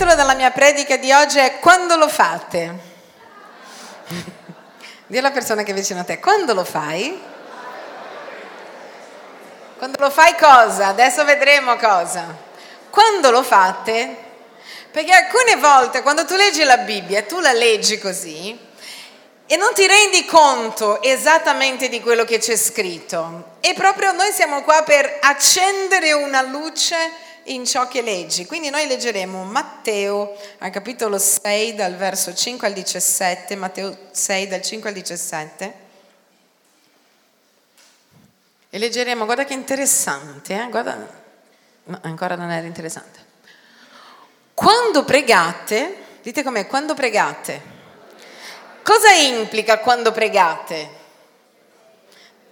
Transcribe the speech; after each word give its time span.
titolo 0.00 0.16
della 0.16 0.34
mia 0.34 0.50
predica 0.50 0.96
di 0.96 1.12
oggi 1.12 1.36
è 1.40 1.58
Quando 1.58 1.94
lo 1.96 2.08
fate? 2.08 2.74
Dì 5.06 5.18
alla 5.18 5.30
persona 5.30 5.62
che 5.62 5.72
è 5.72 5.74
vicino 5.74 6.00
a 6.00 6.04
te, 6.04 6.18
quando 6.18 6.54
lo 6.54 6.64
fai? 6.64 7.20
Quando 9.76 9.98
lo 10.00 10.08
fai 10.08 10.34
cosa? 10.36 10.86
Adesso 10.86 11.22
vedremo 11.26 11.76
cosa. 11.76 12.34
Quando 12.88 13.30
lo 13.30 13.42
fate? 13.42 14.16
Perché 14.90 15.12
alcune 15.12 15.56
volte 15.56 16.00
quando 16.00 16.24
tu 16.24 16.34
leggi 16.34 16.62
la 16.62 16.78
Bibbia, 16.78 17.24
tu 17.24 17.38
la 17.40 17.52
leggi 17.52 17.98
così 17.98 18.58
e 19.44 19.56
non 19.56 19.74
ti 19.74 19.86
rendi 19.86 20.24
conto 20.24 21.02
esattamente 21.02 21.90
di 21.90 22.00
quello 22.00 22.24
che 22.24 22.38
c'è 22.38 22.56
scritto. 22.56 23.56
E 23.60 23.74
proprio 23.74 24.12
noi 24.12 24.32
siamo 24.32 24.62
qua 24.62 24.82
per 24.82 25.18
accendere 25.20 26.12
una 26.12 26.40
luce 26.40 26.96
in 27.44 27.64
ciò 27.64 27.88
che 27.88 28.02
leggi. 28.02 28.46
Quindi 28.46 28.70
noi 28.70 28.86
leggeremo 28.86 29.44
Matteo 29.44 30.36
al 30.58 30.70
capitolo 30.70 31.18
6 31.18 31.74
dal 31.74 31.96
verso 31.96 32.34
5 32.34 32.66
al 32.66 32.72
17, 32.72 33.56
Matteo 33.56 33.96
6 34.10 34.46
dal 34.48 34.62
5 34.62 34.88
al 34.88 34.94
17. 34.94 35.74
E 38.70 38.78
leggeremo, 38.78 39.24
guarda 39.24 39.44
che 39.44 39.54
interessante, 39.54 40.54
eh? 40.54 40.68
guarda, 40.68 40.94
no, 41.84 41.98
ancora 42.02 42.36
non 42.36 42.50
era 42.50 42.66
interessante. 42.66 43.18
Quando 44.54 45.04
pregate, 45.04 45.96
dite 46.22 46.42
com'è, 46.42 46.66
quando 46.66 46.94
pregate, 46.94 47.62
cosa 48.82 49.10
implica 49.12 49.78
quando 49.78 50.12
pregate? 50.12 50.98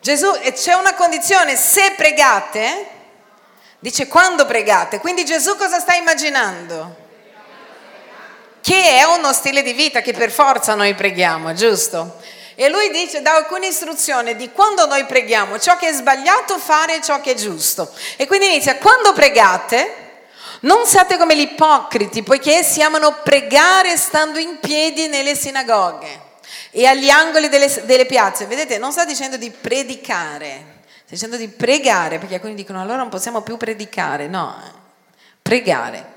Gesù, 0.00 0.30
c'è 0.54 0.72
una 0.74 0.94
condizione, 0.94 1.54
se 1.54 1.92
pregate, 1.96 2.86
dice 3.78 4.08
quando 4.08 4.46
pregate, 4.46 4.98
quindi 4.98 5.24
Gesù 5.24 5.56
cosa 5.56 5.78
sta 5.78 5.94
immaginando? 5.94 7.06
Che 8.60 8.98
è 8.98 9.04
uno 9.04 9.32
stile 9.32 9.62
di 9.62 9.72
vita 9.72 10.00
che 10.00 10.12
per 10.12 10.30
forza 10.30 10.74
noi 10.74 10.94
preghiamo, 10.94 11.54
giusto? 11.54 12.20
E 12.54 12.68
lui 12.68 12.90
dice, 12.90 13.22
dà 13.22 13.36
alcune 13.36 13.68
istruzioni 13.68 14.34
di 14.34 14.50
quando 14.50 14.84
noi 14.86 15.04
preghiamo, 15.04 15.60
ciò 15.60 15.76
che 15.76 15.90
è 15.90 15.92
sbagliato 15.92 16.58
fare 16.58 16.96
e 16.96 17.00
ciò 17.00 17.20
che 17.20 17.30
è 17.30 17.34
giusto. 17.34 17.88
E 18.16 18.26
quindi 18.26 18.46
inizia, 18.46 18.76
quando 18.78 19.12
pregate, 19.12 20.06
non 20.62 20.84
siate 20.84 21.16
come 21.16 21.36
gli 21.36 21.42
ipocriti, 21.42 22.24
poiché 22.24 22.56
essi 22.56 22.82
amano 22.82 23.20
pregare 23.22 23.96
stando 23.96 24.40
in 24.40 24.58
piedi 24.58 25.06
nelle 25.06 25.36
sinagoghe 25.36 26.26
e 26.72 26.84
agli 26.84 27.08
angoli 27.08 27.48
delle, 27.48 27.72
delle 27.84 28.06
piazze. 28.06 28.46
Vedete, 28.46 28.76
non 28.76 28.90
sta 28.90 29.04
dicendo 29.04 29.36
di 29.36 29.50
predicare, 29.50 30.77
sta 31.08 31.14
dicendo 31.14 31.36
di 31.36 31.48
pregare, 31.48 32.18
perché 32.18 32.34
alcuni 32.34 32.54
dicono 32.54 32.82
allora 32.82 32.98
non 32.98 33.08
possiamo 33.08 33.40
più 33.40 33.56
predicare. 33.56 34.26
No, 34.28 34.54
pregare 35.40 36.16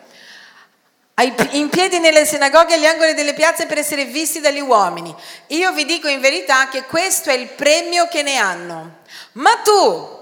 in 1.51 1.69
piedi 1.69 1.99
nelle 1.99 2.25
sinagoghe 2.25 2.75
agli 2.75 2.85
angoli 2.85 3.13
delle 3.13 3.33
piazze 3.33 3.65
per 3.65 3.77
essere 3.77 4.05
visti 4.05 4.39
dagli 4.39 4.59
uomini. 4.59 5.13
Io 5.47 5.71
vi 5.73 5.85
dico 5.85 6.07
in 6.07 6.19
verità 6.19 6.67
che 6.69 6.83
questo 6.85 7.29
è 7.29 7.33
il 7.33 7.47
premio 7.47 8.07
che 8.07 8.23
ne 8.23 8.37
hanno. 8.37 8.99
Ma 9.33 9.57
tu, 9.57 10.19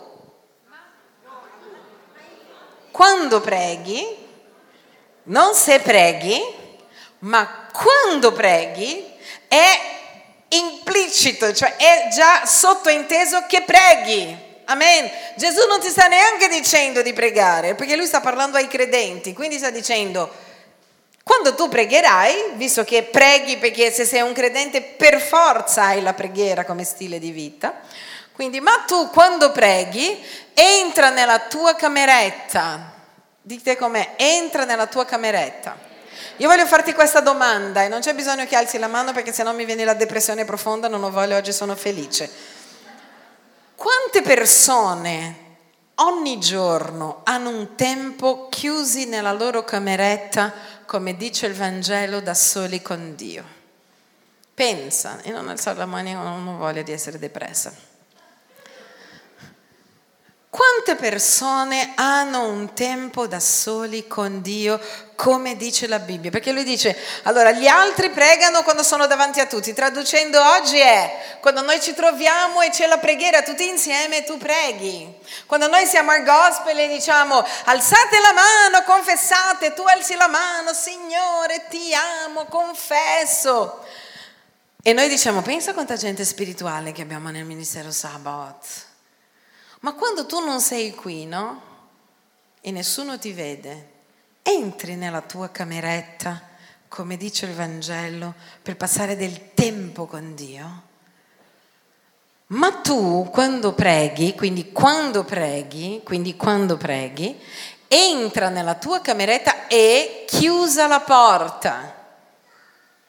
quando 2.91 3.39
preghi, 3.39 4.05
non 5.23 5.53
se 5.53 5.79
preghi, 5.79 6.41
ma 7.19 7.67
quando 7.71 8.33
preghi, 8.33 9.05
è 9.47 9.79
implicito, 10.49 11.53
cioè 11.53 11.77
è 11.77 12.09
già 12.11 12.45
sottointeso 12.45 13.45
che 13.47 13.61
preghi. 13.61 14.47
Amen. 14.69 15.09
Gesù 15.35 15.65
non 15.67 15.79
ti 15.79 15.89
sta 15.89 16.05
neanche 16.07 16.47
dicendo 16.47 17.01
di 17.01 17.11
pregare, 17.11 17.73
perché 17.73 17.95
lui 17.95 18.05
sta 18.05 18.21
parlando 18.21 18.57
ai 18.57 18.67
credenti, 18.67 19.33
quindi 19.33 19.57
sta 19.57 19.71
dicendo 19.71 20.47
quando 21.23 21.55
tu 21.55 21.69
pregherai, 21.69 22.53
visto 22.53 22.83
che 22.83 23.03
preghi 23.03 23.57
perché 23.57 23.91
se 23.91 24.05
sei 24.05 24.21
un 24.21 24.33
credente 24.33 24.81
per 24.81 25.21
forza 25.21 25.83
hai 25.85 26.01
la 26.01 26.13
preghiera 26.13 26.65
come 26.65 26.83
stile 26.83 27.19
di 27.19 27.31
vita, 27.31 27.81
quindi 28.31 28.59
ma 28.59 28.83
tu 28.85 29.09
quando 29.09 29.51
preghi 29.51 30.23
entra 30.53 31.09
nella 31.09 31.39
tua 31.39 31.75
cameretta, 31.75 32.93
dite 33.41 33.75
com'è, 33.75 34.13
entra 34.17 34.65
nella 34.65 34.87
tua 34.87 35.05
cameretta. 35.05 35.77
Io 36.37 36.47
voglio 36.47 36.65
farti 36.65 36.93
questa 36.93 37.21
domanda 37.21 37.83
e 37.83 37.87
non 37.87 38.01
c'è 38.01 38.13
bisogno 38.13 38.45
che 38.45 38.55
alzi 38.55 38.77
la 38.77 38.87
mano 38.87 39.13
perché 39.13 39.33
sennò 39.33 39.51
mi 39.51 39.65
viene 39.65 39.83
la 39.83 39.93
depressione 39.93 40.45
profonda, 40.45 40.87
non 40.87 41.03
ho 41.03 41.11
voglia, 41.11 41.37
oggi 41.37 41.53
sono 41.53 41.75
felice. 41.75 42.57
Quante 43.79 44.21
persone 44.21 45.35
ogni 45.95 46.37
giorno 46.37 47.21
hanno 47.23 47.47
un 47.47 47.75
tempo 47.75 48.49
chiusi 48.49 49.05
nella 49.05 49.31
loro 49.31 49.63
cameretta 49.63 50.51
come 50.85 51.15
dice 51.15 51.45
il 51.45 51.53
Vangelo, 51.53 52.19
da 52.19 52.33
soli 52.33 52.81
con 52.81 53.15
Dio. 53.15 53.41
Pensa 54.53 55.21
e 55.21 55.31
non 55.31 55.47
alzare 55.47 55.77
la 55.77 55.85
mano, 55.85 56.11
non 56.11 56.45
ho 56.45 56.57
voglia 56.57 56.81
di 56.81 56.91
essere 56.91 57.19
depressa. 57.19 57.73
Quante 60.51 60.95
persone 60.95 61.91
hanno 61.93 62.47
un 62.47 62.73
tempo 62.73 63.27
da 63.27 63.39
soli 63.39 64.07
con 64.07 64.41
Dio, 64.41 64.81
come 65.13 65.55
dice 65.55 65.85
la 65.85 65.99
Bibbia? 65.99 66.31
Perché 66.31 66.51
lui 66.51 66.63
dice, 66.63 66.97
allora 67.23 67.51
gli 67.51 67.67
altri 67.67 68.09
pregano 68.09 68.63
quando 68.63 68.81
sono 68.81 69.05
davanti 69.05 69.39
a 69.39 69.45
tutti, 69.45 69.73
traducendo 69.73 70.43
oggi 70.43 70.79
è 70.79 71.37
quando 71.39 71.61
noi 71.61 71.79
ci 71.79 71.93
troviamo 71.93 72.61
e 72.61 72.71
c'è 72.71 72.87
la 72.87 72.97
preghiera 72.97 73.43
tutti 73.43 73.67
insieme, 73.67 74.23
tu 74.23 74.39
preghi. 74.39 75.19
Quando 75.45 75.67
noi 75.67 75.85
siamo 75.85 76.09
al 76.09 76.23
gospel 76.23 76.79
e 76.79 76.87
diciamo, 76.87 77.45
alzate 77.65 78.19
la 78.19 78.33
mano, 78.33 78.83
confessate, 78.85 79.75
tu 79.75 79.83
alzi 79.83 80.15
la 80.15 80.27
mano, 80.27 80.73
Signore, 80.73 81.67
ti 81.69 81.93
amo, 82.25 82.45
confesso. 82.45 83.85
E 84.81 84.93
noi 84.93 85.09
diciamo, 85.09 85.43
pensa 85.43 85.73
quanta 85.73 85.95
gente 85.95 86.25
spirituale 86.25 86.91
che 86.91 87.03
abbiamo 87.03 87.29
nel 87.29 87.45
ministero 87.45 87.91
Sabbath. 87.91 88.88
Ma 89.79 89.93
quando 89.93 90.25
tu 90.25 90.39
non 90.39 90.59
sei 90.59 90.93
qui, 90.93 91.25
no? 91.25 91.61
E 92.61 92.71
nessuno 92.71 93.17
ti 93.17 93.31
vede, 93.31 93.91
entri 94.43 94.95
nella 94.95 95.21
tua 95.21 95.49
cameretta, 95.49 96.41
come 96.89 97.15
dice 97.15 97.45
il 97.45 97.53
Vangelo, 97.53 98.33
per 98.61 98.75
passare 98.75 99.15
del 99.15 99.53
tempo 99.53 100.05
con 100.05 100.35
Dio. 100.35 100.87
Ma 102.47 102.71
tu 102.81 103.29
quando 103.31 103.73
preghi, 103.73 104.35
quindi 104.35 104.71
quando 104.71 105.23
preghi, 105.23 106.01
quindi 106.03 106.35
quando 106.35 106.75
preghi, 106.75 107.39
entra 107.87 108.49
nella 108.49 108.75
tua 108.75 108.99
cameretta 108.99 109.67
e 109.67 110.25
chiusa 110.27 110.87
la 110.87 110.99
porta. 110.99 111.95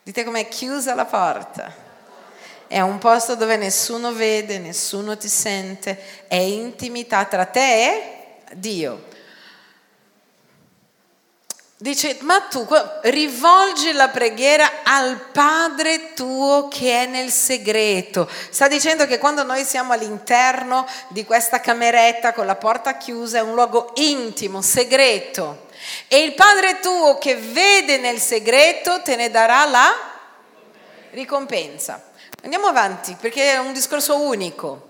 Dite 0.02 0.24
com'è 0.24 0.46
chiusa 0.46 0.94
la 0.94 1.06
porta. 1.06 1.88
È 2.70 2.78
un 2.78 2.98
posto 2.98 3.34
dove 3.34 3.56
nessuno 3.56 4.12
vede, 4.12 4.60
nessuno 4.60 5.16
ti 5.16 5.26
sente, 5.26 6.28
è 6.28 6.36
intimità 6.36 7.24
tra 7.24 7.44
te 7.44 7.84
e 7.84 8.12
Dio. 8.52 9.06
Dice, 11.76 12.18
ma 12.20 12.42
tu 12.42 12.64
rivolgi 13.02 13.90
la 13.90 14.10
preghiera 14.10 14.84
al 14.84 15.18
Padre 15.32 16.14
tuo 16.14 16.68
che 16.68 17.02
è 17.02 17.06
nel 17.06 17.32
segreto. 17.32 18.30
Sta 18.50 18.68
dicendo 18.68 19.04
che 19.04 19.18
quando 19.18 19.42
noi 19.42 19.64
siamo 19.64 19.92
all'interno 19.92 20.86
di 21.08 21.24
questa 21.24 21.58
cameretta 21.58 22.32
con 22.32 22.46
la 22.46 22.54
porta 22.54 22.96
chiusa 22.96 23.38
è 23.38 23.42
un 23.42 23.54
luogo 23.54 23.90
intimo, 23.96 24.62
segreto. 24.62 25.66
E 26.06 26.22
il 26.22 26.34
Padre 26.34 26.78
tuo 26.78 27.18
che 27.18 27.34
vede 27.34 27.98
nel 27.98 28.20
segreto 28.20 29.02
te 29.02 29.16
ne 29.16 29.28
darà 29.28 29.64
la 29.64 29.92
ricompensa. 31.10 32.04
Andiamo 32.42 32.66
avanti 32.66 33.16
perché 33.20 33.52
è 33.52 33.58
un 33.58 33.72
discorso 33.72 34.20
unico. 34.20 34.88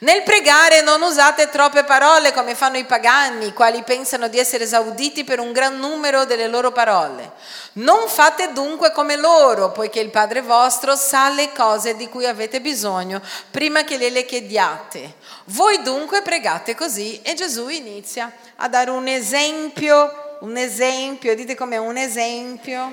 Nel 0.00 0.22
pregare 0.22 0.82
non 0.82 1.00
usate 1.02 1.48
troppe 1.48 1.82
parole 1.82 2.32
come 2.32 2.54
fanno 2.54 2.76
i 2.76 2.84
pagani, 2.84 3.46
i 3.46 3.52
quali 3.52 3.82
pensano 3.82 4.28
di 4.28 4.38
essere 4.38 4.64
esauditi 4.64 5.24
per 5.24 5.40
un 5.40 5.50
gran 5.50 5.78
numero 5.78 6.24
delle 6.26 6.46
loro 6.46 6.70
parole. 6.70 7.32
Non 7.74 8.06
fate 8.06 8.52
dunque 8.52 8.92
come 8.92 9.16
loro, 9.16 9.72
poiché 9.72 9.98
il 9.98 10.10
Padre 10.10 10.42
vostro 10.42 10.94
sa 10.94 11.30
le 11.30 11.52
cose 11.52 11.96
di 11.96 12.08
cui 12.08 12.26
avete 12.26 12.60
bisogno 12.60 13.20
prima 13.50 13.82
che 13.82 13.96
le 13.96 14.24
chiediate. 14.24 15.14
Voi 15.46 15.82
dunque 15.82 16.22
pregate 16.22 16.74
così 16.74 17.20
e 17.22 17.34
Gesù 17.34 17.68
inizia 17.68 18.30
a 18.56 18.68
dare 18.68 18.90
un 18.90 19.08
esempio, 19.08 20.36
un 20.40 20.56
esempio, 20.56 21.34
dite 21.34 21.56
com'è 21.56 21.78
un 21.78 21.96
esempio 21.96 22.92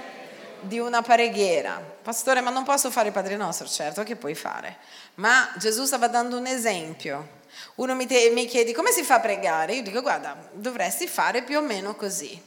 di 0.61 0.79
una 0.79 1.01
preghiera. 1.01 1.97
Pastore, 2.09 2.41
ma 2.41 2.49
non 2.49 2.63
posso 2.63 2.89
fare 2.89 3.09
il 3.09 3.13
Padre 3.13 3.35
Nostro? 3.35 3.67
Certo 3.67 4.01
che 4.01 4.15
puoi 4.15 4.33
fare. 4.33 4.77
Ma 5.15 5.47
Gesù 5.57 5.85
stava 5.85 6.07
dando 6.07 6.37
un 6.37 6.47
esempio. 6.47 7.37
Uno 7.75 7.93
mi, 7.93 8.07
te, 8.07 8.31
mi 8.33 8.47
chiede 8.47 8.73
come 8.73 8.89
si 8.89 9.03
fa 9.03 9.15
a 9.15 9.19
pregare? 9.19 9.73
Io 9.73 9.83
dico, 9.83 10.01
guarda, 10.01 10.35
dovresti 10.53 11.05
fare 11.05 11.43
più 11.43 11.59
o 11.59 11.61
meno 11.61 11.93
così. 11.93 12.41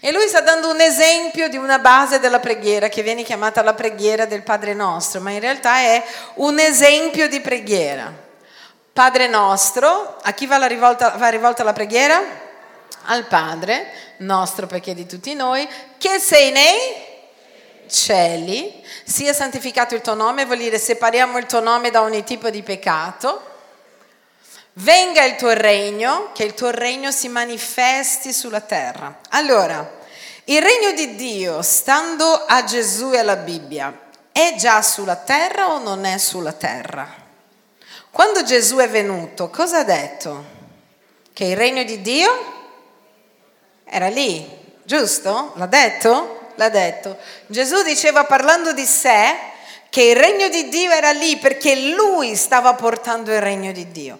E 0.00 0.12
lui 0.12 0.26
sta 0.28 0.40
dando 0.40 0.70
un 0.70 0.80
esempio 0.80 1.50
di 1.50 1.58
una 1.58 1.78
base 1.78 2.20
della 2.20 2.40
preghiera 2.40 2.88
che 2.88 3.02
viene 3.02 3.22
chiamata 3.22 3.62
la 3.62 3.74
preghiera 3.74 4.24
del 4.24 4.44
Padre 4.44 4.72
Nostro, 4.72 5.20
ma 5.20 5.30
in 5.30 5.40
realtà 5.40 5.76
è 5.80 6.02
un 6.36 6.58
esempio 6.58 7.28
di 7.28 7.42
preghiera. 7.42 8.10
Padre 8.94 9.28
nostro, 9.28 10.20
a 10.22 10.32
chi 10.32 10.46
va, 10.46 10.56
la 10.56 10.66
rivolta, 10.66 11.10
va 11.18 11.28
rivolta 11.28 11.62
la 11.62 11.74
preghiera? 11.74 12.18
Al 13.08 13.26
Padre 13.26 13.92
nostro 14.18 14.66
perché 14.66 14.94
di 14.94 15.04
tutti 15.04 15.34
noi, 15.34 15.68
che 15.98 16.18
sei 16.18 16.50
nei 16.50 17.10
cieli, 17.92 18.82
sia 19.04 19.32
santificato 19.32 19.94
il 19.94 20.00
tuo 20.00 20.14
nome, 20.14 20.46
vuol 20.46 20.58
dire 20.58 20.78
separiamo 20.78 21.38
il 21.38 21.46
tuo 21.46 21.60
nome 21.60 21.90
da 21.90 22.02
ogni 22.02 22.24
tipo 22.24 22.50
di 22.50 22.62
peccato. 22.62 23.50
Venga 24.74 25.22
il 25.24 25.36
tuo 25.36 25.52
regno, 25.52 26.30
che 26.32 26.44
il 26.44 26.54
tuo 26.54 26.70
regno 26.70 27.10
si 27.10 27.28
manifesti 27.28 28.32
sulla 28.32 28.62
terra. 28.62 29.20
Allora, 29.30 30.00
il 30.44 30.62
regno 30.62 30.92
di 30.92 31.14
Dio, 31.14 31.60
stando 31.60 32.24
a 32.46 32.64
Gesù 32.64 33.12
e 33.12 33.18
alla 33.18 33.36
Bibbia, 33.36 33.96
è 34.32 34.54
già 34.56 34.80
sulla 34.80 35.16
terra 35.16 35.72
o 35.72 35.78
non 35.78 36.06
è 36.06 36.16
sulla 36.16 36.52
terra? 36.52 37.06
Quando 38.10 38.42
Gesù 38.42 38.76
è 38.78 38.88
venuto, 38.88 39.50
cosa 39.50 39.78
ha 39.78 39.84
detto? 39.84 40.44
Che 41.32 41.44
il 41.44 41.56
regno 41.56 41.84
di 41.84 42.00
Dio 42.00 42.30
era 43.84 44.08
lì, 44.08 44.48
giusto? 44.84 45.52
L'ha 45.56 45.66
detto? 45.66 46.41
L'ha 46.56 46.68
detto. 46.68 47.16
Gesù 47.46 47.82
diceva 47.82 48.24
parlando 48.24 48.72
di 48.72 48.84
sé 48.84 49.36
che 49.88 50.02
il 50.02 50.16
regno 50.16 50.48
di 50.48 50.68
Dio 50.68 50.90
era 50.90 51.10
lì 51.10 51.36
perché 51.36 51.76
lui 51.76 52.34
stava 52.34 52.74
portando 52.74 53.32
il 53.32 53.40
regno 53.40 53.72
di 53.72 53.90
Dio. 53.90 54.18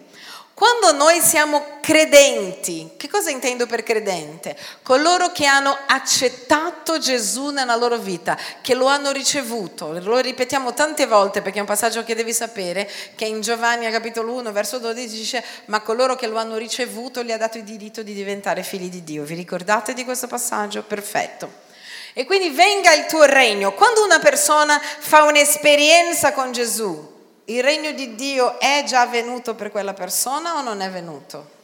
Quando 0.55 0.93
noi 0.93 1.21
siamo 1.21 1.79
credenti, 1.81 2.91
che 2.97 3.09
cosa 3.09 3.31
intendo 3.31 3.67
per 3.67 3.83
credente? 3.83 4.57
Coloro 4.83 5.33
che 5.33 5.47
hanno 5.47 5.77
accettato 5.87 6.99
Gesù 6.99 7.49
nella 7.49 7.75
loro 7.75 7.97
vita, 7.97 8.39
che 8.61 8.75
lo 8.75 8.87
hanno 8.87 9.11
ricevuto, 9.11 9.99
lo 9.99 10.19
ripetiamo 10.19 10.75
tante 10.75 11.07
volte 11.07 11.41
perché 11.41 11.57
è 11.57 11.63
un 11.63 11.67
passaggio 11.67 12.05
che 12.05 12.15
devi 12.15 12.35
sapere, 12.35 12.89
che 13.17 13.25
in 13.25 13.41
Giovanni 13.41 13.91
capitolo 13.91 14.35
1 14.35 14.53
verso 14.53 14.79
12 14.79 15.17
dice, 15.17 15.45
ma 15.65 15.81
coloro 15.81 16.17
che 16.17 16.27
lo 16.27 16.37
hanno 16.37 16.59
ricevuto 16.59 17.25
gli 17.25 17.33
ha 17.33 17.39
dato 17.39 17.57
il 17.57 17.65
diritto 17.65 18.03
di 18.03 18.13
diventare 18.13 18.63
figli 18.63 18.91
di 18.91 19.03
Dio. 19.03 19.25
Vi 19.25 19.35
ricordate 19.35 19.95
di 19.95 20.05
questo 20.05 20.27
passaggio? 20.27 20.83
Perfetto. 20.83 21.62
E 22.15 22.27
quindi 22.27 22.51
venga 22.51 22.93
il 22.93 23.07
tuo 23.07 23.25
regno. 23.25 23.73
Quando 23.73 24.05
una 24.05 24.19
persona 24.19 24.79
fa 24.81 25.23
un'esperienza 25.23 26.33
con 26.33 26.53
Gesù, 26.53 27.11
il 27.47 27.63
regno 27.63 27.93
di 27.93 28.15
Dio 28.15 28.61
è 28.61 28.85
già 28.87 29.07
venuto 29.07 29.55
per 29.55 29.71
quella 29.71 29.95
persona 29.95 30.57
o 30.57 30.61
non 30.61 30.81
è 30.81 30.91
venuto? 30.91 31.61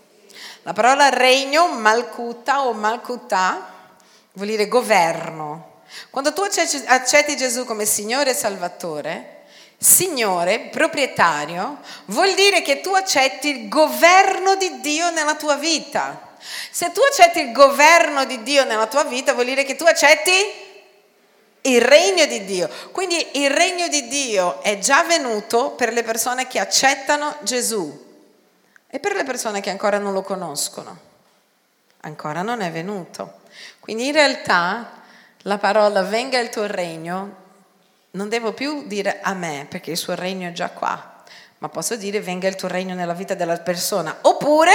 La 0.62 0.72
parola 0.72 1.08
regno, 1.08 1.68
malcuta 1.68 2.66
o 2.66 2.72
malcutà, 2.72 3.92
vuol 4.32 4.48
dire 4.48 4.68
governo. 4.68 5.82
Quando 6.10 6.32
tu 6.32 6.42
accetti 6.42 7.36
Gesù 7.36 7.64
come 7.64 7.84
Signore 7.84 8.30
e 8.30 8.34
Salvatore, 8.34 9.44
Signore, 9.78 10.68
proprietario, 10.70 11.78
vuol 12.06 12.34
dire 12.34 12.62
che 12.62 12.80
tu 12.80 12.94
accetti 12.94 13.48
il 13.48 13.68
governo 13.68 14.56
di 14.56 14.80
Dio 14.80 15.10
nella 15.10 15.36
tua 15.36 15.54
vita. 15.54 16.27
Se 16.70 16.92
tu 16.92 17.00
accetti 17.00 17.40
il 17.40 17.52
governo 17.52 18.24
di 18.24 18.42
Dio 18.42 18.64
nella 18.64 18.86
tua 18.86 19.04
vita, 19.04 19.34
vuol 19.34 19.46
dire 19.46 19.64
che 19.64 19.76
tu 19.76 19.84
accetti 19.84 20.32
il 21.62 21.80
regno 21.80 22.26
di 22.26 22.44
Dio. 22.44 22.68
Quindi 22.92 23.40
il 23.40 23.50
regno 23.50 23.88
di 23.88 24.08
Dio 24.08 24.62
è 24.62 24.78
già 24.78 25.02
venuto 25.04 25.72
per 25.72 25.92
le 25.92 26.02
persone 26.02 26.46
che 26.46 26.58
accettano 26.58 27.36
Gesù 27.42 28.06
e 28.88 28.98
per 28.98 29.14
le 29.14 29.24
persone 29.24 29.60
che 29.60 29.70
ancora 29.70 29.98
non 29.98 30.12
lo 30.12 30.22
conoscono. 30.22 31.06
Ancora 32.02 32.42
non 32.42 32.60
è 32.60 32.70
venuto. 32.70 33.40
Quindi 33.80 34.06
in 34.06 34.12
realtà 34.12 35.02
la 35.42 35.58
parola 35.58 36.02
venga 36.02 36.38
il 36.38 36.48
tuo 36.48 36.66
regno 36.66 37.46
non 38.12 38.28
devo 38.28 38.52
più 38.52 38.86
dire 38.86 39.20
a 39.20 39.34
me 39.34 39.66
perché 39.68 39.90
il 39.90 39.96
suo 39.96 40.14
regno 40.14 40.48
è 40.48 40.52
già 40.52 40.70
qua 40.70 41.07
ma 41.58 41.68
posso 41.68 41.96
dire 41.96 42.20
venga 42.20 42.46
il 42.46 42.54
tuo 42.54 42.68
regno 42.68 42.94
nella 42.94 43.14
vita 43.14 43.34
della 43.34 43.58
persona, 43.58 44.18
oppure 44.22 44.72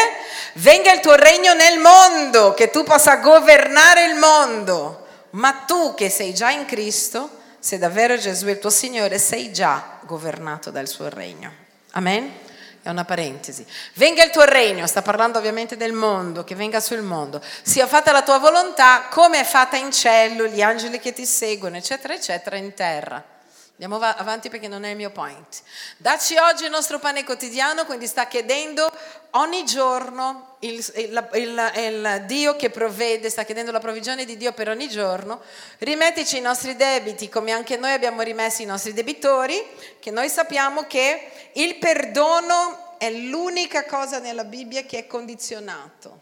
venga 0.56 0.92
il 0.92 1.00
tuo 1.00 1.16
regno 1.16 1.54
nel 1.54 1.80
mondo, 1.80 2.54
che 2.54 2.70
tu 2.70 2.84
possa 2.84 3.18
governare 3.18 4.06
il 4.06 4.16
mondo, 4.16 5.06
ma 5.32 5.64
tu 5.66 5.94
che 5.94 6.10
sei 6.10 6.34
già 6.34 6.52
in 6.52 6.66
Cristo, 6.66 7.42
se 7.58 7.78
davvero 7.78 8.18
Gesù 8.18 8.48
è 8.48 8.52
il 8.52 8.60
tuo 8.60 8.70
Signore, 8.70 9.18
sei 9.18 9.54
già 9.54 10.00
governato 10.02 10.70
dal 10.70 10.88
suo 10.88 11.08
regno. 11.08 11.52
Amen? 11.92 12.42
È 12.82 12.90
una 12.90 13.06
parentesi. 13.06 13.66
Venga 13.94 14.26
il 14.26 14.32
tuo 14.32 14.44
regno, 14.44 14.86
sta 14.86 15.02
parlando 15.02 15.38
ovviamente 15.38 15.78
del 15.78 15.94
mondo, 15.94 16.44
che 16.44 16.56
venga 16.56 16.82
sul 16.82 17.02
mondo. 17.02 17.42
Sia 17.62 17.88
fatta 17.88 18.12
la 18.12 18.24
tua 18.24 18.40
volontà 18.40 19.08
come 19.10 19.40
è 19.40 19.46
fatta 19.46 19.78
in 19.78 19.94
cielo, 19.94 20.48
gli 20.48 20.62
angeli 20.62 21.00
che 21.00 21.14
ti 21.14 21.26
seguono, 21.26 21.78
eccetera, 21.78 22.14
eccetera, 22.14 22.58
in 22.58 22.74
terra. 22.74 23.33
Andiamo 23.80 23.96
avanti 23.96 24.50
perché 24.50 24.68
non 24.68 24.84
è 24.86 24.92
il 24.92 24.96
mio 24.96 25.10
point. 25.10 25.64
Dacci 25.98 26.38
oggi 26.38 26.66
il 26.66 26.70
nostro 26.70 27.00
pane 27.00 27.24
quotidiano, 27.24 27.86
quindi 27.86 28.06
sta 28.06 28.28
chiedendo 28.28 28.90
ogni 29.32 29.66
giorno 29.66 30.58
il, 30.60 30.76
il, 30.96 31.30
il, 31.34 31.72
il, 31.78 32.24
Dio 32.28 32.56
che 32.56 32.70
provvede, 32.70 33.32
sta 33.32 33.44
chiedendo 33.44 33.72
la 33.72 33.80
provvigione 33.80 34.26
di 34.26 34.38
Dio 34.38 34.54
per 34.54 34.70
ogni 34.70 34.88
giorno. 34.88 35.42
Rimettici 35.80 36.38
i 36.38 36.42
nostri 36.42 36.76
debiti 36.76 37.30
come 37.30 37.52
anche 37.52 37.76
noi 37.76 37.92
abbiamo 37.94 38.22
rimesso 38.22 38.62
i 38.62 38.66
nostri 38.66 38.94
debitori, 38.94 39.60
che 40.00 40.12
noi 40.12 40.30
sappiamo 40.30 40.84
che 40.84 41.32
il 41.54 41.76
perdono 41.78 42.96
è 43.00 43.10
l'unica 43.10 43.86
cosa 43.86 44.20
nella 44.20 44.44
Bibbia 44.44 44.84
che 44.84 45.00
è 45.00 45.08
condizionato. 45.08 46.22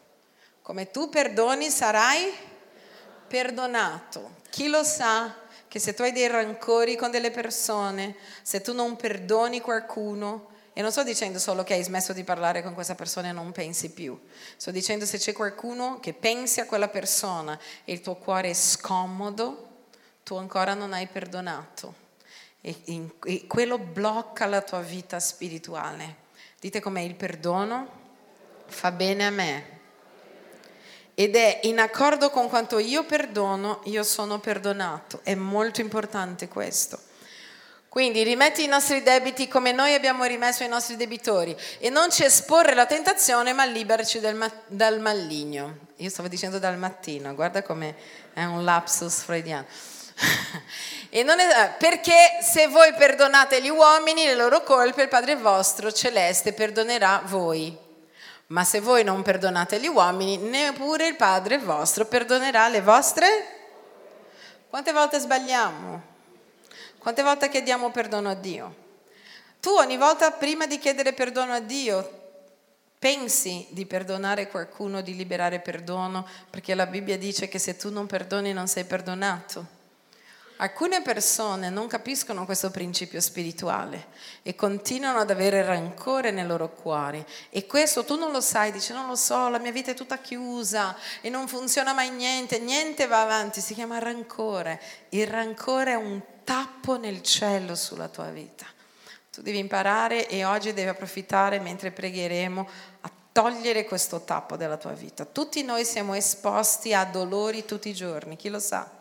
Come 0.61 0.89
tu 0.89 1.09
perdoni 1.09 1.69
sarai 1.69 2.31
perdonato. 3.27 4.35
Chi 4.49 4.67
lo 4.67 4.83
sa? 4.83 5.40
Che 5.71 5.79
se 5.79 5.93
tu 5.93 6.01
hai 6.01 6.11
dei 6.11 6.27
rancori 6.27 6.97
con 6.97 7.11
delle 7.11 7.31
persone, 7.31 8.17
se 8.41 8.59
tu 8.59 8.73
non 8.73 8.97
perdoni 8.97 9.61
qualcuno, 9.61 10.49
e 10.73 10.81
non 10.81 10.91
sto 10.91 11.01
dicendo 11.01 11.39
solo 11.39 11.63
che 11.63 11.75
hai 11.75 11.81
smesso 11.81 12.11
di 12.11 12.25
parlare 12.25 12.61
con 12.61 12.73
questa 12.73 12.93
persona 12.93 13.29
e 13.29 13.31
non 13.31 13.53
pensi 13.53 13.91
più, 13.91 14.19
sto 14.57 14.69
dicendo 14.69 15.05
se 15.05 15.17
c'è 15.17 15.31
qualcuno 15.31 16.01
che 16.01 16.11
pensi 16.11 16.59
a 16.59 16.65
quella 16.65 16.89
persona 16.89 17.57
e 17.85 17.93
il 17.93 18.01
tuo 18.01 18.15
cuore 18.15 18.49
è 18.49 18.53
scomodo, 18.53 19.85
tu 20.23 20.35
ancora 20.35 20.73
non 20.73 20.91
hai 20.91 21.07
perdonato. 21.07 21.95
E, 22.59 22.75
e 23.23 23.47
quello 23.47 23.77
blocca 23.77 24.47
la 24.47 24.61
tua 24.61 24.81
vita 24.81 25.21
spirituale. 25.21 26.17
Dite 26.59 26.81
com'è 26.81 26.99
il 26.99 27.15
perdono? 27.15 27.99
Fa 28.65 28.91
bene 28.91 29.25
a 29.25 29.29
me, 29.29 29.79
ed 31.13 31.35
è 31.35 31.59
in 31.63 31.79
accordo 31.79 32.29
con 32.29 32.49
quanto 32.49 32.79
io 32.79 33.03
perdono, 33.03 33.81
io 33.85 34.03
sono 34.03 34.39
perdonato. 34.39 35.19
È 35.23 35.35
molto 35.35 35.81
importante 35.81 36.47
questo. 36.47 36.99
Quindi 37.91 38.23
rimetti 38.23 38.63
i 38.63 38.67
nostri 38.67 39.03
debiti 39.03 39.49
come 39.49 39.73
noi 39.73 39.93
abbiamo 39.93 40.23
rimesso 40.23 40.63
i 40.63 40.69
nostri 40.69 40.95
debitori 40.95 41.53
e 41.77 41.89
non 41.89 42.09
ci 42.09 42.23
esporre 42.23 42.73
la 42.73 42.85
tentazione, 42.85 43.51
ma 43.51 43.65
liberaci 43.65 44.21
dal, 44.21 44.35
ma- 44.35 44.49
dal 44.67 45.01
maligno. 45.01 45.79
Io 45.97 46.09
stavo 46.09 46.29
dicendo 46.29 46.57
dal 46.57 46.77
mattino, 46.77 47.35
guarda 47.35 47.61
come 47.63 47.95
è 48.33 48.45
un 48.45 48.63
lapsus 48.63 49.23
freudiano. 49.23 49.65
è, 51.09 51.75
perché 51.77 52.39
se 52.41 52.67
voi 52.67 52.93
perdonate 52.93 53.61
gli 53.61 53.67
uomini 53.67 54.23
le 54.23 54.35
loro 54.35 54.63
colpe, 54.63 55.01
il 55.01 55.09
Padre 55.09 55.35
vostro 55.35 55.91
celeste 55.91 56.53
perdonerà 56.53 57.21
voi. 57.25 57.77
Ma 58.51 58.65
se 58.65 58.81
voi 58.81 59.05
non 59.05 59.21
perdonate 59.21 59.79
gli 59.79 59.87
uomini, 59.87 60.35
neppure 60.35 61.07
il 61.07 61.15
Padre 61.15 61.57
vostro 61.57 62.05
perdonerà 62.05 62.67
le 62.67 62.81
vostre. 62.81 63.27
Quante 64.69 64.91
volte 64.91 65.19
sbagliamo? 65.19 66.01
Quante 66.97 67.23
volte 67.23 67.47
chiediamo 67.47 67.91
perdono 67.91 68.29
a 68.29 68.33
Dio? 68.33 68.75
Tu 69.61 69.69
ogni 69.69 69.95
volta 69.95 70.31
prima 70.31 70.67
di 70.67 70.79
chiedere 70.79 71.13
perdono 71.13 71.53
a 71.53 71.59
Dio 71.59 72.19
pensi 72.99 73.65
di 73.69 73.85
perdonare 73.85 74.49
qualcuno, 74.49 75.01
di 75.01 75.15
liberare 75.15 75.59
perdono, 75.59 76.27
perché 76.49 76.75
la 76.75 76.85
Bibbia 76.85 77.17
dice 77.17 77.47
che 77.47 77.57
se 77.57 77.77
tu 77.77 77.89
non 77.89 78.05
perdoni 78.05 78.51
non 78.51 78.67
sei 78.67 78.83
perdonato. 78.83 79.80
Alcune 80.61 81.01
persone 81.01 81.71
non 81.71 81.87
capiscono 81.87 82.45
questo 82.45 82.69
principio 82.69 83.19
spirituale 83.19 84.09
e 84.43 84.53
continuano 84.53 85.17
ad 85.17 85.31
avere 85.31 85.63
rancore 85.63 86.29
nel 86.29 86.45
loro 86.45 86.71
cuore 86.71 87.25
e 87.49 87.65
questo 87.65 88.05
tu 88.05 88.15
non 88.15 88.31
lo 88.31 88.41
sai, 88.41 88.71
dici 88.71 88.93
non 88.93 89.07
lo 89.07 89.15
so, 89.15 89.49
la 89.49 89.57
mia 89.57 89.71
vita 89.71 89.89
è 89.89 89.95
tutta 89.95 90.19
chiusa 90.19 90.95
e 91.21 91.31
non 91.31 91.47
funziona 91.47 91.93
mai 91.93 92.11
niente, 92.11 92.59
niente 92.59 93.07
va 93.07 93.23
avanti, 93.23 93.59
si 93.59 93.73
chiama 93.73 93.97
rancore. 93.97 94.79
Il 95.09 95.25
rancore 95.25 95.93
è 95.93 95.95
un 95.95 96.21
tappo 96.43 96.95
nel 96.95 97.23
cielo 97.23 97.73
sulla 97.73 98.07
tua 98.07 98.29
vita. 98.29 98.67
Tu 99.31 99.41
devi 99.41 99.57
imparare 99.57 100.29
e 100.29 100.45
oggi 100.45 100.73
devi 100.73 100.89
approfittare 100.89 101.59
mentre 101.59 101.89
pregheremo 101.89 102.69
a 103.01 103.11
togliere 103.31 103.85
questo 103.85 104.21
tappo 104.21 104.57
dalla 104.57 104.77
tua 104.77 104.91
vita. 104.91 105.25
Tutti 105.25 105.63
noi 105.63 105.85
siamo 105.85 106.13
esposti 106.13 106.93
a 106.93 107.03
dolori 107.03 107.65
tutti 107.65 107.89
i 107.89 107.95
giorni, 107.95 108.35
chi 108.35 108.49
lo 108.49 108.59
sa? 108.59 108.99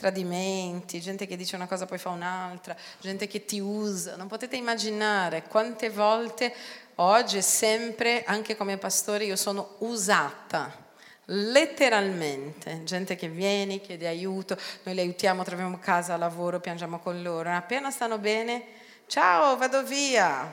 Tradimenti, 0.00 0.98
gente 0.98 1.26
che 1.26 1.36
dice 1.36 1.56
una 1.56 1.66
cosa 1.66 1.84
poi 1.84 1.98
fa 1.98 2.08
un'altra, 2.08 2.74
gente 3.00 3.26
che 3.26 3.44
ti 3.44 3.60
usa. 3.60 4.16
Non 4.16 4.28
potete 4.28 4.56
immaginare 4.56 5.42
quante 5.42 5.90
volte 5.90 6.54
oggi 6.94 7.36
e 7.36 7.42
sempre, 7.42 8.24
anche 8.24 8.56
come 8.56 8.78
pastore, 8.78 9.26
io 9.26 9.36
sono 9.36 9.74
usata. 9.80 10.88
Letteralmente, 11.26 12.82
gente 12.84 13.14
che 13.14 13.28
viene, 13.28 13.82
chiede 13.82 14.08
aiuto, 14.08 14.56
noi 14.84 14.94
le 14.94 15.02
aiutiamo, 15.02 15.44
troviamo 15.44 15.78
casa, 15.78 16.16
lavoro, 16.16 16.60
piangiamo 16.60 16.98
con 16.98 17.20
loro. 17.20 17.54
Appena 17.54 17.90
stanno 17.90 18.16
bene, 18.16 18.64
ciao, 19.06 19.58
vado 19.58 19.82
via. 19.82 20.50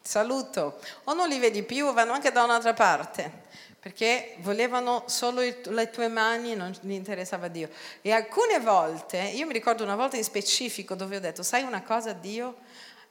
saluto, 0.00 0.78
o 1.04 1.12
non 1.12 1.28
li 1.28 1.40
vedi 1.40 1.64
più, 1.64 1.92
vanno 1.92 2.12
anche 2.12 2.30
da 2.30 2.44
un'altra 2.44 2.72
parte, 2.72 3.42
perché 3.86 4.34
volevano 4.40 5.04
solo 5.06 5.42
le 5.42 5.90
tue 5.90 6.08
mani 6.08 6.50
e 6.50 6.54
non 6.56 6.74
gli 6.80 6.90
interessava 6.90 7.46
Dio. 7.46 7.68
E 8.02 8.10
alcune 8.10 8.58
volte, 8.58 9.18
io 9.18 9.46
mi 9.46 9.52
ricordo 9.52 9.84
una 9.84 9.94
volta 9.94 10.16
in 10.16 10.24
specifico 10.24 10.96
dove 10.96 11.18
ho 11.18 11.20
detto, 11.20 11.44
sai 11.44 11.62
una 11.62 11.84
cosa 11.84 12.12
Dio? 12.12 12.56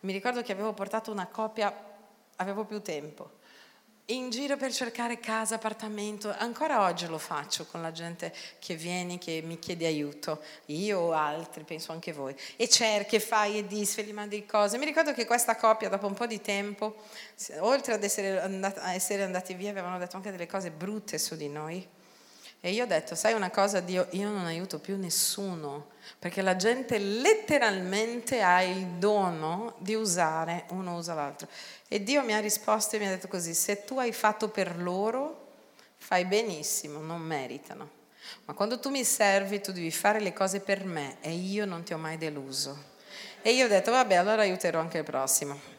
Mi 0.01 0.11
ricordo 0.11 0.41
che 0.41 0.51
avevo 0.51 0.73
portato 0.73 1.13
una 1.13 1.27
coppia, 1.27 1.73
avevo 2.35 2.65
più 2.65 2.81
tempo 2.81 3.43
in 4.07 4.29
giro 4.29 4.55
per 4.55 4.71
cercare 4.71 5.19
casa, 5.19 5.55
appartamento, 5.55 6.33
ancora 6.37 6.83
oggi 6.83 7.07
lo 7.07 7.17
faccio 7.17 7.65
con 7.65 7.81
la 7.81 7.91
gente 7.91 8.31
che 8.59 8.75
viene, 8.75 9.17
che 9.17 9.41
mi 9.43 9.57
chiede 9.57 9.87
aiuto, 9.87 10.43
io 10.67 10.99
o 10.99 11.11
altri, 11.13 11.63
penso 11.63 11.91
anche 11.91 12.11
voi, 12.11 12.35
e 12.55 12.69
cerchi, 12.69 13.19
fai 13.19 13.57
e 13.57 13.65
disfi, 13.65 14.03
gli 14.03 14.13
mandi 14.13 14.45
cose. 14.45 14.77
Mi 14.77 14.85
ricordo 14.85 15.13
che 15.13 15.25
questa 15.25 15.55
coppia 15.55 15.89
dopo 15.89 16.05
un 16.05 16.13
po' 16.13 16.27
di 16.27 16.39
tempo, 16.39 16.95
oltre 17.59 17.93
ad 17.93 18.03
essere 18.03 18.39
andati, 18.39 18.79
a 18.79 18.93
essere 18.93 19.23
andati 19.23 19.55
via, 19.55 19.71
avevano 19.71 19.97
detto 19.97 20.17
anche 20.17 20.29
delle 20.29 20.47
cose 20.47 20.69
brutte 20.69 21.17
su 21.17 21.35
di 21.35 21.49
noi. 21.49 21.87
E 22.65 22.71
io 22.71 22.85
ho 22.85 22.87
detto, 22.87 23.13
sai 23.13 23.33
una 23.33 23.51
cosa, 23.51 23.79
Dio, 23.79 24.07
io 24.13 24.27
non 24.27 24.47
aiuto 24.47 24.79
più 24.79 24.97
nessuno, 24.97 25.89
perché 26.17 26.41
la 26.41 26.55
gente 26.55 26.97
letteralmente 26.97 28.41
ha 28.41 28.63
il 28.63 28.87
dono 28.97 29.75
di 29.77 29.93
usare, 29.93 30.63
uno 30.69 30.95
usa 30.95 31.13
l'altro. 31.13 31.47
E 31.87 32.01
Dio 32.01 32.23
mi 32.23 32.33
ha 32.33 32.39
risposto 32.39 32.95
e 32.95 32.99
mi 32.99 33.05
ha 33.05 33.11
detto 33.11 33.27
così, 33.27 33.53
se 33.53 33.83
tu 33.83 33.99
hai 33.99 34.11
fatto 34.11 34.49
per 34.49 34.81
loro, 34.81 35.49
fai 35.97 36.25
benissimo, 36.25 37.01
non 37.01 37.21
meritano. 37.21 37.87
Ma 38.45 38.55
quando 38.55 38.79
tu 38.79 38.89
mi 38.89 39.03
servi, 39.03 39.61
tu 39.61 39.71
devi 39.71 39.91
fare 39.91 40.19
le 40.19 40.33
cose 40.33 40.59
per 40.59 40.85
me 40.85 41.17
e 41.21 41.33
io 41.33 41.65
non 41.65 41.83
ti 41.83 41.93
ho 41.93 41.99
mai 41.99 42.17
deluso. 42.17 42.75
E 43.43 43.51
io 43.51 43.65
ho 43.65 43.69
detto, 43.69 43.91
vabbè, 43.91 44.15
allora 44.15 44.41
aiuterò 44.41 44.79
anche 44.79 44.97
il 44.97 45.03
prossimo. 45.03 45.74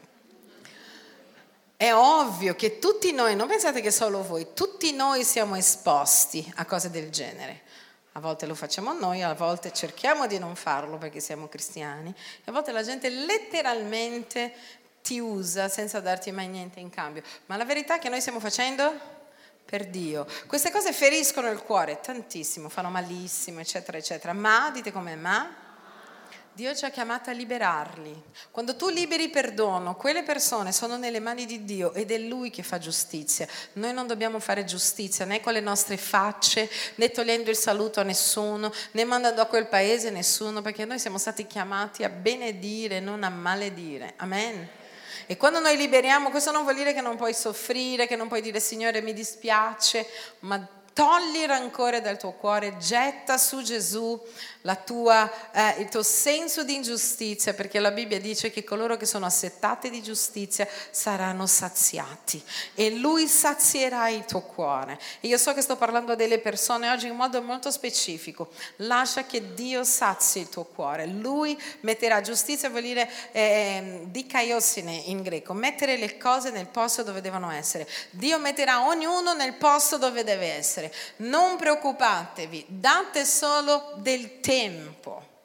È 1.77 1.93
ovvio 1.93 2.55
che 2.55 2.79
tutti 2.79 3.11
noi, 3.11 3.35
non 3.35 3.47
pensate 3.47 3.81
che 3.81 3.91
solo 3.91 4.23
voi, 4.23 4.47
tutti 4.55 4.93
noi 4.93 5.23
siamo 5.23 5.55
esposti 5.55 6.51
a 6.55 6.65
cose 6.65 6.89
del 6.89 7.11
genere. 7.11 7.61
A 8.13 8.19
volte 8.19 8.47
lo 8.47 8.55
facciamo 8.55 8.93
noi, 8.93 9.21
a 9.21 9.35
volte 9.35 9.71
cerchiamo 9.71 10.25
di 10.25 10.39
non 10.39 10.55
farlo 10.55 10.97
perché 10.97 11.19
siamo 11.19 11.47
cristiani, 11.47 12.09
e 12.09 12.43
a 12.45 12.51
volte 12.51 12.71
la 12.71 12.81
gente 12.81 13.09
letteralmente 13.09 14.55
ti 15.03 15.19
usa 15.19 15.69
senza 15.69 15.99
darti 15.99 16.31
mai 16.31 16.47
niente 16.47 16.79
in 16.79 16.89
cambio. 16.89 17.21
Ma 17.45 17.57
la 17.57 17.65
verità 17.65 17.97
è 17.97 17.99
che 17.99 18.09
noi 18.09 18.21
stiamo 18.21 18.39
facendo 18.39 18.91
per 19.63 19.85
Dio. 19.85 20.25
Queste 20.47 20.71
cose 20.71 20.91
feriscono 20.93 21.47
il 21.51 21.61
cuore 21.61 21.99
tantissimo, 21.99 22.69
fanno 22.69 22.89
malissimo, 22.89 23.59
eccetera, 23.59 23.99
eccetera. 23.99 24.33
Ma, 24.33 24.71
dite 24.73 24.91
come 24.91 25.15
ma? 25.15 25.66
Dio 26.57 26.73
ci 26.73 26.85
ha 26.85 26.89
chiamato 26.89 27.29
a 27.29 27.33
liberarli. 27.33 28.19
Quando 28.49 28.75
tu 28.75 28.89
liberi 28.89 29.29
perdono, 29.29 29.95
quelle 29.95 30.23
persone 30.23 30.71
sono 30.71 30.97
nelle 30.97 31.19
mani 31.19 31.45
di 31.45 31.63
Dio 31.65 31.93
ed 31.93 32.09
è 32.09 32.17
Lui 32.17 32.49
che 32.49 32.63
fa 32.63 32.79
giustizia. 32.79 33.47
Noi 33.73 33.93
non 33.93 34.07
dobbiamo 34.07 34.39
fare 34.39 34.65
giustizia 34.65 35.23
né 35.23 35.39
con 35.39 35.53
le 35.53 35.59
nostre 35.59 35.97
facce, 35.97 36.67
né 36.95 37.11
togliendo 37.11 37.51
il 37.51 37.55
saluto 37.55 37.99
a 37.99 38.03
nessuno, 38.03 38.73
né 38.93 39.03
mandando 39.05 39.39
a 39.39 39.45
quel 39.45 39.67
paese 39.67 40.09
nessuno, 40.09 40.63
perché 40.63 40.83
noi 40.85 40.97
siamo 40.97 41.19
stati 41.19 41.45
chiamati 41.45 42.03
a 42.03 42.09
benedire, 42.09 42.99
non 43.01 43.21
a 43.21 43.29
maledire. 43.29 44.15
Amen. 44.15 44.67
E 45.27 45.37
quando 45.37 45.59
noi 45.59 45.77
liberiamo, 45.77 46.31
questo 46.31 46.51
non 46.51 46.63
vuol 46.63 46.73
dire 46.73 46.91
che 46.91 47.01
non 47.01 47.17
puoi 47.17 47.35
soffrire, 47.35 48.07
che 48.07 48.15
non 48.15 48.27
puoi 48.27 48.41
dire 48.41 48.59
Signore 48.59 49.03
mi 49.03 49.13
dispiace, 49.13 50.07
ma 50.39 50.67
togli 50.97 51.41
il 51.43 51.47
rancore 51.47 52.01
dal 52.01 52.17
tuo 52.17 52.31
cuore, 52.31 52.77
getta 52.77 53.37
su 53.37 53.61
Gesù 53.61 54.19
tua, 54.75 55.31
eh, 55.51 55.81
il 55.81 55.89
tuo 55.89 56.03
senso 56.03 56.63
di 56.63 56.75
ingiustizia, 56.75 57.53
perché 57.53 57.79
la 57.79 57.91
Bibbia 57.91 58.19
dice 58.19 58.51
che 58.51 58.63
coloro 58.63 58.97
che 58.97 59.05
sono 59.05 59.25
assettati 59.25 59.89
di 59.89 60.01
giustizia 60.01 60.67
saranno 60.91 61.47
saziati 61.47 62.43
e 62.75 62.91
Lui 62.91 63.27
sazierà 63.27 64.09
il 64.09 64.25
tuo 64.25 64.41
cuore. 64.41 64.99
E 65.21 65.27
io 65.27 65.37
so 65.37 65.53
che 65.53 65.61
sto 65.61 65.75
parlando 65.75 66.11
a 66.11 66.15
delle 66.15 66.39
persone 66.39 66.89
oggi 66.89 67.07
in 67.07 67.15
modo 67.15 67.41
molto 67.41 67.71
specifico. 67.71 68.49
Lascia 68.77 69.25
che 69.25 69.53
Dio 69.53 69.83
sazi 69.83 70.39
il 70.39 70.49
tuo 70.49 70.65
cuore. 70.65 71.05
Lui 71.05 71.57
metterà 71.81 72.21
giustizia, 72.21 72.69
vuol 72.69 72.83
dire 72.83 73.09
eh, 73.31 74.01
dikaiosine 74.05 75.03
in 75.05 75.21
greco, 75.21 75.53
mettere 75.53 75.97
le 75.97 76.17
cose 76.17 76.51
nel 76.51 76.67
posto 76.67 77.03
dove 77.03 77.21
devono 77.21 77.51
essere. 77.51 77.87
Dio 78.09 78.39
metterà 78.39 78.85
ognuno 78.85 79.33
nel 79.33 79.53
posto 79.53 79.97
dove 79.97 80.23
deve 80.23 80.53
essere. 80.53 80.93
Non 81.17 81.57
preoccupatevi, 81.57 82.65
date 82.67 83.25
solo 83.25 83.93
del 83.97 84.39
tempo 84.39 84.55
tempo. 84.57 85.35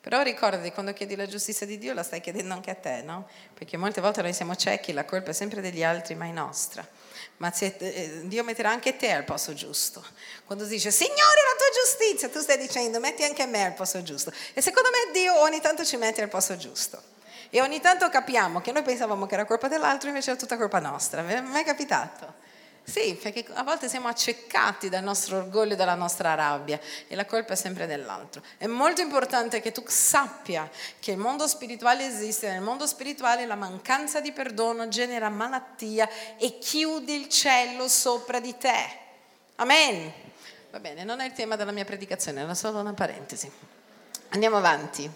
Però 0.00 0.20
ricordati, 0.20 0.70
quando 0.70 0.92
chiedi 0.92 1.16
la 1.16 1.26
giustizia 1.26 1.64
di 1.64 1.78
Dio 1.78 1.94
la 1.94 2.02
stai 2.02 2.20
chiedendo 2.20 2.52
anche 2.52 2.70
a 2.70 2.74
te, 2.74 3.00
no? 3.02 3.26
Perché 3.54 3.78
molte 3.78 4.02
volte 4.02 4.20
noi 4.20 4.34
siamo 4.34 4.54
ciechi, 4.54 4.92
la 4.92 5.06
colpa 5.06 5.30
è 5.30 5.32
sempre 5.32 5.62
degli 5.62 5.82
altri, 5.82 6.14
mai 6.14 6.30
nostra. 6.30 6.86
Ma 7.38 7.50
eh, 7.58 8.20
Dio 8.24 8.44
metterà 8.44 8.68
anche 8.68 8.96
te 8.96 9.10
al 9.12 9.24
posto 9.24 9.54
giusto. 9.54 10.04
Quando 10.44 10.66
dice, 10.66 10.90
Signore, 10.90 11.16
la 11.16 11.56
tua 11.56 11.82
giustizia, 11.82 12.28
tu 12.28 12.40
stai 12.40 12.58
dicendo, 12.58 13.00
metti 13.00 13.24
anche 13.24 13.46
me 13.46 13.64
al 13.64 13.72
posto 13.72 14.02
giusto. 14.02 14.30
E 14.52 14.60
secondo 14.60 14.90
me 14.90 15.10
Dio 15.10 15.40
ogni 15.40 15.60
tanto 15.62 15.86
ci 15.86 15.96
mette 15.96 16.20
al 16.20 16.28
posto 16.28 16.54
giusto. 16.58 17.02
E 17.48 17.62
ogni 17.62 17.80
tanto 17.80 18.08
capiamo 18.10 18.60
che 18.60 18.72
noi 18.72 18.82
pensavamo 18.82 19.24
che 19.26 19.34
era 19.34 19.46
colpa 19.46 19.68
dell'altro, 19.68 20.08
invece 20.08 20.30
era 20.32 20.38
tutta 20.38 20.58
colpa 20.58 20.80
nostra. 20.80 21.22
Mi 21.22 21.32
è 21.32 21.40
mai 21.40 21.64
capitato? 21.64 22.33
Sì, 22.86 23.18
perché 23.20 23.46
a 23.54 23.62
volte 23.62 23.88
siamo 23.88 24.08
accecati 24.08 24.90
dal 24.90 25.02
nostro 25.02 25.38
orgoglio 25.38 25.72
e 25.72 25.76
dalla 25.76 25.94
nostra 25.94 26.34
rabbia 26.34 26.78
e 27.08 27.14
la 27.16 27.24
colpa 27.24 27.54
è 27.54 27.56
sempre 27.56 27.86
dell'altro. 27.86 28.42
È 28.58 28.66
molto 28.66 29.00
importante 29.00 29.60
che 29.62 29.72
tu 29.72 29.82
sappia 29.86 30.68
che 31.00 31.12
il 31.12 31.16
mondo 31.16 31.48
spirituale 31.48 32.06
esiste, 32.06 32.50
nel 32.50 32.60
mondo 32.60 32.86
spirituale 32.86 33.46
la 33.46 33.54
mancanza 33.54 34.20
di 34.20 34.32
perdono 34.32 34.88
genera 34.88 35.30
malattia 35.30 36.06
e 36.36 36.58
chiude 36.58 37.14
il 37.14 37.28
cielo 37.30 37.88
sopra 37.88 38.38
di 38.38 38.54
te. 38.58 38.98
Amen. 39.56 40.12
Va 40.70 40.78
bene, 40.78 41.04
non 41.04 41.20
è 41.20 41.24
il 41.24 41.32
tema 41.32 41.56
della 41.56 41.72
mia 41.72 41.86
predicazione, 41.86 42.42
era 42.42 42.54
solo 42.54 42.80
una 42.80 42.92
parentesi. 42.92 43.50
Andiamo 44.30 44.58
avanti. 44.58 45.10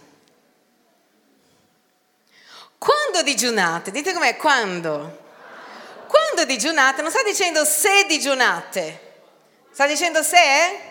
Quando 2.79 3.23
digiunate? 3.23 3.91
Dite 3.91 4.15
com'è, 4.15 4.37
quando? 4.37 5.27
Quando 6.09 6.45
digiunate, 6.45 7.03
non 7.03 7.11
sta 7.11 7.23
dicendo 7.23 7.65
se 7.65 8.05
digiunate, 8.07 9.01
sta 9.71 9.87
dicendo 9.87 10.23
se? 10.23 10.87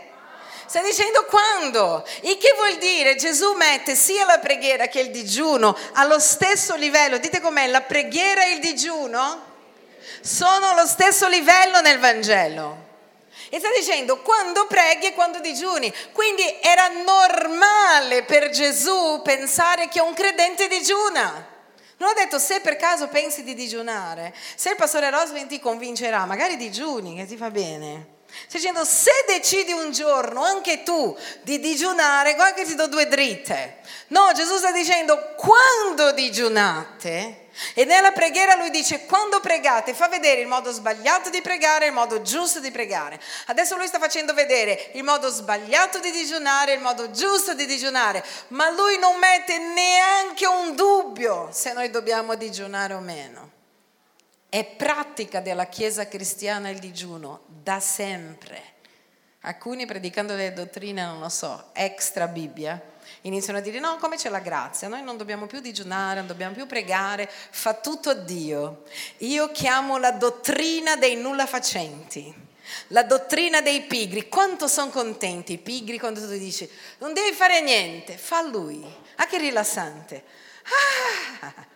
Sta 0.67 0.81
dicendo 0.81 1.25
quando. 1.25 2.05
Il 2.23 2.37
che 2.37 2.53
vuol 2.55 2.75
dire 2.77 3.15
Gesù 3.15 3.53
mette 3.53 3.95
sia 3.95 4.25
la 4.25 4.37
preghiera 4.37 4.87
che 4.87 4.99
il 4.99 5.11
digiuno 5.11 5.77
allo 5.93 6.19
stesso 6.19 6.75
livello. 6.75 7.19
Dite 7.19 7.39
com'è, 7.39 7.67
la 7.67 7.81
preghiera 7.81 8.43
e 8.43 8.51
il 8.51 8.59
digiuno 8.59 9.45
sono 10.19 10.67
allo 10.67 10.85
stesso 10.85 11.27
livello 11.29 11.79
nel 11.79 11.99
Vangelo. 11.99 12.85
E 13.49 13.59
sta 13.59 13.69
dicendo 13.71 14.21
quando 14.21 14.67
preghi 14.67 15.07
e 15.07 15.13
quando 15.13 15.39
digiuni. 15.39 15.93
Quindi 16.11 16.43
era 16.61 16.89
normale 16.89 18.23
per 18.23 18.49
Gesù 18.49 19.21
pensare 19.23 19.87
che 19.87 20.01
un 20.01 20.13
credente 20.13 20.67
digiuna. 20.67 21.55
Non 21.97 22.09
ho 22.09 22.13
detto 22.13 22.37
se 22.37 22.61
per 22.61 22.75
caso 22.75 23.07
pensi 23.07 23.43
di 23.43 23.55
digiunare, 23.55 24.33
se 24.55 24.71
il 24.71 24.75
pastore 24.75 25.09
Roslin 25.09 25.47
ti 25.47 25.59
convincerà, 25.59 26.25
magari 26.25 26.55
digiuni 26.55 27.15
che 27.15 27.25
ti 27.25 27.37
fa 27.37 27.49
bene. 27.49 28.15
Stai 28.47 28.59
dicendo 28.59 28.85
se 28.85 29.11
decidi 29.25 29.71
un 29.71 29.91
giorno 29.91 30.43
anche 30.43 30.83
tu 30.83 31.17
di 31.41 31.59
digiunare, 31.59 32.35
guarda 32.35 32.55
che 32.55 32.65
ti 32.65 32.75
do 32.75 32.87
due 32.87 33.07
dritte. 33.07 33.79
No, 34.09 34.31
Gesù 34.35 34.57
sta 34.57 34.71
dicendo 34.71 35.33
quando 35.35 36.11
digiunate, 36.11 37.46
e 37.73 37.85
nella 37.85 38.11
preghiera 38.11 38.55
lui 38.55 38.69
dice, 38.69 39.05
quando 39.05 39.39
pregate, 39.39 39.93
fa 39.93 40.07
vedere 40.07 40.41
il 40.41 40.47
modo 40.47 40.71
sbagliato 40.71 41.29
di 41.29 41.41
pregare 41.41 41.85
e 41.85 41.87
il 41.89 41.93
modo 41.93 42.21
giusto 42.21 42.59
di 42.59 42.71
pregare. 42.71 43.19
Adesso 43.47 43.75
lui 43.77 43.87
sta 43.87 43.99
facendo 43.99 44.33
vedere 44.33 44.91
il 44.93 45.03
modo 45.03 45.29
sbagliato 45.29 45.99
di 45.99 46.11
digiunare 46.11 46.73
il 46.73 46.81
modo 46.81 47.11
giusto 47.11 47.53
di 47.53 47.65
digiunare, 47.65 48.23
ma 48.49 48.69
lui 48.69 48.97
non 48.97 49.17
mette 49.17 49.57
neanche 49.57 50.45
un 50.45 50.75
dubbio 50.75 51.49
se 51.51 51.73
noi 51.73 51.89
dobbiamo 51.89 52.35
digiunare 52.35 52.93
o 52.93 52.99
meno. 52.99 53.51
È 54.49 54.63
pratica 54.63 55.39
della 55.41 55.65
Chiesa 55.65 56.07
cristiana 56.07 56.69
il 56.69 56.79
digiuno 56.79 57.41
da 57.47 57.79
sempre. 57.79 58.75
Alcuni 59.41 59.85
predicando 59.85 60.35
delle 60.35 60.53
dottrine, 60.53 61.03
non 61.03 61.19
lo 61.19 61.29
so, 61.29 61.69
extra 61.73 62.27
Bibbia, 62.27 62.81
iniziano 63.21 63.59
a 63.59 63.61
dire 63.61 63.79
no, 63.79 63.97
come 63.97 64.15
c'è 64.15 64.29
la 64.29 64.39
grazia, 64.39 64.87
noi 64.87 65.03
non 65.03 65.17
dobbiamo 65.17 65.45
più 65.45 65.59
digiunare, 65.59 66.19
non 66.19 66.27
dobbiamo 66.27 66.53
più 66.53 66.65
pregare, 66.65 67.29
fa 67.29 67.73
tutto 67.73 68.13
Dio. 68.13 68.83
Io 69.19 69.51
chiamo 69.51 69.97
la 69.97 70.11
dottrina 70.11 70.95
dei 70.95 71.15
nulla 71.15 71.45
facenti, 71.45 72.33
la 72.87 73.03
dottrina 73.03 73.61
dei 73.61 73.81
pigri. 73.81 74.29
Quanto 74.29 74.67
sono 74.67 74.89
contenti 74.89 75.53
i 75.53 75.57
pigri 75.57 75.99
quando 75.99 76.19
tu 76.19 76.27
dici 76.37 76.69
non 76.99 77.13
devi 77.13 77.35
fare 77.35 77.61
niente, 77.61 78.17
fa 78.17 78.41
lui. 78.41 78.83
Ah 79.15 79.25
che 79.25 79.37
rilassante. 79.37 80.23
Ah! 81.41 81.75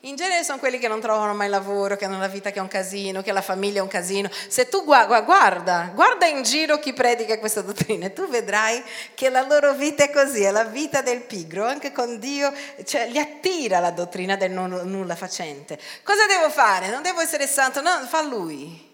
In 0.00 0.14
genere 0.14 0.44
sono 0.44 0.58
quelli 0.58 0.78
che 0.78 0.88
non 0.88 1.00
trovano 1.00 1.34
mai 1.34 1.48
lavoro, 1.48 1.96
che 1.96 2.04
hanno 2.04 2.18
la 2.18 2.28
vita 2.28 2.50
che 2.50 2.58
è 2.58 2.62
un 2.62 2.68
casino, 2.68 3.22
che 3.22 3.32
la 3.32 3.40
famiglia 3.40 3.78
è 3.78 3.82
un 3.82 3.88
casino. 3.88 4.30
Se 4.48 4.68
tu 4.68 4.84
guarda, 4.84 5.22
guarda, 5.22 5.90
guarda 5.94 6.26
in 6.26 6.42
giro 6.42 6.78
chi 6.78 6.92
predica 6.92 7.38
questa 7.38 7.62
dottrina, 7.62 8.10
tu 8.10 8.28
vedrai 8.28 8.82
che 9.14 9.30
la 9.30 9.40
loro 9.40 9.72
vita 9.72 10.04
è 10.04 10.10
così, 10.10 10.42
è 10.42 10.50
la 10.50 10.64
vita 10.64 11.00
del 11.00 11.22
pigro, 11.22 11.64
anche 11.64 11.92
con 11.92 12.18
Dio, 12.18 12.52
cioè 12.84 13.08
li 13.08 13.18
attira 13.18 13.80
la 13.80 13.90
dottrina 13.90 14.36
del 14.36 14.52
non, 14.52 14.70
nulla 14.84 15.16
facente. 15.16 15.78
Cosa 16.04 16.26
devo 16.26 16.50
fare? 16.50 16.88
Non 16.88 17.02
devo 17.02 17.20
essere 17.20 17.46
santo, 17.46 17.80
no, 17.80 17.90
fa 18.06 18.22
lui. 18.22 18.84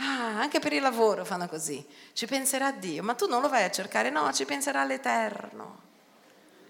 Ah, 0.00 0.40
anche 0.40 0.58
per 0.58 0.72
il 0.72 0.82
lavoro 0.82 1.24
fanno 1.24 1.48
così. 1.48 1.84
Ci 2.12 2.26
penserà 2.26 2.70
Dio, 2.72 3.02
ma 3.02 3.14
tu 3.14 3.26
non 3.28 3.40
lo 3.40 3.48
vai 3.48 3.64
a 3.64 3.70
cercare, 3.70 4.10
no, 4.10 4.32
ci 4.32 4.44
penserà 4.44 4.84
l'Eterno. 4.84 5.86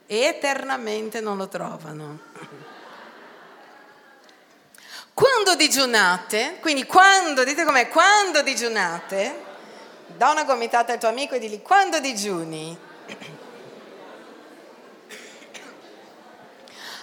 E 0.07 0.21
eternamente 0.21 1.21
non 1.21 1.37
lo 1.37 1.49
trovano. 1.49 2.67
Quando 5.19 5.57
digiunate, 5.57 6.59
quindi 6.61 6.87
quando, 6.87 7.43
dite 7.43 7.65
com'è, 7.65 7.89
quando 7.89 8.41
digiunate, 8.43 9.47
da 10.17 10.31
una 10.31 10.45
gomitata 10.45 10.93
al 10.93 11.01
tuo 11.01 11.09
amico 11.09 11.35
e 11.35 11.41
digli 11.41 11.61
quando 11.61 11.99
digiuni. 11.99 12.79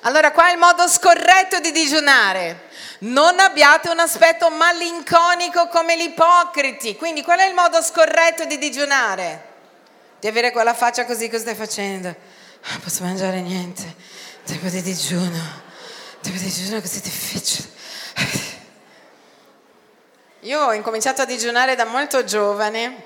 Allora 0.03 0.31
qua 0.31 0.48
è 0.48 0.53
il 0.53 0.57
modo 0.57 0.88
scorretto 0.88 1.60
di 1.60 1.74
digiunare. 1.74 2.69
Non 3.00 3.38
abbiate 3.38 3.89
un 3.89 4.00
aspetto 4.00 4.50
malinconico 4.50 5.67
come 5.67 5.98
gli 5.98 6.03
ipocriti. 6.03 6.95
Quindi 6.95 7.22
qual 7.22 7.39
è 7.39 7.48
il 7.48 7.53
modo 7.53 7.81
scorretto 7.81 8.45
di 8.45 8.57
digiunare? 8.57 9.43
Di 10.22 10.27
avere 10.29 10.53
quella 10.53 10.74
faccia 10.74 11.03
così, 11.03 11.27
cosa 11.27 11.41
stai 11.41 11.55
facendo? 11.55 12.15
Non 12.69 12.79
posso 12.81 13.03
mangiare 13.03 13.41
niente. 13.41 13.93
Tempo 14.45 14.69
di 14.69 14.81
digiuno. 14.81 15.63
Tempo 16.22 16.38
di 16.38 16.45
digiuno 16.45 16.79
così 16.79 17.01
difficile. 17.01 17.74
Io 20.45 20.63
ho 20.63 20.73
incominciato 20.73 21.23
a 21.23 21.25
digiunare 21.25 21.73
da 21.73 21.85
molto 21.85 22.23
giovane, 22.23 23.03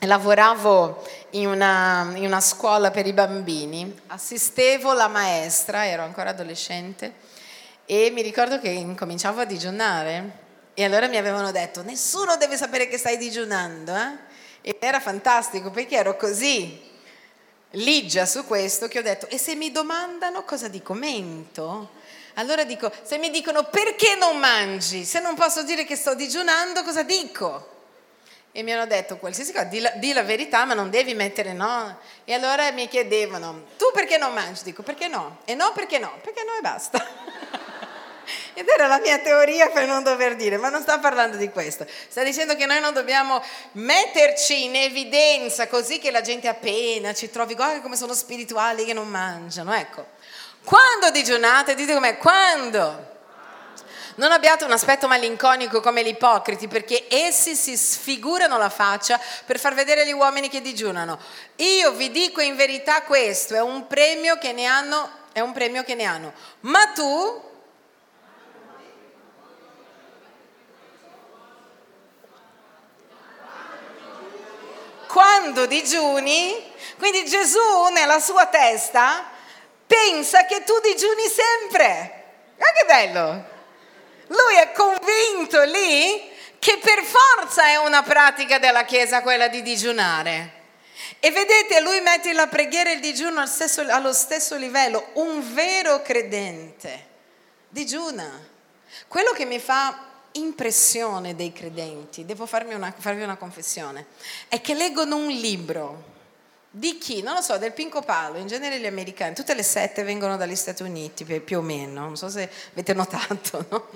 lavoravo 0.00 1.06
in 1.30 1.46
una, 1.46 2.10
in 2.16 2.24
una, 2.24 2.40
scuola 2.40 2.90
per 2.90 3.06
i 3.06 3.12
bambini, 3.12 4.00
assistevo 4.08 4.92
la 4.92 5.06
maestra, 5.06 5.86
ero 5.86 6.02
ancora 6.02 6.30
adolescente, 6.30 7.14
e 7.86 8.10
mi 8.10 8.20
ricordo 8.20 8.58
che 8.58 8.68
incominciavo 8.70 9.42
a 9.42 9.44
digiunare 9.44 10.38
e 10.74 10.82
allora 10.82 11.06
mi 11.06 11.18
avevano 11.18 11.52
detto 11.52 11.84
nessuno 11.84 12.36
deve 12.36 12.56
sapere 12.56 12.88
che 12.88 12.98
stai 12.98 13.16
digiunando, 13.16 13.94
eh? 13.94 14.16
E 14.62 14.76
era 14.80 14.98
fantastico 14.98 15.70
perché 15.70 15.94
ero 15.94 16.16
così 16.16 16.90
ligia 17.74 18.26
su 18.26 18.44
questo 18.44 18.88
che 18.88 18.98
ho 18.98 19.02
detto 19.02 19.28
e 19.28 19.38
se 19.38 19.54
mi 19.54 19.70
domandano 19.70 20.42
cosa 20.42 20.66
dico? 20.66 20.94
Mento? 20.94 21.90
Allora 22.34 22.64
dico, 22.64 22.90
se 23.02 23.18
mi 23.18 23.30
dicono 23.30 23.64
perché 23.64 24.14
non 24.16 24.38
mangi, 24.38 25.04
se 25.04 25.20
non 25.20 25.34
posso 25.34 25.62
dire 25.62 25.84
che 25.84 25.96
sto 25.96 26.14
digiunando, 26.14 26.82
cosa 26.82 27.02
dico? 27.02 27.70
E 28.54 28.62
mi 28.62 28.72
hanno 28.72 28.86
detto 28.86 29.16
qualsiasi 29.16 29.50
cosa, 29.50 29.64
di 29.64 29.80
la, 29.80 29.90
di 29.92 30.12
la, 30.12 30.22
verità, 30.22 30.66
ma 30.66 30.74
non 30.74 30.90
devi 30.90 31.14
mettere 31.14 31.54
no. 31.54 31.98
E 32.24 32.34
allora 32.34 32.70
mi 32.70 32.86
chiedevano, 32.86 33.64
tu 33.78 33.86
perché 33.94 34.18
non 34.18 34.34
mangi? 34.34 34.62
Dico, 34.62 34.82
perché 34.82 35.08
no? 35.08 35.38
E 35.46 35.54
no, 35.54 35.72
perché 35.72 35.98
no? 35.98 36.18
Perché 36.22 36.44
no 36.44 36.54
e 36.58 36.60
basta. 36.60 37.02
Ed 38.54 38.68
era 38.68 38.86
la 38.86 38.98
mia 38.98 39.18
teoria 39.20 39.70
per 39.70 39.86
non 39.86 40.02
dover 40.02 40.36
dire, 40.36 40.58
ma 40.58 40.68
non 40.68 40.82
sta 40.82 40.98
parlando 40.98 41.38
di 41.38 41.48
questo. 41.48 41.86
Sta 42.08 42.22
dicendo 42.22 42.54
che 42.54 42.66
noi 42.66 42.80
non 42.80 42.92
dobbiamo 42.92 43.42
metterci 43.72 44.64
in 44.64 44.76
evidenza 44.76 45.66
così 45.66 45.98
che 45.98 46.10
la 46.10 46.20
gente 46.20 46.46
appena 46.46 47.14
ci 47.14 47.30
trovi, 47.30 47.54
guarda 47.54 47.80
come 47.80 47.96
sono 47.96 48.12
spirituali 48.12 48.84
che 48.84 48.92
non 48.92 49.08
mangiano. 49.08 49.72
Ecco. 49.72 50.20
Quando 50.64 51.10
digiunate? 51.10 51.74
Dite 51.74 51.94
com'è? 51.94 52.16
Quando? 52.18 53.10
Non 54.14 54.30
abbiate 54.30 54.64
un 54.64 54.72
aspetto 54.72 55.08
malinconico 55.08 55.80
come 55.80 56.04
gli 56.04 56.08
ipocriti, 56.08 56.68
perché 56.68 57.06
essi 57.08 57.54
si 57.56 57.76
sfigurano 57.76 58.58
la 58.58 58.68
faccia 58.68 59.18
per 59.46 59.58
far 59.58 59.74
vedere 59.74 60.02
agli 60.02 60.12
uomini 60.12 60.48
che 60.48 60.60
digiunano. 60.60 61.18
Io 61.56 61.92
vi 61.92 62.10
dico 62.10 62.42
in 62.42 62.54
verità 62.54 63.02
questo, 63.02 63.54
è 63.54 63.60
un 63.60 63.86
premio 63.86 64.36
che 64.36 64.52
ne 64.52 64.66
hanno, 64.66 65.10
è 65.32 65.40
un 65.40 65.52
premio 65.52 65.82
che 65.82 65.94
ne 65.94 66.04
hanno. 66.04 66.32
Ma 66.60 66.88
tu 66.88 67.50
quando 75.06 75.66
digiuni, 75.66 76.70
quindi 76.98 77.24
Gesù 77.24 77.88
nella 77.92 78.20
sua 78.20 78.46
testa 78.46 79.30
pensa 79.92 80.46
che 80.46 80.64
tu 80.64 80.72
digiuni 80.80 81.26
sempre. 81.28 82.24
Ma 82.56 82.66
che 82.72 82.84
bello! 82.86 83.50
Lui 84.28 84.54
è 84.56 84.72
convinto 84.72 85.62
lì 85.64 86.30
che 86.58 86.78
per 86.78 87.02
forza 87.02 87.66
è 87.66 87.76
una 87.76 88.02
pratica 88.02 88.58
della 88.58 88.84
Chiesa 88.84 89.20
quella 89.20 89.48
di 89.48 89.60
digiunare. 89.60 90.60
E 91.18 91.30
vedete, 91.30 91.80
lui 91.80 92.00
mette 92.00 92.32
la 92.32 92.46
preghiera 92.46 92.90
e 92.90 92.94
il 92.94 93.00
digiuno 93.00 93.40
allo 93.40 93.48
stesso, 93.48 93.82
allo 93.86 94.12
stesso 94.12 94.56
livello. 94.56 95.10
Un 95.14 95.52
vero 95.52 96.00
credente 96.00 97.10
digiuna. 97.68 98.48
Quello 99.08 99.32
che 99.32 99.44
mi 99.44 99.58
fa 99.58 100.08
impressione 100.32 101.34
dei 101.34 101.52
credenti, 101.52 102.24
devo 102.24 102.46
farvi 102.46 102.72
una, 102.72 102.94
farvi 102.96 103.22
una 103.22 103.36
confessione, 103.36 104.06
è 104.48 104.60
che 104.62 104.72
leggono 104.74 105.16
un 105.16 105.28
libro 105.28 106.11
di 106.74 106.96
chi? 106.96 107.20
Non 107.20 107.34
lo 107.34 107.42
so, 107.42 107.58
del 107.58 107.72
Pinco 107.72 108.00
Palo, 108.00 108.38
in 108.38 108.46
genere 108.46 108.80
gli 108.80 108.86
americani, 108.86 109.34
tutte 109.34 109.52
le 109.52 109.62
sette 109.62 110.02
vengono 110.04 110.38
dagli 110.38 110.56
Stati 110.56 110.82
Uniti 110.82 111.24
più 111.24 111.58
o 111.58 111.60
meno, 111.60 112.00
non 112.00 112.16
so 112.16 112.30
se 112.30 112.48
avete 112.72 112.94
notato, 112.94 113.66
no? 113.68 113.88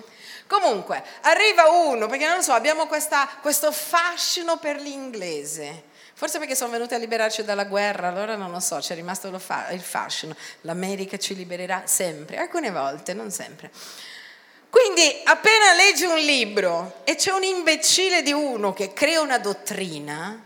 Comunque, 0.46 1.02
arriva 1.22 1.70
uno, 1.70 2.06
perché 2.06 2.26
non 2.26 2.36
lo 2.36 2.42
so, 2.42 2.52
abbiamo 2.52 2.86
questa, 2.86 3.28
questo 3.40 3.72
fascino 3.72 4.58
per 4.58 4.76
l'inglese. 4.76 5.94
Forse 6.12 6.38
perché 6.38 6.54
sono 6.54 6.70
venuti 6.70 6.94
a 6.94 6.98
liberarci 6.98 7.44
dalla 7.44 7.64
guerra, 7.64 8.08
allora 8.08 8.36
non 8.36 8.50
lo 8.50 8.60
so, 8.60 8.76
c'è 8.76 8.94
rimasto 8.94 9.26
il 9.28 9.80
fascino. 9.80 10.36
L'America 10.60 11.16
ci 11.16 11.34
libererà 11.34 11.82
sempre, 11.86 12.36
alcune 12.36 12.70
volte, 12.70 13.14
non 13.14 13.30
sempre. 13.30 13.70
Quindi 14.68 15.22
appena 15.24 15.72
leggi 15.74 16.04
un 16.04 16.18
libro 16.18 17.00
e 17.04 17.16
c'è 17.16 17.32
un 17.32 17.42
imbecille 17.42 18.22
di 18.22 18.32
uno 18.32 18.72
che 18.72 18.92
crea 18.92 19.20
una 19.20 19.38
dottrina, 19.38 20.42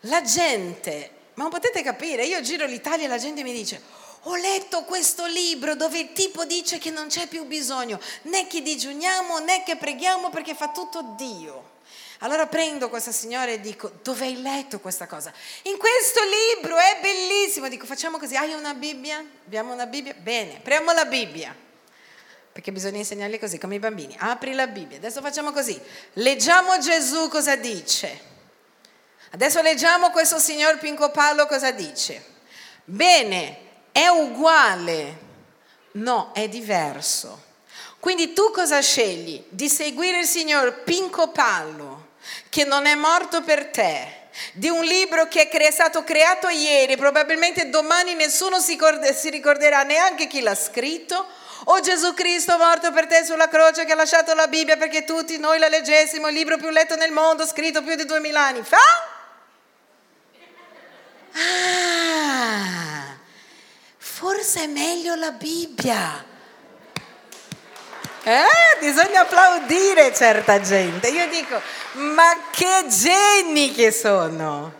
la 0.00 0.22
gente 0.22 1.19
ma 1.40 1.48
non 1.48 1.58
potete 1.58 1.82
capire, 1.82 2.26
io 2.26 2.42
giro 2.42 2.66
l'Italia 2.66 3.06
e 3.06 3.08
la 3.08 3.16
gente 3.16 3.42
mi 3.42 3.54
dice, 3.54 3.80
ho 4.24 4.36
letto 4.36 4.84
questo 4.84 5.24
libro 5.24 5.74
dove 5.74 5.98
il 5.98 6.12
tipo 6.12 6.44
dice 6.44 6.76
che 6.76 6.90
non 6.90 7.06
c'è 7.06 7.28
più 7.28 7.46
bisogno 7.46 7.98
né 8.24 8.46
che 8.46 8.60
digiuniamo 8.60 9.38
né 9.38 9.62
che 9.62 9.76
preghiamo 9.76 10.28
perché 10.28 10.54
fa 10.54 10.68
tutto 10.68 11.14
Dio. 11.16 11.78
Allora 12.18 12.46
prendo 12.46 12.90
questa 12.90 13.10
signora 13.10 13.50
e 13.50 13.58
dico, 13.58 13.90
dove 14.02 14.26
hai 14.26 14.42
letto 14.42 14.80
questa 14.80 15.06
cosa? 15.06 15.32
In 15.62 15.78
questo 15.78 16.20
libro, 16.58 16.76
è 16.76 16.98
bellissimo. 17.00 17.70
Dico, 17.70 17.86
facciamo 17.86 18.18
così, 18.18 18.36
hai 18.36 18.52
una 18.52 18.74
Bibbia? 18.74 19.24
Abbiamo 19.46 19.72
una 19.72 19.86
Bibbia? 19.86 20.12
Bene, 20.12 20.60
prendiamo 20.62 20.92
la 20.92 21.06
Bibbia. 21.06 21.56
Perché 22.52 22.70
bisogna 22.72 22.98
insegnarli 22.98 23.38
così, 23.38 23.56
come 23.56 23.76
i 23.76 23.78
bambini. 23.78 24.14
Apri 24.18 24.52
la 24.52 24.66
Bibbia. 24.66 24.98
Adesso 24.98 25.22
facciamo 25.22 25.50
così. 25.52 25.80
Leggiamo 26.12 26.78
Gesù 26.78 27.28
cosa 27.28 27.56
dice. 27.56 28.28
Adesso 29.32 29.62
leggiamo 29.62 30.10
questo 30.10 30.38
signor 30.38 30.78
Pinco 30.78 31.10
Pallo 31.10 31.46
cosa 31.46 31.70
dice. 31.70 32.24
Bene, 32.84 33.58
è 33.92 34.08
uguale. 34.08 35.28
No, 35.92 36.32
è 36.34 36.48
diverso. 36.48 37.48
Quindi 38.00 38.32
tu 38.32 38.50
cosa 38.50 38.80
scegli? 38.80 39.44
Di 39.48 39.68
seguire 39.68 40.20
il 40.20 40.26
signor 40.26 40.82
Pinco 40.82 41.28
Pallo, 41.28 42.08
che 42.48 42.64
non 42.64 42.86
è 42.86 42.94
morto 42.96 43.42
per 43.42 43.66
te, 43.66 44.28
di 44.54 44.68
un 44.68 44.82
libro 44.82 45.28
che 45.28 45.48
è 45.48 45.70
stato 45.70 46.02
creato 46.02 46.48
ieri, 46.48 46.96
probabilmente 46.96 47.68
domani 47.68 48.14
nessuno 48.14 48.58
si, 48.58 48.78
ricorderà 49.30 49.82
neanche 49.82 50.26
chi 50.26 50.40
l'ha 50.40 50.54
scritto, 50.54 51.26
o 51.64 51.78
Gesù 51.80 52.14
Cristo 52.14 52.56
morto 52.56 52.90
per 52.90 53.06
te 53.06 53.22
sulla 53.24 53.48
croce 53.48 53.84
che 53.84 53.92
ha 53.92 53.96
lasciato 53.96 54.34
la 54.34 54.48
Bibbia 54.48 54.76
perché 54.76 55.04
tutti 55.04 55.38
noi 55.38 55.58
la 55.58 55.68
leggessimo, 55.68 56.28
il 56.28 56.34
libro 56.34 56.56
più 56.56 56.70
letto 56.70 56.96
nel 56.96 57.12
mondo, 57.12 57.46
scritto 57.46 57.82
più 57.82 57.94
di 57.96 58.06
duemila 58.06 58.46
anni 58.46 58.62
fa? 58.62 59.09
Ah, 61.34 63.16
forse 63.96 64.64
è 64.64 64.66
meglio 64.66 65.14
la 65.14 65.30
Bibbia. 65.32 66.24
Eh, 68.22 68.78
bisogna 68.78 69.22
applaudire 69.22 70.14
certa 70.14 70.60
gente. 70.60 71.08
Io 71.08 71.26
dico, 71.28 71.60
ma 71.92 72.36
che 72.50 72.84
geni 72.88 73.72
che 73.72 73.90
sono. 73.92 74.79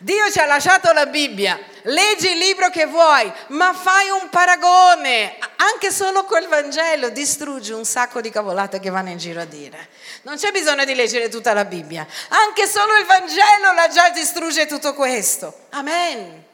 Dio 0.00 0.30
ci 0.30 0.38
ha 0.38 0.46
lasciato 0.46 0.92
la 0.92 1.06
Bibbia, 1.06 1.58
leggi 1.82 2.30
il 2.30 2.38
libro 2.38 2.70
che 2.70 2.86
vuoi, 2.86 3.32
ma 3.48 3.72
fai 3.74 4.08
un 4.10 4.28
paragone, 4.28 5.36
anche 5.56 5.90
solo 5.90 6.22
col 6.22 6.46
Vangelo 6.46 7.08
distruggi 7.08 7.72
un 7.72 7.84
sacco 7.84 8.20
di 8.20 8.30
cavolate 8.30 8.78
che 8.78 8.90
vanno 8.90 9.10
in 9.10 9.18
giro 9.18 9.40
a 9.40 9.44
dire. 9.44 9.88
Non 10.22 10.36
c'è 10.36 10.52
bisogno 10.52 10.84
di 10.84 10.94
leggere 10.94 11.28
tutta 11.28 11.52
la 11.52 11.64
Bibbia, 11.64 12.06
anche 12.28 12.68
solo 12.68 12.96
il 12.96 13.06
Vangelo 13.06 13.72
la 13.74 13.88
già 13.88 14.10
distrugge 14.10 14.66
tutto 14.66 14.94
questo. 14.94 15.66
Amen. 15.70 16.44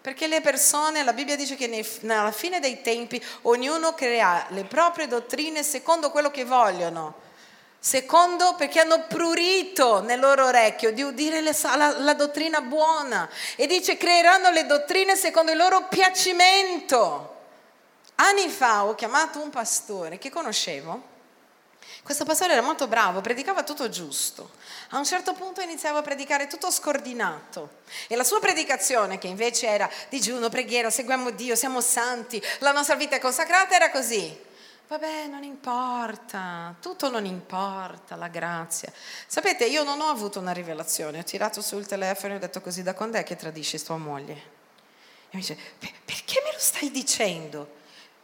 Perché 0.00 0.28
le 0.28 0.40
persone, 0.40 1.02
la 1.02 1.12
Bibbia 1.12 1.34
dice 1.34 1.56
che 1.56 1.66
nei, 1.66 1.84
alla 2.06 2.30
fine 2.30 2.60
dei 2.60 2.80
tempi 2.80 3.20
ognuno 3.42 3.92
crea 3.94 4.46
le 4.50 4.62
proprie 4.62 5.08
dottrine 5.08 5.64
secondo 5.64 6.12
quello 6.12 6.30
che 6.30 6.44
vogliono. 6.44 7.26
Secondo, 7.80 8.54
perché 8.56 8.80
hanno 8.80 9.04
prurito 9.06 10.00
nel 10.00 10.18
loro 10.18 10.46
orecchio 10.46 10.92
di 10.92 11.02
udire 11.02 11.40
le, 11.40 11.56
la, 11.76 11.98
la 11.98 12.14
dottrina 12.14 12.60
buona. 12.60 13.28
E 13.56 13.66
dice, 13.66 13.96
creeranno 13.96 14.50
le 14.50 14.66
dottrine 14.66 15.14
secondo 15.16 15.52
il 15.52 15.56
loro 15.56 15.86
piacimento. 15.88 17.36
Anni 18.16 18.48
fa 18.48 18.84
ho 18.84 18.94
chiamato 18.96 19.40
un 19.40 19.50
pastore 19.50 20.18
che 20.18 20.28
conoscevo. 20.28 21.16
Questo 22.02 22.24
pastore 22.24 22.52
era 22.54 22.62
molto 22.62 22.88
bravo, 22.88 23.20
predicava 23.20 23.62
tutto 23.62 23.88
giusto. 23.88 24.52
A 24.90 24.98
un 24.98 25.04
certo 25.04 25.34
punto 25.34 25.60
iniziava 25.60 25.98
a 25.98 26.02
predicare 26.02 26.46
tutto 26.46 26.70
scordinato. 26.70 27.82
E 28.08 28.16
la 28.16 28.24
sua 28.24 28.40
predicazione, 28.40 29.18
che 29.18 29.26
invece 29.26 29.66
era 29.66 29.88
digiuno, 30.08 30.48
preghiera, 30.48 30.90
seguiamo 30.90 31.30
Dio, 31.30 31.54
siamo 31.54 31.80
santi, 31.80 32.42
la 32.60 32.72
nostra 32.72 32.96
vita 32.96 33.16
è 33.16 33.18
consacrata, 33.20 33.74
era 33.74 33.90
così. 33.90 34.46
Vabbè, 34.88 35.26
non 35.26 35.42
importa, 35.42 36.74
tutto 36.80 37.10
non 37.10 37.26
importa, 37.26 38.16
la 38.16 38.28
grazia. 38.28 38.90
Sapete, 39.26 39.66
io 39.66 39.84
non 39.84 40.00
ho 40.00 40.06
avuto 40.06 40.40
una 40.40 40.52
rivelazione, 40.52 41.18
ho 41.18 41.24
tirato 41.24 41.60
sul 41.60 41.86
telefono 41.86 42.32
e 42.32 42.36
ho 42.36 42.40
detto 42.40 42.62
così, 42.62 42.82
da 42.82 42.94
quando 42.94 43.18
è 43.18 43.22
che 43.22 43.36
tradisci 43.36 43.82
tua 43.82 43.98
moglie? 43.98 44.32
E 44.32 45.36
mi 45.36 45.40
dice, 45.40 45.58
perché 45.78 46.40
me 46.42 46.52
lo 46.52 46.58
stai 46.58 46.90
dicendo? 46.90 47.68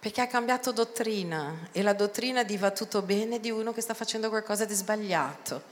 Perché 0.01 0.23
ha 0.23 0.27
cambiato 0.27 0.73
dottrina 0.73 1.69
e 1.71 1.83
la 1.83 1.93
dottrina 1.93 2.43
di 2.45 2.57
va 2.57 2.71
tutto 2.71 3.03
bene 3.03 3.41
di 3.41 3.51
uno 3.51 3.75
che 3.75 3.83
sta 3.83 3.93
facendo 3.93 4.31
qualcosa 4.31 4.65
di 4.65 4.73
sbagliato. 4.73 5.65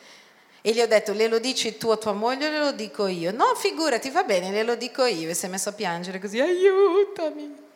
E 0.60 0.72
gli 0.72 0.80
ho 0.80 0.86
detto, 0.86 1.14
le 1.14 1.26
lo 1.26 1.38
dici 1.38 1.78
tu 1.78 1.88
a 1.88 1.96
tua 1.96 2.12
moglie 2.12 2.48
o 2.48 2.50
le 2.50 2.58
lo 2.58 2.72
dico 2.72 3.06
io? 3.06 3.32
No, 3.32 3.54
figurati, 3.54 4.10
va 4.10 4.24
bene, 4.24 4.50
le 4.50 4.62
lo 4.62 4.74
dico 4.74 5.06
io. 5.06 5.30
E 5.30 5.34
si 5.34 5.46
è 5.46 5.48
messo 5.48 5.70
a 5.70 5.72
piangere 5.72 6.20
così, 6.20 6.38
aiutami. 6.38 7.70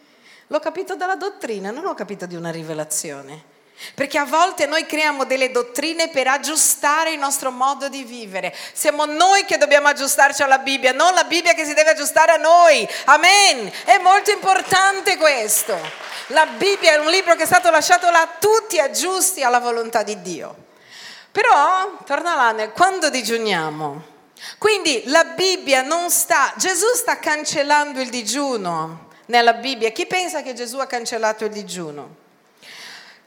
L'ho 0.49 0.61
capito 0.61 0.95
dalla 0.95 1.17
dottrina, 1.17 1.71
non 1.71 1.83
l'ho 1.83 1.95
capito 1.95 2.27
di 2.27 2.37
una 2.37 2.51
rivelazione. 2.51 3.55
Perché 3.95 4.17
a 4.17 4.25
volte 4.25 4.67
noi 4.67 4.87
creiamo 4.87 5.25
delle 5.25 5.51
dottrine 5.51 6.09
per 6.09 6.29
aggiustare 6.29 7.11
il 7.11 7.19
nostro 7.19 7.51
modo 7.51 7.89
di 7.89 8.05
vivere. 8.05 8.55
Siamo 8.73 9.05
noi 9.05 9.45
che 9.45 9.59
dobbiamo 9.59 9.89
aggiustarci 9.89 10.43
alla 10.43 10.59
Bibbia, 10.59 10.93
non 10.93 11.13
la 11.13 11.25
Bibbia 11.25 11.53
che 11.53 11.67
si 11.67 11.75
deve 11.75 11.91
aggiustare 11.91 12.33
a 12.33 12.37
noi. 12.37 12.89
Amen. 13.05 13.71
È 13.85 13.99
molto 13.99 14.31
importante 14.31 15.17
questo. 15.19 15.79
La 16.29 16.47
Bibbia 16.47 16.93
è 16.93 16.97
un 16.97 17.11
libro 17.11 17.35
che 17.35 17.43
è 17.43 17.47
stato 17.47 17.71
lasciato 17.71 18.09
là 18.11 18.27
tutti 18.39 18.79
aggiusti 18.79 19.43
alla 19.43 19.61
volontà 19.61 20.03
di 20.03 20.23
Dio. 20.23 20.65
Però, 21.31 21.99
torna 22.07 22.35
là, 22.35 22.69
quando 22.71 23.11
digiuniamo? 23.11 24.15
Quindi 24.59 25.03
la 25.07 25.25
Bibbia 25.25 25.83
non 25.83 26.09
sta, 26.09 26.55
Gesù 26.57 26.87
sta 26.95 27.19
cancellando 27.19 28.01
il 28.01 28.09
digiuno 28.09 29.06
nella 29.27 29.55
Bibbia. 29.55 29.91
Chi 29.91 30.07
pensa 30.07 30.43
che 30.43 30.55
Gesù 30.55 30.79
ha 30.79 30.87
cancellato 30.87 31.45
il 31.45 31.51
digiuno? 31.51 32.25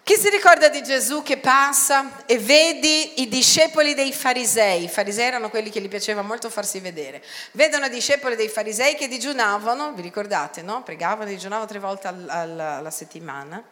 Chi 0.09 0.15
si 0.15 0.29
ricorda 0.29 0.69
di 0.69 0.81
Gesù 0.81 1.21
che 1.21 1.37
passa 1.37 2.25
e 2.25 2.39
vedi 2.39 3.21
i 3.21 3.27
discepoli 3.27 3.93
dei 3.93 4.11
farisei? 4.11 4.85
I 4.85 4.89
farisei 4.89 5.27
erano 5.27 5.51
quelli 5.51 5.69
che 5.69 5.79
gli 5.81 5.87
piaceva 5.87 6.23
molto 6.23 6.49
farsi 6.49 6.79
vedere. 6.79 7.23
Vedono 7.51 7.85
i 7.85 7.89
discepoli 7.91 8.35
dei 8.35 8.49
farisei 8.49 8.95
che 8.95 9.07
digiunavano, 9.07 9.93
vi 9.93 10.01
ricordate, 10.01 10.63
no? 10.63 10.81
Pregavano, 10.81 11.29
digiunavano 11.29 11.67
tre 11.67 11.77
volte 11.77 12.07
alla, 12.07 12.89
settimana, 12.89 13.63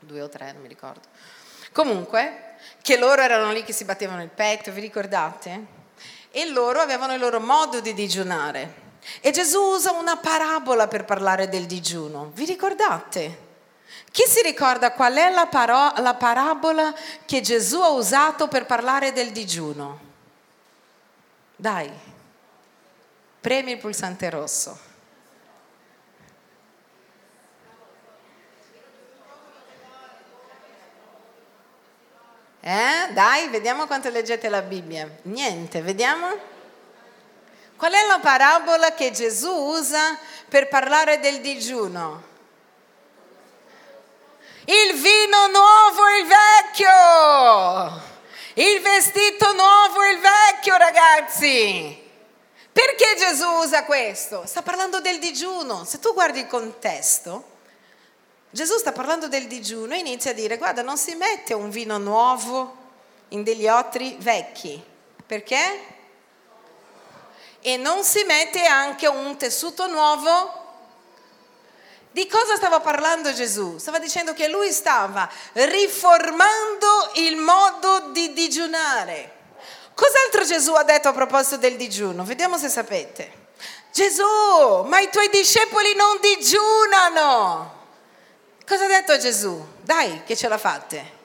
due 0.00 0.22
o 0.22 0.28
tre, 0.28 0.50
non 0.50 0.62
mi 0.62 0.68
ricordo. 0.68 1.02
Comunque, 1.70 2.56
che 2.82 2.98
loro 2.98 3.22
erano 3.22 3.52
lì 3.52 3.62
che 3.62 3.72
si 3.72 3.84
battevano 3.84 4.20
il 4.24 4.30
petto, 4.30 4.72
vi 4.72 4.80
ricordate? 4.80 5.64
E 6.32 6.48
loro 6.48 6.80
avevano 6.80 7.14
il 7.14 7.20
loro 7.20 7.38
modo 7.38 7.80
di 7.80 7.94
digiunare. 7.94 8.90
E 9.20 9.30
Gesù 9.30 9.60
usa 9.60 9.92
una 9.92 10.16
parabola 10.16 10.86
per 10.88 11.04
parlare 11.04 11.48
del 11.48 11.66
digiuno. 11.66 12.30
Vi 12.34 12.44
ricordate? 12.44 13.50
Chi 14.10 14.24
si 14.26 14.42
ricorda 14.42 14.92
qual 14.92 15.14
è 15.14 15.30
la, 15.30 15.46
paro- 15.46 15.94
la 16.00 16.14
parabola 16.14 16.94
che 17.24 17.40
Gesù 17.40 17.80
ha 17.80 17.88
usato 17.88 18.46
per 18.46 18.66
parlare 18.66 19.12
del 19.12 19.32
digiuno? 19.32 20.00
Dai, 21.56 21.90
premi 23.40 23.72
il 23.72 23.78
pulsante 23.78 24.28
rosso. 24.30 24.90
Eh? 32.60 33.12
Dai, 33.12 33.48
vediamo 33.48 33.86
quanto 33.86 34.08
leggete 34.08 34.48
la 34.48 34.62
Bibbia. 34.62 35.10
Niente, 35.22 35.82
vediamo. 35.82 36.51
Qual 37.82 37.94
è 37.94 38.06
la 38.06 38.20
parabola 38.20 38.94
che 38.94 39.10
Gesù 39.10 39.50
usa 39.50 40.16
per 40.48 40.68
parlare 40.68 41.18
del 41.18 41.40
digiuno? 41.40 42.22
Il 44.66 44.94
vino 45.00 45.48
nuovo 45.48 46.06
e 46.06 46.18
il 46.20 46.26
vecchio. 46.28 48.02
Il 48.54 48.80
vestito 48.82 49.52
nuovo 49.54 50.00
e 50.00 50.12
il 50.12 50.20
vecchio, 50.20 50.76
ragazzi. 50.76 52.08
Perché 52.70 53.16
Gesù 53.18 53.48
usa 53.48 53.82
questo? 53.82 54.46
Sta 54.46 54.62
parlando 54.62 55.00
del 55.00 55.18
digiuno. 55.18 55.84
Se 55.84 55.98
tu 55.98 56.12
guardi 56.12 56.38
il 56.38 56.46
contesto, 56.46 57.44
Gesù 58.48 58.78
sta 58.78 58.92
parlando 58.92 59.26
del 59.26 59.48
digiuno 59.48 59.94
e 59.94 59.98
inizia 59.98 60.30
a 60.30 60.34
dire, 60.34 60.56
guarda, 60.56 60.82
non 60.82 60.98
si 60.98 61.16
mette 61.16 61.52
un 61.52 61.68
vino 61.68 61.98
nuovo 61.98 62.76
in 63.30 63.42
degli 63.42 63.66
otri 63.66 64.14
vecchi. 64.20 64.80
Perché? 65.26 65.91
E 67.62 67.76
non 67.76 68.02
si 68.02 68.24
mette 68.24 68.66
anche 68.66 69.06
un 69.06 69.36
tessuto 69.36 69.86
nuovo? 69.86 70.60
Di 72.10 72.26
cosa 72.26 72.56
stava 72.56 72.80
parlando 72.80 73.32
Gesù? 73.32 73.78
Stava 73.78 73.98
dicendo 73.98 74.34
che 74.34 74.48
lui 74.48 74.70
stava 74.72 75.30
riformando 75.52 77.12
il 77.14 77.36
modo 77.36 78.10
di 78.10 78.32
digiunare. 78.34 79.40
Cos'altro 79.94 80.44
Gesù 80.44 80.74
ha 80.74 80.82
detto 80.82 81.08
a 81.08 81.12
proposito 81.12 81.56
del 81.56 81.76
digiuno? 81.76 82.24
Vediamo 82.24 82.58
se 82.58 82.68
sapete. 82.68 83.40
Gesù, 83.92 84.82
ma 84.86 85.00
i 85.00 85.08
tuoi 85.10 85.28
discepoli 85.28 85.94
non 85.94 86.18
digiunano. 86.20 87.80
Cosa 88.66 88.84
ha 88.84 88.88
detto 88.88 89.16
Gesù? 89.18 89.64
Dai, 89.80 90.22
che 90.24 90.36
ce 90.36 90.48
la 90.48 90.58
fate. 90.58 91.20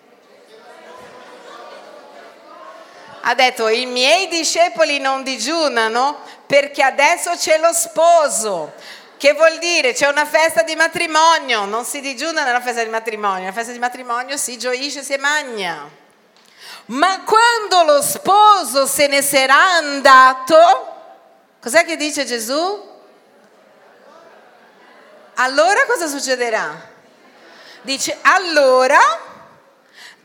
Ha 3.30 3.36
detto 3.36 3.68
i 3.68 3.86
miei 3.86 4.30
discepoli 4.30 5.00
non 5.00 5.22
digiunano 5.22 6.18
perché 6.46 6.82
adesso 6.82 7.32
c'è 7.32 7.60
lo 7.60 7.74
sposo. 7.74 8.74
Che 9.18 9.34
vuol 9.34 9.58
dire? 9.58 9.92
C'è 9.92 10.08
una 10.08 10.26
festa 10.26 10.62
di 10.62 10.76
matrimonio, 10.76 11.66
non 11.66 11.84
si 11.84 12.00
digiuna 12.00 12.46
nella 12.46 12.62
festa 12.62 12.84
di 12.84 12.90
matrimonio, 12.90 13.40
nella 13.40 13.52
festa 13.52 13.74
di 13.74 13.80
matrimonio 13.80 14.38
si 14.38 14.58
gioisce, 14.58 15.04
si 15.04 15.18
magna. 15.18 15.90
Ma 16.86 17.22
quando 17.24 17.84
lo 17.84 18.02
sposo 18.02 18.86
se 18.86 19.08
ne 19.08 19.22
sarà 19.22 19.72
andato, 19.74 20.94
cos'è 21.62 21.84
che 21.84 21.98
dice 21.98 22.24
Gesù? 22.24 22.96
Allora 25.34 25.86
cosa 25.86 26.08
succederà? 26.08 26.96
Dice 27.82 28.18
allora 28.22 29.27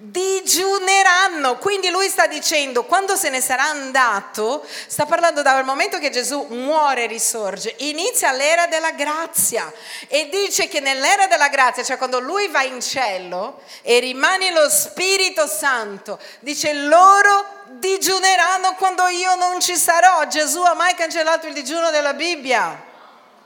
digiuneranno. 0.05 1.59
Quindi 1.59 1.89
lui 1.89 2.09
sta 2.09 2.27
dicendo, 2.27 2.85
quando 2.85 3.15
se 3.15 3.29
ne 3.29 3.41
sarà 3.41 3.65
andato, 3.65 4.67
sta 4.87 5.07
parlando 5.07 5.43
dal 5.43 5.65
momento 5.65 5.99
che 5.99 6.11
Gesù 6.11 6.47
muore 6.51 7.05
e 7.05 7.07
risorge, 7.07 7.75
inizia 7.79 8.33
l'era 8.33 8.67
della 8.67 8.91
grazia 8.91 9.73
e 10.09 10.29
dice 10.29 10.67
che 10.67 10.81
nell'era 10.81 11.29
della 11.29 11.49
grazia, 11.49 11.85
cioè 11.85 11.99
quando 11.99 12.19
lui 12.19 12.49
va 12.49 12.63
in 12.63 12.81
cielo 12.81 13.61
e 13.83 14.01
rimane 14.01 14.51
lo 14.51 14.69
Spirito 14.69 15.47
Santo, 15.47 16.19
dice 16.41 16.73
loro 16.73 17.61
digiuneranno 17.79 18.75
quando 18.75 19.07
io 19.07 19.37
non 19.37 19.61
ci 19.61 19.77
sarò. 19.77 20.27
Gesù 20.27 20.63
ha 20.63 20.75
mai 20.75 20.95
cancellato 20.95 21.47
il 21.47 21.55
digiuno 21.55 21.91
della 21.91 22.15
Bibbia? 22.15 22.91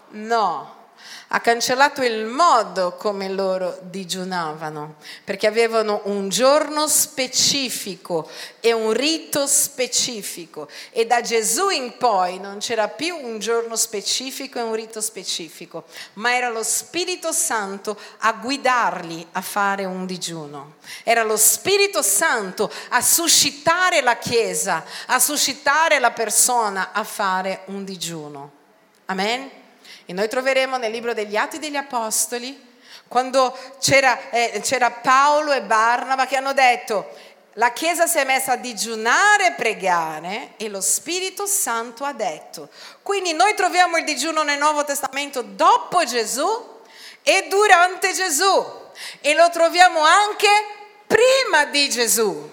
No 0.08 0.75
ha 1.28 1.40
cancellato 1.40 2.02
il 2.02 2.26
modo 2.26 2.92
come 2.92 3.28
loro 3.28 3.78
digiunavano, 3.82 4.96
perché 5.24 5.46
avevano 5.46 6.02
un 6.04 6.28
giorno 6.28 6.86
specifico 6.86 8.30
e 8.60 8.72
un 8.72 8.92
rito 8.92 9.46
specifico 9.46 10.68
e 10.90 11.06
da 11.06 11.20
Gesù 11.20 11.70
in 11.70 11.96
poi 11.96 12.38
non 12.38 12.58
c'era 12.58 12.88
più 12.88 13.16
un 13.16 13.38
giorno 13.40 13.74
specifico 13.74 14.58
e 14.58 14.62
un 14.62 14.74
rito 14.74 15.00
specifico, 15.00 15.84
ma 16.14 16.34
era 16.34 16.48
lo 16.48 16.62
Spirito 16.62 17.32
Santo 17.32 17.98
a 18.18 18.32
guidarli 18.32 19.26
a 19.32 19.40
fare 19.40 19.84
un 19.84 20.06
digiuno. 20.06 20.76
Era 21.02 21.24
lo 21.24 21.36
Spirito 21.36 22.02
Santo 22.02 22.70
a 22.90 23.00
suscitare 23.00 24.00
la 24.00 24.16
Chiesa, 24.16 24.84
a 25.06 25.18
suscitare 25.18 25.98
la 25.98 26.12
persona 26.12 26.92
a 26.92 27.02
fare 27.02 27.62
un 27.66 27.84
digiuno. 27.84 28.52
Amen. 29.06 29.64
E 30.06 30.12
noi 30.12 30.28
troveremo 30.28 30.76
nel 30.76 30.92
libro 30.92 31.12
degli 31.12 31.36
Atti 31.36 31.58
degli 31.58 31.76
Apostoli, 31.76 32.74
quando 33.08 33.56
c'era, 33.80 34.30
eh, 34.30 34.60
c'era 34.62 34.90
Paolo 34.90 35.52
e 35.52 35.62
Barnaba 35.62 36.26
che 36.26 36.36
hanno 36.36 36.52
detto, 36.52 37.08
la 37.54 37.72
Chiesa 37.72 38.06
si 38.06 38.18
è 38.18 38.24
messa 38.24 38.52
a 38.52 38.56
digiunare 38.56 39.48
e 39.48 39.52
pregare 39.52 40.52
e 40.56 40.68
lo 40.68 40.80
Spirito 40.80 41.46
Santo 41.46 42.04
ha 42.04 42.12
detto. 42.12 42.68
Quindi 43.02 43.32
noi 43.32 43.54
troviamo 43.54 43.96
il 43.96 44.04
digiuno 44.04 44.42
nel 44.42 44.58
Nuovo 44.58 44.84
Testamento 44.84 45.42
dopo 45.42 46.04
Gesù 46.04 46.80
e 47.22 47.46
durante 47.48 48.12
Gesù 48.12 48.90
e 49.20 49.34
lo 49.34 49.48
troviamo 49.50 50.00
anche 50.00 50.48
prima 51.06 51.64
di 51.64 51.88
Gesù. 51.88 52.50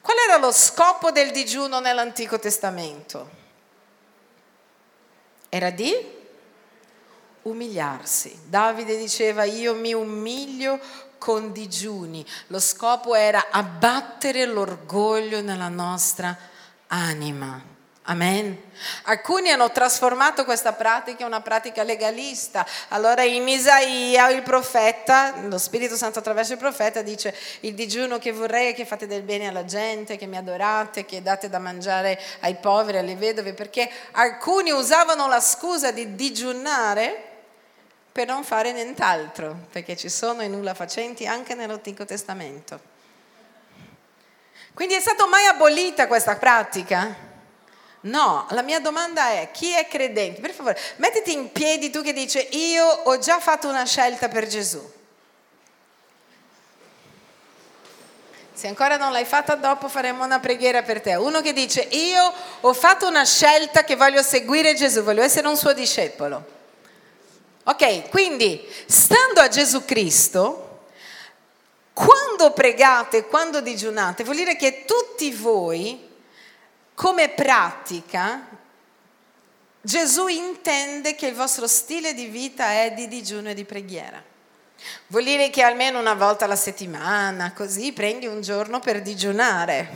Qual 0.00 0.16
era 0.26 0.38
lo 0.38 0.52
scopo 0.52 1.10
del 1.10 1.30
digiuno 1.30 1.78
nell'Antico 1.78 2.38
Testamento? 2.38 3.38
Era 5.50 5.70
di 5.70 6.18
umiliarsi. 7.42 8.38
Davide 8.46 8.96
diceva 8.96 9.44
io 9.44 9.74
mi 9.74 9.92
umilio 9.94 10.78
con 11.18 11.52
digiuni. 11.52 12.24
Lo 12.48 12.58
scopo 12.58 13.14
era 13.14 13.48
abbattere 13.50 14.46
l'orgoglio 14.46 15.42
nella 15.42 15.68
nostra 15.68 16.36
anima. 16.88 17.70
Amen. 18.04 18.60
Alcuni 19.04 19.50
hanno 19.50 19.70
trasformato 19.70 20.44
questa 20.44 20.72
pratica 20.72 21.20
in 21.20 21.26
una 21.26 21.42
pratica 21.42 21.84
legalista. 21.84 22.66
Allora 22.88 23.22
in 23.22 23.46
Isaia 23.46 24.30
il 24.30 24.42
profeta, 24.42 25.34
lo 25.42 25.58
Spirito 25.58 25.94
Santo 25.94 26.18
attraverso 26.18 26.54
il 26.54 26.58
profeta 26.58 27.02
dice 27.02 27.32
il 27.60 27.74
digiuno 27.74 28.18
che 28.18 28.32
vorrei 28.32 28.70
è 28.70 28.74
che 28.74 28.84
fate 28.84 29.06
del 29.06 29.22
bene 29.22 29.46
alla 29.46 29.64
gente, 29.64 30.16
che 30.16 30.26
mi 30.26 30.38
adorate, 30.38 31.04
che 31.04 31.22
date 31.22 31.48
da 31.48 31.60
mangiare 31.60 32.18
ai 32.40 32.56
poveri, 32.56 32.98
alle 32.98 33.14
vedove, 33.14 33.52
perché 33.52 33.88
alcuni 34.12 34.72
usavano 34.72 35.28
la 35.28 35.40
scusa 35.40 35.92
di 35.92 36.16
digiunare 36.16 37.29
per 38.20 38.28
non 38.28 38.44
fare 38.44 38.72
nient'altro, 38.72 39.56
perché 39.72 39.96
ci 39.96 40.10
sono 40.10 40.42
i 40.42 40.48
nulla 40.50 40.74
facenti 40.74 41.26
anche 41.26 41.54
nell'Antico 41.54 42.04
Testamento. 42.04 42.78
Quindi 44.74 44.94
è 44.94 45.00
stata 45.00 45.26
mai 45.26 45.46
abolita 45.46 46.06
questa 46.06 46.36
pratica? 46.36 47.16
No, 48.00 48.46
la 48.50 48.60
mia 48.60 48.78
domanda 48.78 49.30
è 49.30 49.50
chi 49.50 49.72
è 49.72 49.88
credente? 49.88 50.42
Per 50.42 50.52
favore, 50.52 50.78
mettiti 50.96 51.32
in 51.32 51.50
piedi 51.50 51.88
tu 51.88 52.02
che 52.02 52.12
dici 52.12 52.46
io 52.58 52.84
ho 52.84 53.16
già 53.16 53.40
fatto 53.40 53.68
una 53.68 53.86
scelta 53.86 54.28
per 54.28 54.46
Gesù. 54.46 54.92
Se 58.52 58.66
ancora 58.66 58.98
non 58.98 59.12
l'hai 59.12 59.24
fatta, 59.24 59.54
dopo 59.54 59.88
faremo 59.88 60.24
una 60.24 60.40
preghiera 60.40 60.82
per 60.82 61.00
te. 61.00 61.14
Uno 61.14 61.40
che 61.40 61.54
dice 61.54 61.80
io 61.80 62.30
ho 62.60 62.74
fatto 62.74 63.08
una 63.08 63.24
scelta 63.24 63.82
che 63.82 63.96
voglio 63.96 64.22
seguire 64.22 64.74
Gesù, 64.74 65.00
voglio 65.00 65.22
essere 65.22 65.48
un 65.48 65.56
suo 65.56 65.72
discepolo. 65.72 66.58
Ok, 67.70 68.08
quindi 68.08 68.66
stando 68.86 69.40
a 69.40 69.46
Gesù 69.46 69.84
Cristo, 69.84 70.86
quando 71.92 72.50
pregate, 72.52 73.26
quando 73.26 73.60
digiunate, 73.60 74.24
vuol 74.24 74.34
dire 74.34 74.56
che 74.56 74.84
tutti 74.84 75.30
voi, 75.30 76.08
come 76.94 77.28
pratica, 77.28 78.44
Gesù 79.80 80.26
intende 80.26 81.14
che 81.14 81.28
il 81.28 81.34
vostro 81.36 81.68
stile 81.68 82.12
di 82.12 82.26
vita 82.26 82.72
è 82.72 82.92
di 82.92 83.06
digiuno 83.06 83.50
e 83.50 83.54
di 83.54 83.64
preghiera. 83.64 84.20
Vuol 85.06 85.22
dire 85.22 85.48
che 85.50 85.62
almeno 85.62 86.00
una 86.00 86.14
volta 86.14 86.46
alla 86.46 86.56
settimana, 86.56 87.52
così 87.52 87.92
prendi 87.92 88.26
un 88.26 88.40
giorno 88.40 88.80
per 88.80 89.00
digiunare, 89.00 89.88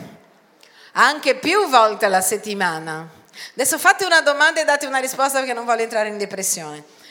anche 0.92 1.34
più 1.34 1.68
volte 1.68 2.04
alla 2.04 2.20
settimana. 2.20 3.10
Adesso 3.54 3.80
fate 3.80 4.04
una 4.04 4.20
domanda 4.20 4.60
e 4.60 4.64
date 4.64 4.86
una 4.86 4.98
risposta 4.98 5.38
perché 5.40 5.54
non 5.54 5.64
voglio 5.64 5.82
entrare 5.82 6.08
in 6.08 6.18
depressione. 6.18 7.02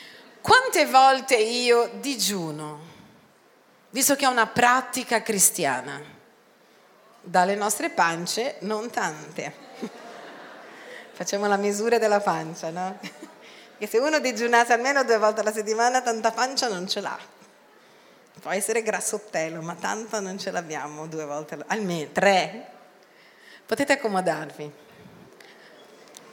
Quante 0.44 0.84
volte 0.84 1.36
io 1.36 1.90
digiuno, 2.00 2.78
visto 3.88 4.14
che 4.14 4.26
è 4.26 4.28
una 4.28 4.46
pratica 4.46 5.22
cristiana, 5.22 5.98
dalle 7.22 7.54
nostre 7.54 7.88
pance 7.88 8.56
non 8.58 8.90
tante. 8.90 9.54
Facciamo 11.14 11.46
la 11.46 11.56
misura 11.56 11.96
della 11.96 12.20
pancia, 12.20 12.68
no? 12.68 12.98
Che 13.78 13.86
se 13.86 13.96
uno 13.96 14.18
digiunasse 14.18 14.74
almeno 14.74 15.02
due 15.02 15.16
volte 15.16 15.40
alla 15.40 15.52
settimana, 15.52 16.02
tanta 16.02 16.30
pancia 16.30 16.68
non 16.68 16.86
ce 16.86 17.00
l'ha. 17.00 17.18
Può 18.38 18.50
essere 18.50 18.82
grassottello, 18.82 19.62
ma 19.62 19.76
tanta 19.76 20.20
non 20.20 20.38
ce 20.38 20.50
l'abbiamo 20.50 21.06
due 21.06 21.24
volte, 21.24 21.56
almeno 21.68 22.10
tre. 22.12 22.70
Potete 23.64 23.94
accomodarvi. 23.94 24.70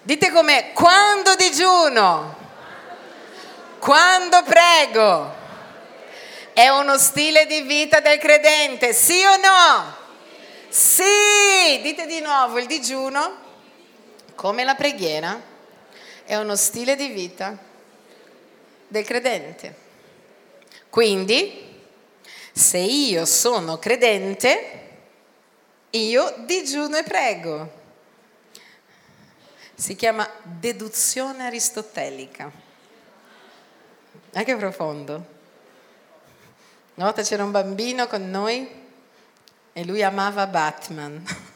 Dite 0.01 0.31
come 0.31 0.73
quando 0.73 1.33
digiuno 1.35 2.40
quando 3.81 4.43
prego, 4.43 5.33
è 6.53 6.67
uno 6.67 6.99
stile 6.99 7.47
di 7.47 7.61
vita 7.61 7.99
del 7.99 8.19
credente, 8.19 8.93
sì 8.93 9.23
o 9.25 9.37
no? 9.37 9.95
Sì, 10.69 11.81
dite 11.81 12.05
di 12.05 12.19
nuovo, 12.19 12.59
il 12.59 12.67
digiuno, 12.67 13.37
come 14.35 14.63
la 14.63 14.75
preghiera, 14.75 15.41
è 16.23 16.35
uno 16.35 16.55
stile 16.55 16.95
di 16.95 17.07
vita 17.07 17.57
del 18.87 19.03
credente. 19.03 19.75
Quindi, 20.91 21.81
se 22.51 22.77
io 22.77 23.25
sono 23.25 23.79
credente, 23.79 24.89
io 25.89 26.35
digiuno 26.45 26.97
e 26.97 27.03
prego. 27.03 27.71
Si 29.73 29.95
chiama 29.95 30.29
deduzione 30.43 31.47
aristotelica. 31.47 32.60
Anche 34.33 34.55
profondo. 34.55 35.39
Una 36.93 37.05
volta 37.05 37.21
c'era 37.21 37.43
un 37.43 37.51
bambino 37.51 38.07
con 38.07 38.29
noi 38.29 38.69
e 39.73 39.85
lui 39.85 40.03
amava 40.03 40.47
Batman. 40.47 41.23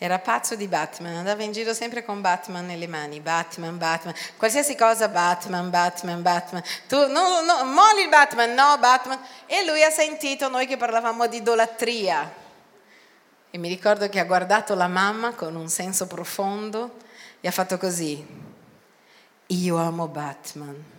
Era 0.00 0.20
pazzo 0.20 0.54
di 0.54 0.68
Batman, 0.68 1.16
andava 1.16 1.42
in 1.42 1.50
giro 1.50 1.74
sempre 1.74 2.04
con 2.04 2.20
Batman 2.20 2.66
nelle 2.66 2.86
mani, 2.86 3.18
Batman, 3.18 3.78
Batman, 3.78 4.14
qualsiasi 4.36 4.76
cosa 4.76 5.08
Batman, 5.08 5.70
Batman, 5.70 6.22
Batman. 6.22 6.62
Tu, 6.86 6.96
no, 7.08 7.40
no, 7.40 7.64
molli 7.64 8.02
il 8.02 8.08
Batman, 8.08 8.54
no, 8.54 8.78
Batman. 8.78 9.18
E 9.46 9.64
lui 9.64 9.82
ha 9.82 9.90
sentito 9.90 10.48
noi 10.48 10.68
che 10.68 10.76
parlavamo 10.76 11.26
di 11.26 11.38
idolatria. 11.38 12.32
E 13.50 13.58
mi 13.58 13.68
ricordo 13.68 14.08
che 14.08 14.20
ha 14.20 14.24
guardato 14.24 14.76
la 14.76 14.86
mamma 14.86 15.32
con 15.32 15.56
un 15.56 15.68
senso 15.68 16.06
profondo 16.06 16.98
e 17.40 17.48
ha 17.48 17.52
fatto 17.52 17.76
così. 17.76 18.24
Io 19.46 19.76
amo 19.78 20.06
Batman 20.06 20.96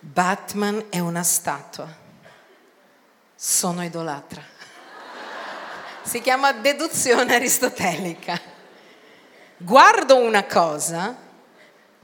Batman 0.00 0.86
è 0.90 1.00
una 1.00 1.24
statua. 1.24 1.88
Sono 3.34 3.82
idolatra. 3.82 4.42
Si 6.02 6.20
chiama 6.20 6.52
deduzione 6.52 7.34
aristotelica. 7.34 8.40
Guardo 9.56 10.16
una 10.16 10.44
cosa, 10.44 11.16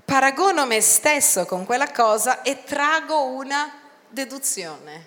paragono 0.05 0.67
me 0.67 0.81
stesso 0.81 1.47
con 1.47 1.65
quella 1.65 1.93
cosa 1.93 2.43
e 2.43 2.65
trago 2.65 3.27
una 3.27 3.73
deduzione. 4.09 5.07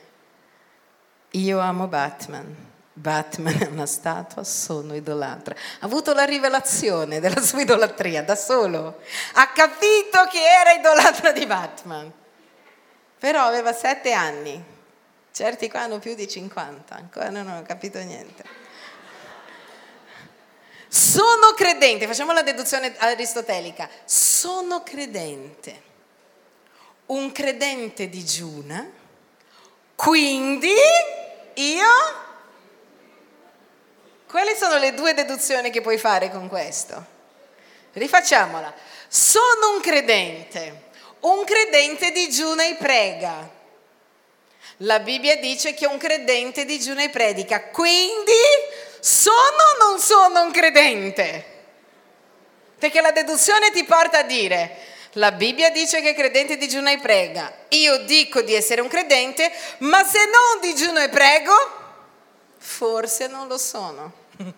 Io 1.32 1.60
amo 1.60 1.88
Batman. 1.88 2.66
Batman 2.94 3.58
è 3.60 3.68
una 3.68 3.86
statua, 3.86 4.44
sono 4.46 4.96
idolatra. 4.96 5.54
Ha 5.54 5.86
avuto 5.86 6.14
la 6.14 6.24
rivelazione 6.24 7.20
della 7.20 7.42
sua 7.42 7.62
idolatria 7.62 8.24
da 8.24 8.36
solo. 8.36 9.02
Ha 9.34 9.48
capito 9.52 10.26
che 10.32 10.40
era 10.42 10.72
idolatra 10.72 11.32
di 11.34 11.46
Batman. 11.46 12.12
Però 13.20 13.44
aveva 13.44 13.74
sette 13.74 14.12
anni, 14.12 14.64
certi 15.32 15.70
qua 15.70 15.82
hanno 15.82 16.00
più 16.00 16.14
di 16.14 16.28
50, 16.28 16.96
ancora 16.96 17.30
non 17.30 17.48
ho 17.48 17.62
capito 17.64 17.98
niente. 18.00 18.44
Sono 20.88 21.54
credente, 21.56 22.08
facciamo 22.08 22.32
la 22.32 22.44
deduzione 22.44 22.96
aristotelica, 22.98 23.90
sono 24.06 24.84
credente. 24.84 25.86
Un 27.08 27.32
credente 27.32 28.10
digiuna, 28.10 28.90
quindi 29.96 30.74
io... 31.56 32.26
Quali 34.28 34.56
sono 34.56 34.78
le 34.78 34.94
due 34.94 35.14
deduzioni 35.14 35.70
che 35.70 35.82
puoi 35.82 35.98
fare 35.98 36.30
con 36.30 36.50
questo? 36.50 37.06
Rifacciamola. 37.94 38.74
Sono 39.08 39.76
un 39.76 39.82
credente 39.82 40.87
un 41.22 41.44
credente 41.44 42.12
digiuna 42.12 42.66
e 42.66 42.76
prega. 42.76 43.56
La 44.82 45.00
Bibbia 45.00 45.38
dice 45.38 45.74
che 45.74 45.88
un 45.88 45.98
credente 45.98 46.66
digiuna 46.66 47.04
e 47.04 47.10
predica, 47.10 47.70
quindi 47.70 48.32
sono 49.00 49.36
o 49.36 49.88
non 49.88 50.00
sono 50.00 50.44
un 50.44 50.52
credente? 50.52 51.56
Perché 52.78 53.02
la 53.02 53.12
deduzione 53.12 53.72
ti 53.72 53.84
porta 53.86 54.20
a 54.20 54.24
dire, 54.24 54.78
la 55.14 55.32
Bibbia 55.32 55.72
dice 55.72 56.02
che 56.02 56.14
credente 56.14 56.58
digiuna 56.58 56.92
e 56.92 57.00
prega, 57.00 57.52
io 57.70 57.98
dico 58.06 58.42
di 58.42 58.54
essere 58.54 58.82
un 58.82 58.88
credente, 58.88 59.52
ma 59.80 60.04
se 60.04 60.20
non 60.26 60.62
digiuno 60.62 61.00
e 61.00 61.10
prego, 61.10 61.54
forse 62.58 63.26
non 63.26 63.48
lo 63.48 63.58
sono. 63.58 64.14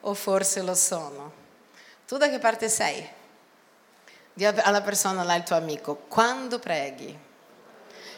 o 0.00 0.14
forse 0.14 0.60
lo 0.60 0.74
sono. 0.74 1.32
Tu 2.06 2.18
da 2.18 2.28
che 2.28 2.38
parte 2.38 2.68
sei? 2.68 3.20
Di 4.34 4.46
alla 4.46 4.80
persona 4.80 5.22
là, 5.22 5.34
il 5.34 5.42
tuo 5.42 5.56
amico, 5.56 6.04
quando 6.08 6.58
preghi 6.58 7.18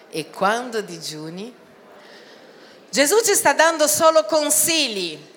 e 0.08 0.30
quando 0.30 0.80
digiuni, 0.80 1.54
Gesù 2.88 3.20
ci 3.22 3.34
sta 3.34 3.52
dando 3.52 3.88
solo 3.88 4.24
consigli. 4.24 5.32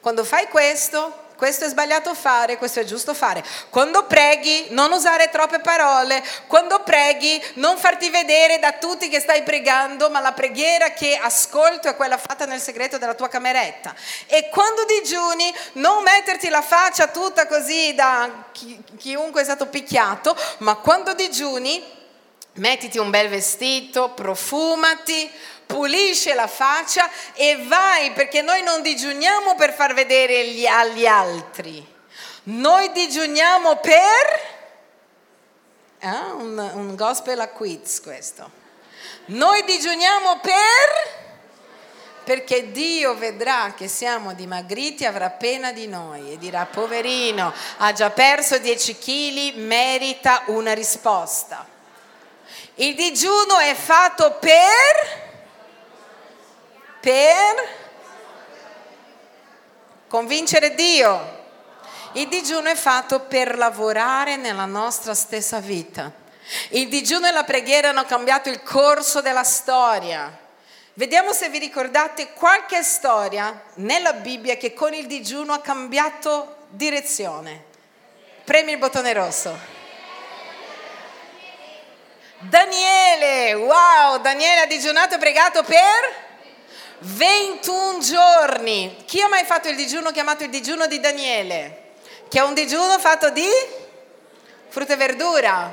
Quando 0.00 0.24
fai 0.24 0.48
questo, 0.48 1.21
questo 1.42 1.64
è 1.64 1.68
sbagliato 1.68 2.14
fare, 2.14 2.56
questo 2.56 2.78
è 2.78 2.84
giusto 2.84 3.14
fare. 3.14 3.42
Quando 3.68 4.06
preghi, 4.06 4.66
non 4.68 4.92
usare 4.92 5.28
troppe 5.28 5.58
parole. 5.58 6.22
Quando 6.46 6.84
preghi, 6.84 7.42
non 7.54 7.78
farti 7.78 8.10
vedere 8.10 8.60
da 8.60 8.74
tutti 8.74 9.08
che 9.08 9.18
stai 9.18 9.42
pregando, 9.42 10.08
ma 10.08 10.20
la 10.20 10.30
preghiera 10.30 10.92
che 10.92 11.16
ascolto 11.20 11.88
è 11.88 11.96
quella 11.96 12.16
fatta 12.16 12.44
nel 12.44 12.60
segreto 12.60 12.96
della 12.96 13.14
tua 13.14 13.26
cameretta. 13.26 13.92
E 14.26 14.50
quando 14.50 14.84
digiuni, 14.84 15.52
non 15.72 16.04
metterti 16.04 16.48
la 16.48 16.62
faccia 16.62 17.08
tutta 17.08 17.48
così 17.48 17.92
da 17.92 18.44
chi, 18.52 18.80
chiunque 18.96 19.40
è 19.40 19.44
stato 19.44 19.66
picchiato, 19.66 20.36
ma 20.58 20.76
quando 20.76 21.12
digiuni, 21.12 21.82
mettiti 22.52 22.98
un 22.98 23.10
bel 23.10 23.28
vestito, 23.28 24.10
profumati, 24.10 25.28
pulisce 25.72 26.34
la 26.34 26.46
faccia 26.46 27.08
e 27.32 27.64
vai 27.66 28.12
perché 28.12 28.42
noi 28.42 28.62
non 28.62 28.82
digiuniamo 28.82 29.54
per 29.54 29.72
far 29.72 29.94
vedere 29.94 30.46
gli, 30.48 30.66
agli 30.66 31.06
altri, 31.06 31.84
noi 32.44 32.92
digiuniamo 32.92 33.76
per... 33.76 34.60
Eh, 35.98 36.08
un, 36.08 36.58
un 36.74 36.96
gospel 36.96 37.38
a 37.40 37.48
quiz 37.48 38.00
questo. 38.02 38.50
Noi 39.26 39.64
digiuniamo 39.64 40.40
per 40.40 41.20
perché 42.24 42.70
Dio 42.70 43.16
vedrà 43.16 43.72
che 43.76 43.88
siamo 43.88 44.32
dimagriti, 44.34 45.04
avrà 45.04 45.30
pena 45.30 45.72
di 45.72 45.88
noi 45.88 46.32
e 46.32 46.38
dirà, 46.38 46.66
poverino, 46.66 47.52
ha 47.78 47.92
già 47.92 48.10
perso 48.10 48.58
10 48.58 48.98
kg, 48.98 49.54
merita 49.56 50.42
una 50.46 50.72
risposta. 50.72 51.66
Il 52.76 52.94
digiuno 52.94 53.58
è 53.58 53.74
fatto 53.74 54.36
per 54.38 55.31
per 57.02 57.68
convincere 60.06 60.74
Dio. 60.74 61.40
Il 62.12 62.28
digiuno 62.28 62.68
è 62.68 62.76
fatto 62.76 63.20
per 63.20 63.56
lavorare 63.58 64.36
nella 64.36 64.66
nostra 64.66 65.12
stessa 65.12 65.58
vita. 65.58 66.12
Il 66.68 66.88
digiuno 66.88 67.26
e 67.26 67.32
la 67.32 67.42
preghiera 67.42 67.88
hanno 67.88 68.04
cambiato 68.04 68.50
il 68.50 68.62
corso 68.62 69.20
della 69.20 69.42
storia. 69.42 70.38
Vediamo 70.94 71.32
se 71.32 71.48
vi 71.48 71.58
ricordate 71.58 72.34
qualche 72.34 72.84
storia 72.84 73.62
nella 73.74 74.12
Bibbia 74.12 74.56
che 74.56 74.72
con 74.72 74.94
il 74.94 75.06
digiuno 75.06 75.54
ha 75.54 75.60
cambiato 75.60 76.66
direzione. 76.68 77.64
Premi 78.44 78.72
il 78.72 78.78
bottone 78.78 79.12
rosso. 79.12 79.58
Daniele, 82.38 83.54
wow, 83.54 84.20
Daniele 84.20 84.60
ha 84.60 84.66
digiunato 84.66 85.14
e 85.14 85.18
pregato 85.18 85.64
per 85.64 86.30
21 87.04 87.98
giorni. 87.98 88.96
Chi 89.06 89.20
ha 89.20 89.28
mai 89.28 89.44
fatto 89.44 89.68
il 89.68 89.76
digiuno 89.76 90.12
chiamato 90.12 90.44
il 90.44 90.50
digiuno 90.50 90.86
di 90.86 91.00
Daniele? 91.00 91.78
Che 92.28 92.38
è 92.38 92.42
un 92.42 92.54
digiuno 92.54 92.98
fatto 92.98 93.30
di 93.30 93.48
frutta 94.68 94.94
e 94.94 94.96
verdura. 94.96 95.72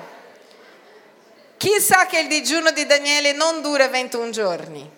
Chi 1.57 1.79
sa 1.79 2.05
che 2.05 2.19
il 2.19 2.27
digiuno 2.27 2.71
di 2.71 2.85
Daniele 2.85 3.33
non 3.33 3.61
dura 3.61 3.87
21 3.87 4.29
giorni? 4.31 4.89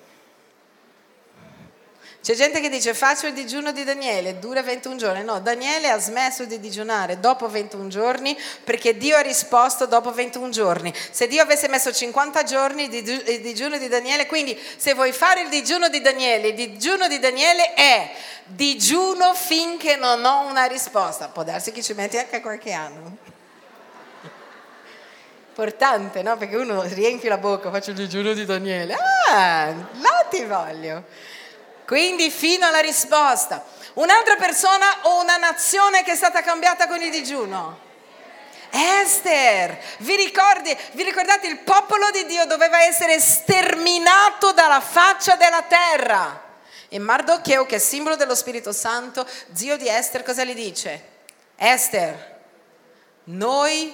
C'è 2.21 2.35
gente 2.35 2.61
che 2.61 2.69
dice 2.69 2.93
faccio 2.93 3.25
il 3.25 3.33
digiuno 3.33 3.71
di 3.71 3.83
Daniele, 3.83 4.37
dura 4.37 4.61
21 4.61 4.95
giorni. 4.95 5.23
No, 5.23 5.39
Daniele 5.39 5.89
ha 5.89 5.99
smesso 5.99 6.45
di 6.45 6.59
digiunare 6.59 7.19
dopo 7.19 7.49
21 7.49 7.87
giorni 7.87 8.37
perché 8.63 8.95
Dio 8.95 9.17
ha 9.17 9.21
risposto 9.21 9.87
dopo 9.87 10.11
21 10.11 10.49
giorni. 10.49 10.93
Se 11.09 11.25
Dio 11.25 11.41
avesse 11.41 11.67
messo 11.67 11.91
50 11.91 12.43
giorni 12.43 12.87
di 12.89 13.01
digiuno 13.41 13.79
di 13.79 13.87
Daniele, 13.87 14.27
quindi 14.27 14.55
se 14.77 14.93
vuoi 14.93 15.13
fare 15.13 15.41
il 15.41 15.49
digiuno 15.49 15.89
di 15.89 15.99
Daniele, 15.99 16.49
il 16.49 16.53
digiuno 16.53 17.07
di 17.07 17.17
Daniele 17.17 17.73
è 17.73 18.11
digiuno 18.45 19.33
finché 19.33 19.95
non 19.95 20.23
ho 20.23 20.45
una 20.45 20.65
risposta. 20.65 21.27
Può 21.27 21.43
darsi 21.43 21.71
che 21.71 21.81
ci 21.81 21.93
metti 21.93 22.19
anche 22.19 22.39
qualche 22.39 22.71
anno. 22.71 23.17
Importante, 25.47 26.21
no? 26.21 26.37
Perché 26.37 26.55
uno 26.55 26.83
riempie 26.83 27.29
la 27.29 27.37
bocca, 27.37 27.71
faccio 27.71 27.89
il 27.89 27.95
digiuno 27.95 28.33
di 28.33 28.45
Daniele. 28.45 28.95
Ah, 29.27 29.71
là 29.71 30.25
ti 30.29 30.43
voglio. 30.43 31.03
Quindi 31.91 32.31
fino 32.31 32.65
alla 32.65 32.79
risposta. 32.79 33.65
Un'altra 33.95 34.37
persona 34.37 34.99
o 35.01 35.19
una 35.19 35.35
nazione 35.35 36.03
che 36.03 36.13
è 36.13 36.15
stata 36.15 36.41
cambiata 36.41 36.87
con 36.87 37.01
il 37.01 37.11
digiuno? 37.11 37.81
Esther, 38.69 39.77
vi, 39.97 40.15
ricordi, 40.15 40.73
vi 40.93 41.03
ricordate 41.03 41.47
il 41.47 41.57
popolo 41.57 42.09
di 42.11 42.25
Dio 42.27 42.45
doveva 42.45 42.81
essere 42.81 43.19
sterminato 43.19 44.53
dalla 44.53 44.79
faccia 44.79 45.35
della 45.35 45.63
terra. 45.63 46.41
E 46.87 46.97
Mardocheo, 46.97 47.65
che 47.65 47.75
è 47.75 47.79
simbolo 47.79 48.15
dello 48.15 48.35
Spirito 48.35 48.71
Santo, 48.71 49.27
zio 49.51 49.75
di 49.75 49.89
Esther, 49.89 50.23
cosa 50.23 50.45
gli 50.45 50.55
dice? 50.55 51.07
Esther, 51.57 52.39
noi 53.25 53.93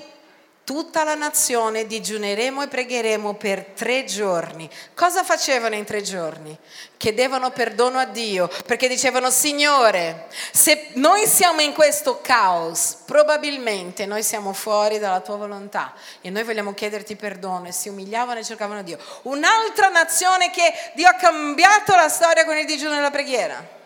tutta 0.67 1.05
la 1.05 1.15
nazione 1.15 1.87
digiuneremo 1.87 2.61
e 2.61 2.67
pregheremo 2.67 3.35
per 3.35 3.67
tre 3.67 4.03
giorni. 4.03 4.69
Cosa 4.93 5.23
facevano 5.23 5.75
in 5.75 5.85
tre 5.85 6.01
giorni? 6.01 6.57
Chiedevano 6.97 7.51
perdono 7.51 7.99
a 7.99 8.03
Dio 8.03 8.49
perché 8.65 8.89
dicevano 8.89 9.29
Signore, 9.29 10.27
se 10.51 10.89
noi 10.95 11.25
siamo 11.25 11.61
in 11.61 11.71
questo 11.71 12.19
caos, 12.19 12.97
probabilmente 13.05 14.05
noi 14.05 14.23
siamo 14.23 14.51
fuori 14.51 14.99
dalla 14.99 15.21
tua 15.21 15.37
volontà 15.37 15.93
e 16.19 16.29
noi 16.29 16.43
vogliamo 16.43 16.73
chiederti 16.73 17.15
perdono 17.15 17.67
e 17.67 17.71
si 17.71 17.87
umiliavano 17.87 18.39
e 18.39 18.43
cercavano 18.43 18.83
Dio. 18.83 18.97
Un'altra 19.21 19.87
nazione 19.87 20.51
che 20.51 20.73
Dio 20.95 21.07
ha 21.07 21.13
cambiato 21.13 21.95
la 21.95 22.09
storia 22.09 22.43
con 22.43 22.57
il 22.57 22.65
digiuno 22.65 22.97
e 22.97 22.99
la 22.99 23.11
preghiera. 23.11 23.76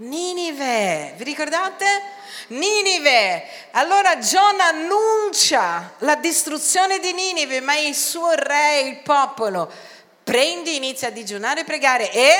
Ninive, 0.00 1.12
vi 1.16 1.24
ricordate? 1.24 1.84
Ninive. 2.48 3.44
Allora 3.72 4.18
Giona 4.18 4.68
annuncia 4.68 5.92
la 5.98 6.14
distruzione 6.16 6.98
di 7.00 7.12
Ninive, 7.12 7.60
ma 7.60 7.76
il 7.76 7.94
suo 7.94 8.30
re, 8.32 8.80
il 8.80 8.96
popolo, 9.02 9.70
prende, 10.24 10.70
inizia 10.70 11.08
a 11.08 11.10
digiunare 11.10 11.60
e 11.60 11.64
pregare 11.64 12.10
e 12.12 12.34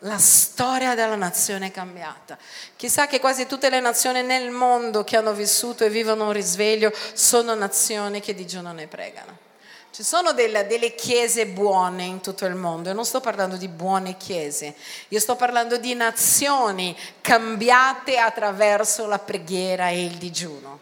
la 0.00 0.18
storia 0.18 0.94
della 0.94 1.16
nazione 1.16 1.66
è 1.66 1.70
cambiata. 1.72 2.38
Chissà 2.76 3.08
che 3.08 3.18
quasi 3.18 3.46
tutte 3.46 3.68
le 3.68 3.80
nazioni 3.80 4.22
nel 4.22 4.50
mondo 4.50 5.02
che 5.02 5.16
hanno 5.16 5.32
vissuto 5.32 5.84
e 5.84 5.90
vivono 5.90 6.26
un 6.26 6.32
risveglio 6.32 6.92
sono 7.14 7.52
nazioni 7.54 8.20
che 8.20 8.32
digiunano 8.32 8.80
e 8.80 8.86
pregano. 8.86 9.49
Ci 9.92 10.04
sono 10.04 10.32
delle, 10.32 10.68
delle, 10.68 10.94
chiese 10.94 11.46
buone 11.46 12.04
in 12.04 12.20
tutto 12.20 12.46
il 12.46 12.54
mondo, 12.54 12.90
io 12.90 12.94
non 12.94 13.04
sto 13.04 13.18
parlando 13.20 13.56
di 13.56 13.66
buone 13.66 14.16
chiese, 14.16 14.76
io 15.08 15.18
sto 15.18 15.34
parlando 15.34 15.78
di 15.78 15.94
nazioni 15.94 16.96
cambiate 17.20 18.16
attraverso 18.16 19.06
la 19.06 19.18
preghiera 19.18 19.88
e 19.88 20.04
il 20.04 20.16
digiuno. 20.16 20.78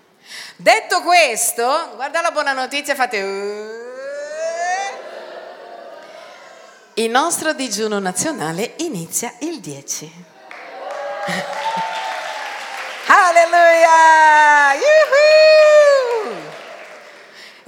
Detto 0.57 1.01
questo, 1.01 1.93
guarda 1.95 2.21
la 2.21 2.31
buona 2.33 2.53
notizia, 2.53 2.95
fate... 2.95 3.23
Uh, 3.23 3.87
il 6.95 7.09
nostro 7.09 7.55
digiuno 7.55 7.99
nazionale 8.01 8.75
inizia 8.79 9.33
il 9.39 9.61
10. 9.61 10.13
Alleluia! 13.07 14.75
Yuhu! 14.75 15.88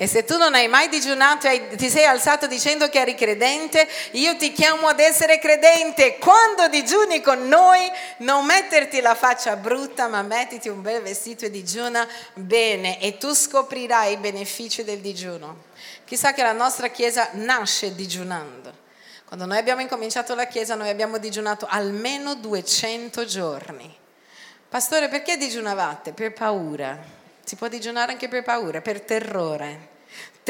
E 0.01 0.07
se 0.07 0.25
tu 0.25 0.39
non 0.39 0.55
hai 0.55 0.67
mai 0.67 0.89
digiunato 0.89 1.47
e 1.47 1.77
ti 1.77 1.91
sei 1.91 2.07
alzato 2.07 2.47
dicendo 2.47 2.89
che 2.89 3.01
eri 3.01 3.15
credente, 3.15 3.87
io 4.13 4.35
ti 4.39 4.51
chiamo 4.51 4.89
ad 4.89 4.99
essere 4.99 5.39
credente. 5.39 6.17
Quando 6.17 6.69
digiuni 6.69 7.21
con 7.21 7.47
noi, 7.49 7.87
non 8.21 8.47
metterti 8.47 9.03
la 9.03 9.15
faccia 9.15 9.57
brutta, 9.57 10.09
ma 10.09 10.23
mettiti 10.23 10.71
un 10.71 10.81
bel 10.81 11.03
vestito 11.03 11.45
e 11.45 11.51
digiuna 11.51 12.09
bene 12.33 12.99
e 12.99 13.19
tu 13.19 13.35
scoprirai 13.35 14.15
i 14.15 14.17
benefici 14.17 14.85
del 14.85 15.01
digiuno. 15.01 15.65
Chissà 16.07 16.33
che 16.33 16.43
la 16.43 16.53
nostra 16.53 16.89
Chiesa 16.89 17.29
nasce 17.33 17.95
digiunando. 17.95 18.73
Quando 19.27 19.45
noi 19.45 19.59
abbiamo 19.59 19.83
incominciato 19.83 20.35
la 20.35 20.47
Chiesa, 20.47 20.77
noi 20.77 20.89
abbiamo 20.89 21.19
digiunato 21.19 21.67
almeno 21.69 22.37
200 22.37 23.27
giorni. 23.27 23.95
Pastore, 24.67 25.09
perché 25.09 25.37
digiunavate? 25.37 26.15
Per 26.15 26.33
paura. 26.33 26.99
Si 27.45 27.55
può 27.57 27.69
digiunare 27.69 28.13
anche 28.13 28.29
per 28.29 28.43
paura, 28.43 28.81
per 28.81 29.03
terrore 29.03 29.90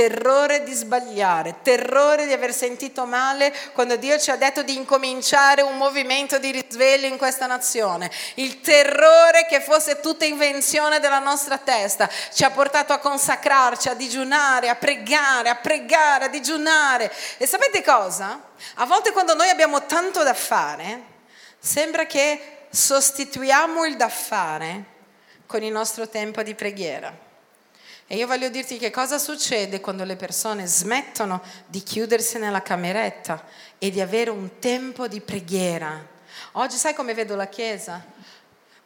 terrore 0.01 0.63
di 0.63 0.73
sbagliare, 0.73 1.57
terrore 1.61 2.25
di 2.25 2.33
aver 2.33 2.55
sentito 2.55 3.05
male 3.05 3.55
quando 3.75 3.97
Dio 3.97 4.19
ci 4.19 4.31
ha 4.31 4.37
detto 4.37 4.63
di 4.63 4.75
incominciare 4.75 5.61
un 5.61 5.77
movimento 5.77 6.39
di 6.39 6.51
risveglio 6.53 7.07
in 7.07 7.19
questa 7.19 7.47
nazione, 7.47 8.11
il 8.37 8.63
terrore 8.63 9.45
che 9.47 9.61
fosse 9.61 10.01
tutta 10.01 10.25
invenzione 10.25 11.01
della 11.01 11.19
nostra 11.19 11.59
testa, 11.59 12.09
ci 12.33 12.45
ha 12.45 12.51
portato 12.51 12.95
a 12.95 12.99
consacrarci, 12.99 13.91
a 13.91 13.95
digiunare, 13.95 14.71
a 14.71 14.75
pregare, 14.75 15.51
a 15.51 15.57
pregare, 15.57 16.25
a 16.25 16.29
digiunare. 16.29 17.13
E 17.37 17.47
sapete 17.47 17.83
cosa? 17.83 18.41
A 18.77 18.87
volte 18.87 19.13
quando 19.13 19.35
noi 19.35 19.51
abbiamo 19.51 19.85
tanto 19.85 20.23
da 20.23 20.33
fare, 20.33 21.03
sembra 21.59 22.07
che 22.07 22.69
sostituiamo 22.71 23.85
il 23.85 23.97
da 23.97 24.09
fare 24.09 24.85
con 25.45 25.63
il 25.63 25.71
nostro 25.71 26.09
tempo 26.09 26.43
di 26.43 26.55
preghiera. 26.55 27.29
E 28.13 28.17
io 28.17 28.27
voglio 28.27 28.49
dirti 28.49 28.77
che 28.77 28.91
cosa 28.91 29.19
succede 29.19 29.81
quando 29.81 30.03
le 30.03 30.17
persone 30.17 30.67
smettono 30.67 31.41
di 31.67 31.81
chiudersi 31.81 32.39
nella 32.39 32.61
cameretta 32.61 33.45
e 33.79 33.89
di 33.91 34.01
avere 34.01 34.31
un 34.31 34.59
tempo 34.59 35.07
di 35.07 35.21
preghiera. 35.21 36.05
Oggi 36.55 36.75
sai 36.75 36.93
come 36.93 37.15
vedo 37.15 37.37
la 37.37 37.47
Chiesa? 37.47 38.05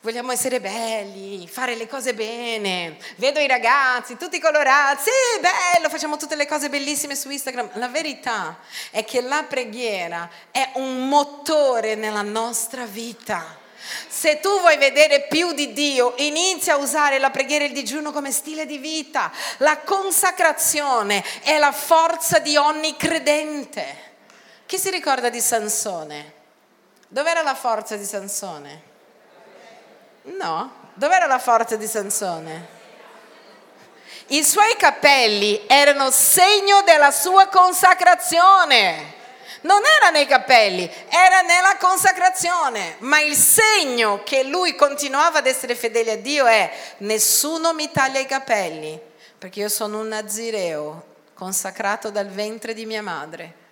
Vogliamo 0.03 0.31
essere 0.31 0.61
belli, 0.61 1.49
fare 1.49 1.75
le 1.75 1.89
cose 1.89 2.13
bene. 2.13 2.99
Vedo 3.17 3.41
i 3.41 3.47
ragazzi 3.47 4.19
tutti 4.19 4.39
colorati, 4.39 5.05
sì, 5.05 5.41
bello, 5.41 5.89
facciamo 5.89 6.19
tutte 6.19 6.37
le 6.37 6.47
cose 6.47 6.69
bellissime 6.69 7.17
su 7.17 7.31
Instagram. 7.31 7.71
La 7.79 7.89
verità 7.89 8.59
è 8.91 9.07
che 9.07 9.23
la 9.23 9.43
preghiera 9.49 10.29
è 10.51 10.73
un 10.75 11.09
motore 11.09 11.95
nella 11.95 12.21
nostra 12.21 12.85
vita. 12.85 13.63
Se 14.09 14.41
tu 14.41 14.61
vuoi 14.61 14.77
vedere 14.77 15.27
più 15.29 15.53
di 15.53 15.73
Dio, 15.73 16.15
inizia 16.19 16.75
a 16.75 16.79
usare 16.79 17.19
la 17.19 17.31
preghiera 17.31 17.65
e 17.65 17.69
il 17.69 17.73
digiuno 17.73 18.13
come 18.13 18.33
stile 18.33 18.67
di 18.67 18.79
vita. 18.79 19.31
La 19.59 19.79
consacrazione 19.79 21.25
è 21.43 21.59
la 21.59 21.73
forza 21.73 22.39
di 22.39 22.57
ogni 22.57 22.97
credente. 22.97 24.13
Chi 24.67 24.79
si 24.79 24.91
ricorda 24.91 25.29
di 25.29 25.41
Sansone? 25.41 26.33
Dov'era 27.09 27.43
la 27.43 27.55
forza 27.55 27.97
di 27.97 28.05
Sansone? 28.05 28.83
No, 30.23 30.73
dov'era 30.95 31.27
la 31.27 31.39
forza 31.39 31.77
di 31.77 31.87
Sansone? 31.87 32.83
I 34.29 34.43
suoi 34.43 34.75
capelli 34.77 35.65
erano 35.67 36.11
segno 36.11 36.81
della 36.83 37.11
sua 37.11 37.49
consacrazione 37.49 39.23
non 39.65 39.81
era 39.99 40.11
nei 40.11 40.27
capelli, 40.27 40.91
era 41.09 41.41
nella 41.43 41.77
consacrazione. 41.79 42.97
Ma 43.01 43.21
il 43.21 43.35
segno 43.35 44.23
che 44.23 44.45
lui 44.45 44.75
continuava 44.75 45.39
ad 45.39 45.47
essere 45.47 45.75
fedele 45.75 46.13
a 46.13 46.17
Dio 46.17 46.47
è 46.47 46.71
nessuno 46.99 47.73
mi 47.73 47.91
taglia 47.91 48.19
i 48.19 48.27
capelli, 48.27 48.99
perché 49.39 49.61
io 49.61 49.69
sono 49.69 50.01
un 50.01 50.09
nazireo 50.09 51.13
consacrato 51.35 52.11
dal 52.11 52.29
ventre 52.29 52.75
di 52.75 52.87
mia 52.87 53.03
madre. 53.03 53.63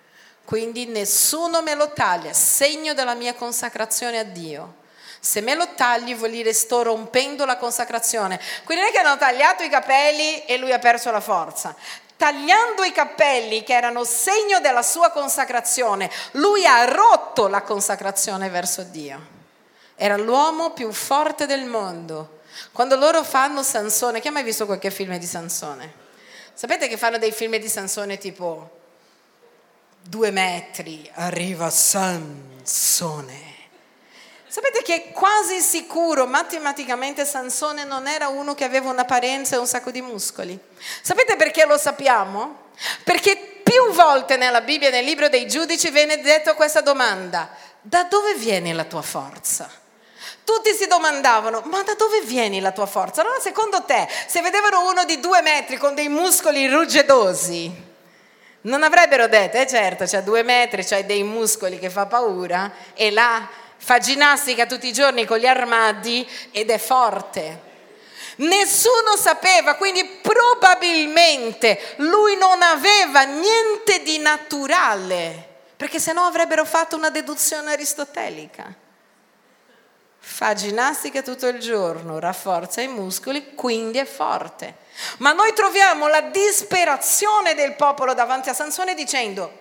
Quindi 0.45 0.85
nessuno 0.87 1.61
me 1.61 1.73
lo 1.75 1.93
taglia, 1.93 2.33
segno 2.33 2.93
della 2.93 3.13
mia 3.13 3.33
consacrazione 3.33 4.19
a 4.19 4.23
Dio. 4.23 4.81
Se 5.19 5.39
me 5.39 5.55
lo 5.55 5.69
tagli 5.73 6.13
vuol 6.15 6.31
dire 6.31 6.51
sto 6.51 6.81
rompendo 6.81 7.45
la 7.45 7.55
consacrazione. 7.55 8.41
Quindi 8.65 8.83
non 8.83 8.91
è 8.91 8.93
che 8.93 8.99
hanno 8.99 9.17
tagliato 9.17 9.63
i 9.63 9.69
capelli 9.69 10.43
e 10.43 10.57
lui 10.57 10.73
ha 10.73 10.79
perso 10.79 11.11
la 11.11 11.21
forza 11.21 11.73
tagliando 12.23 12.85
i 12.85 12.93
capelli 12.93 13.63
che 13.63 13.73
erano 13.73 14.05
segno 14.05 14.61
della 14.61 14.81
sua 14.81 15.09
consacrazione, 15.09 16.09
lui 16.31 16.65
ha 16.65 16.85
rotto 16.85 17.49
la 17.49 17.63
consacrazione 17.63 18.47
verso 18.47 18.83
Dio. 18.83 19.19
Era 19.95 20.15
l'uomo 20.15 20.71
più 20.71 20.93
forte 20.93 21.45
del 21.45 21.65
mondo. 21.65 22.39
Quando 22.71 22.95
loro 22.95 23.25
fanno 23.25 23.61
Sansone, 23.61 24.21
chi 24.21 24.29
ha 24.29 24.31
mai 24.31 24.43
visto 24.43 24.65
qualche 24.65 24.89
film 24.89 25.17
di 25.17 25.25
Sansone? 25.25 25.91
Sapete 26.53 26.87
che 26.87 26.95
fanno 26.95 27.17
dei 27.17 27.33
film 27.33 27.57
di 27.57 27.67
Sansone 27.67 28.17
tipo 28.17 28.69
due 30.01 30.31
metri, 30.31 31.11
arriva 31.15 31.69
Sansone 31.69 33.52
Sapete 34.53 34.83
che 34.83 35.09
quasi 35.13 35.61
sicuro 35.61 36.27
matematicamente 36.27 37.25
Sansone 37.25 37.85
non 37.85 38.05
era 38.05 38.27
uno 38.27 38.53
che 38.53 38.63
aveva 38.63 38.91
un'apparenza 38.91 39.55
e 39.55 39.57
un 39.57 39.65
sacco 39.65 39.89
di 39.89 40.03
muscoli. 40.03 40.55
Sapete 41.01 41.35
perché 41.35 41.65
lo 41.65 41.75
sappiamo? 41.75 42.67
Perché 43.03 43.35
più 43.63 43.91
volte 43.93 44.37
nella 44.37 44.61
Bibbia, 44.61 44.91
nel 44.91 45.05
libro 45.05 45.27
dei 45.27 45.47
giudici, 45.47 45.89
viene 45.89 46.21
detto 46.21 46.53
questa 46.53 46.81
domanda. 46.81 47.49
Da 47.81 48.03
dove 48.03 48.35
viene 48.35 48.73
la 48.73 48.83
tua 48.83 49.01
forza? 49.01 49.67
Tutti 50.43 50.71
si 50.75 50.85
domandavano, 50.85 51.63
ma 51.65 51.81
da 51.81 51.95
dove 51.95 52.21
viene 52.21 52.61
la 52.61 52.71
tua 52.71 52.85
forza? 52.85 53.21
Allora 53.21 53.39
secondo 53.39 53.81
te, 53.85 54.07
se 54.27 54.39
vedevano 54.41 54.87
uno 54.87 55.03
di 55.03 55.19
due 55.19 55.41
metri 55.41 55.77
con 55.77 55.95
dei 55.95 56.09
muscoli 56.09 56.67
ruggiedosi, 56.67 57.91
non 58.61 58.83
avrebbero 58.83 59.27
detto, 59.27 59.57
eh 59.57 59.65
certo, 59.65 60.05
c'ha 60.05 60.21
due 60.21 60.43
metri, 60.43 60.85
c'ha 60.85 61.01
dei 61.01 61.23
muscoli 61.23 61.79
che 61.79 61.89
fa 61.89 62.05
paura, 62.05 62.71
e 62.93 63.09
là 63.09 63.61
fa 63.83 63.97
ginnastica 63.97 64.65
tutti 64.65 64.87
i 64.87 64.93
giorni 64.93 65.25
con 65.25 65.39
gli 65.39 65.45
armadi 65.45 66.25
ed 66.51 66.69
è 66.69 66.77
forte. 66.77 67.71
Nessuno 68.37 69.17
sapeva, 69.17 69.75
quindi 69.75 70.05
probabilmente 70.05 71.95
lui 71.97 72.37
non 72.37 72.61
aveva 72.61 73.23
niente 73.23 74.01
di 74.03 74.19
naturale, 74.19 75.49
perché 75.75 75.99
se 75.99 76.13
no 76.13 76.21
avrebbero 76.21 76.63
fatto 76.63 76.95
una 76.95 77.09
deduzione 77.09 77.73
aristotelica. 77.73 78.73
Fa 80.17 80.53
ginnastica 80.53 81.21
tutto 81.21 81.47
il 81.47 81.59
giorno, 81.59 82.19
rafforza 82.19 82.79
i 82.79 82.87
muscoli, 82.87 83.53
quindi 83.53 83.97
è 83.97 84.05
forte. 84.05 84.77
Ma 85.17 85.33
noi 85.33 85.53
troviamo 85.53 86.07
la 86.07 86.21
disperazione 86.21 87.53
del 87.53 87.73
popolo 87.73 88.13
davanti 88.13 88.47
a 88.47 88.53
Sansone 88.53 88.95
dicendo, 88.95 89.59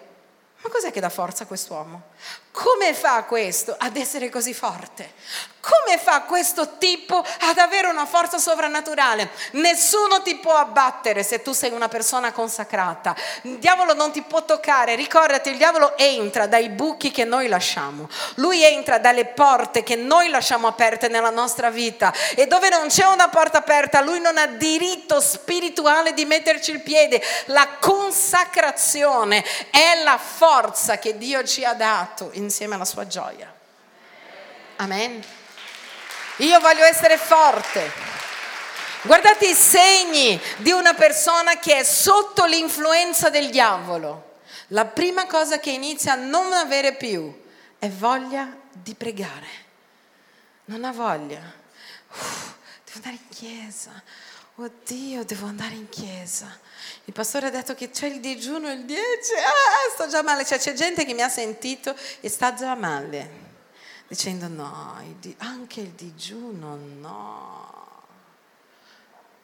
ma 0.61 0.71
cos'è 0.71 0.93
che 0.93 1.01
dà 1.01 1.09
forza 1.09 1.43
a 1.43 1.47
quest'uomo? 1.49 2.03
Come 2.53 2.93
fa 2.93 3.25
questo 3.25 3.75
ad 3.79 3.97
essere 3.97 4.29
così 4.29 4.53
forte? 4.53 5.15
Come 5.63 5.97
fa 5.97 6.23
questo 6.23 6.77
tipo 6.77 7.19
ad 7.19 7.57
avere 7.57 7.87
una 7.87 8.05
forza 8.05 8.37
sovrannaturale? 8.39 9.31
Nessuno 9.53 10.21
ti 10.21 10.35
può 10.35 10.55
abbattere 10.55 11.23
se 11.23 11.41
tu 11.41 11.53
sei 11.53 11.71
una 11.71 11.87
persona 11.87 12.33
consacrata. 12.33 13.15
Il 13.43 13.59
diavolo 13.59 13.95
non 13.95 14.11
ti 14.11 14.23
può 14.23 14.45
toccare. 14.45 14.97
Ricordati, 14.97 15.51
il 15.51 15.57
diavolo 15.59 15.97
entra 15.97 16.49
dai 16.49 16.69
buchi 16.69 17.13
che 17.13 17.25
noi 17.25 17.47
lasciamo. 17.47 18.09
Lui 18.35 18.65
entra 18.65 18.99
dalle 18.99 19.25
porte 19.25 19.85
che 19.85 19.95
noi 19.95 20.31
lasciamo 20.31 20.67
aperte 20.67 21.07
nella 21.07 21.31
nostra 21.31 21.71
vita. 21.71 22.13
E 22.35 22.49
dove 22.49 22.69
non 22.69 22.89
c'è 22.89 23.07
una 23.07 23.29
porta 23.29 23.59
aperta, 23.59 24.01
lui 24.01 24.21
non 24.21 24.39
ha 24.39 24.47
diritto 24.47 25.21
spirituale 25.21 26.13
di 26.13 26.25
metterci 26.25 26.73
il 26.73 26.83
piede. 26.83 27.23
La 27.47 27.69
consacrazione 27.79 29.45
è 29.71 30.03
la 30.03 30.19
forza 30.19 30.99
che 30.99 31.17
Dio 31.17 31.45
ci 31.45 31.65
ha 31.65 31.75
dato 31.75 32.31
insieme 32.43 32.75
alla 32.75 32.85
sua 32.85 33.07
gioia. 33.07 33.53
Amen. 34.77 35.23
Io 36.39 36.61
voglio 36.61 36.85
essere 36.85 37.17
forte. 37.19 37.91
Guardate 39.03 39.49
i 39.49 39.55
segni 39.55 40.41
di 40.59 40.71
una 40.71 40.95
persona 40.95 41.59
che 41.59 41.79
è 41.79 41.83
sotto 41.83 42.45
l'influenza 42.45 43.31
del 43.31 43.51
diavolo. 43.51 44.39
La 44.69 44.85
prima 44.85 45.27
cosa 45.27 45.59
che 45.59 45.71
inizia 45.71 46.13
a 46.13 46.17
non 46.17 46.53
avere 46.53 46.95
più 46.95 47.43
è 47.79 47.89
voglia 47.89 48.57
di 48.71 48.95
pregare. 48.95 49.47
Non 50.67 50.85
ha 50.85 50.93
voglia. 50.93 51.41
Uff, 52.11 52.53
devo 52.85 52.97
andare 52.97 53.15
in 53.15 53.29
chiesa. 53.29 53.91
Oddio, 54.57 55.25
devo 55.25 55.47
andare 55.47 55.75
in 55.75 55.89
chiesa. 55.89 56.59
Il 57.05 57.13
pastore 57.13 57.47
ha 57.47 57.51
detto 57.51 57.75
che 57.75 57.91
c'è 57.91 58.07
il 58.07 58.21
digiuno 58.21 58.71
il 58.71 58.85
10. 58.85 59.01
Ah, 59.01 59.93
sto 59.95 60.09
già 60.09 60.23
male. 60.23 60.45
Cioè, 60.45 60.59
c'è 60.59 60.75
gente 60.75 61.05
che 61.05 61.15
mi 61.15 61.23
ha 61.23 61.29
sentito 61.29 61.95
e 62.21 62.29
sta 62.29 62.55
già 62.55 62.75
male 62.75 63.43
dicendo 64.13 64.47
no, 64.47 65.03
anche 65.39 65.81
il 65.81 65.89
digiuno 65.89 66.77
no. 66.77 68.03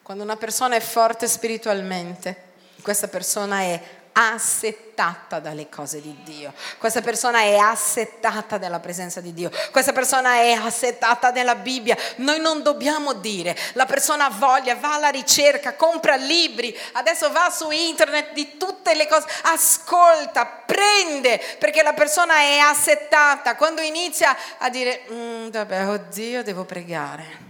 Quando 0.03 0.23
una 0.23 0.35
persona 0.35 0.75
è 0.75 0.79
forte 0.79 1.27
spiritualmente, 1.27 2.43
questa 2.83 3.07
persona 3.07 3.61
è 3.61 3.98
assettata 4.19 5.39
dalle 5.39 5.69
cose 5.69 6.01
di 6.01 6.13
Dio. 6.23 6.53
Questa 6.77 7.01
persona 7.01 7.39
è 7.39 7.55
assettata 7.55 8.57
dalla 8.57 8.79
presenza 8.79 9.21
di 9.21 9.33
Dio. 9.33 9.49
Questa 9.71 9.93
persona 9.93 10.35
è 10.35 10.51
assettata 10.51 11.31
della 11.31 11.55
Bibbia. 11.55 11.95
Noi 12.17 12.39
non 12.41 12.61
dobbiamo 12.61 13.13
dire, 13.13 13.55
la 13.73 13.85
persona 13.85 14.25
ha 14.25 14.29
voglia, 14.29 14.75
va 14.75 14.95
alla 14.95 15.09
ricerca, 15.09 15.75
compra 15.75 16.15
libri, 16.15 16.77
adesso 16.93 17.31
va 17.31 17.49
su 17.49 17.71
internet 17.71 18.33
di 18.33 18.57
tutte 18.57 18.93
le 18.93 19.07
cose, 19.07 19.27
ascolta, 19.43 20.45
prende, 20.45 21.41
perché 21.57 21.81
la 21.81 21.93
persona 21.93 22.39
è 22.39 22.57
assettata. 22.57 23.55
Quando 23.55 23.81
inizia 23.81 24.35
a 24.57 24.69
dire, 24.69 25.03
mm, 25.11 25.47
vabbè, 25.49 25.87
oddio, 25.87 26.43
devo 26.43 26.65
pregare 26.65 27.48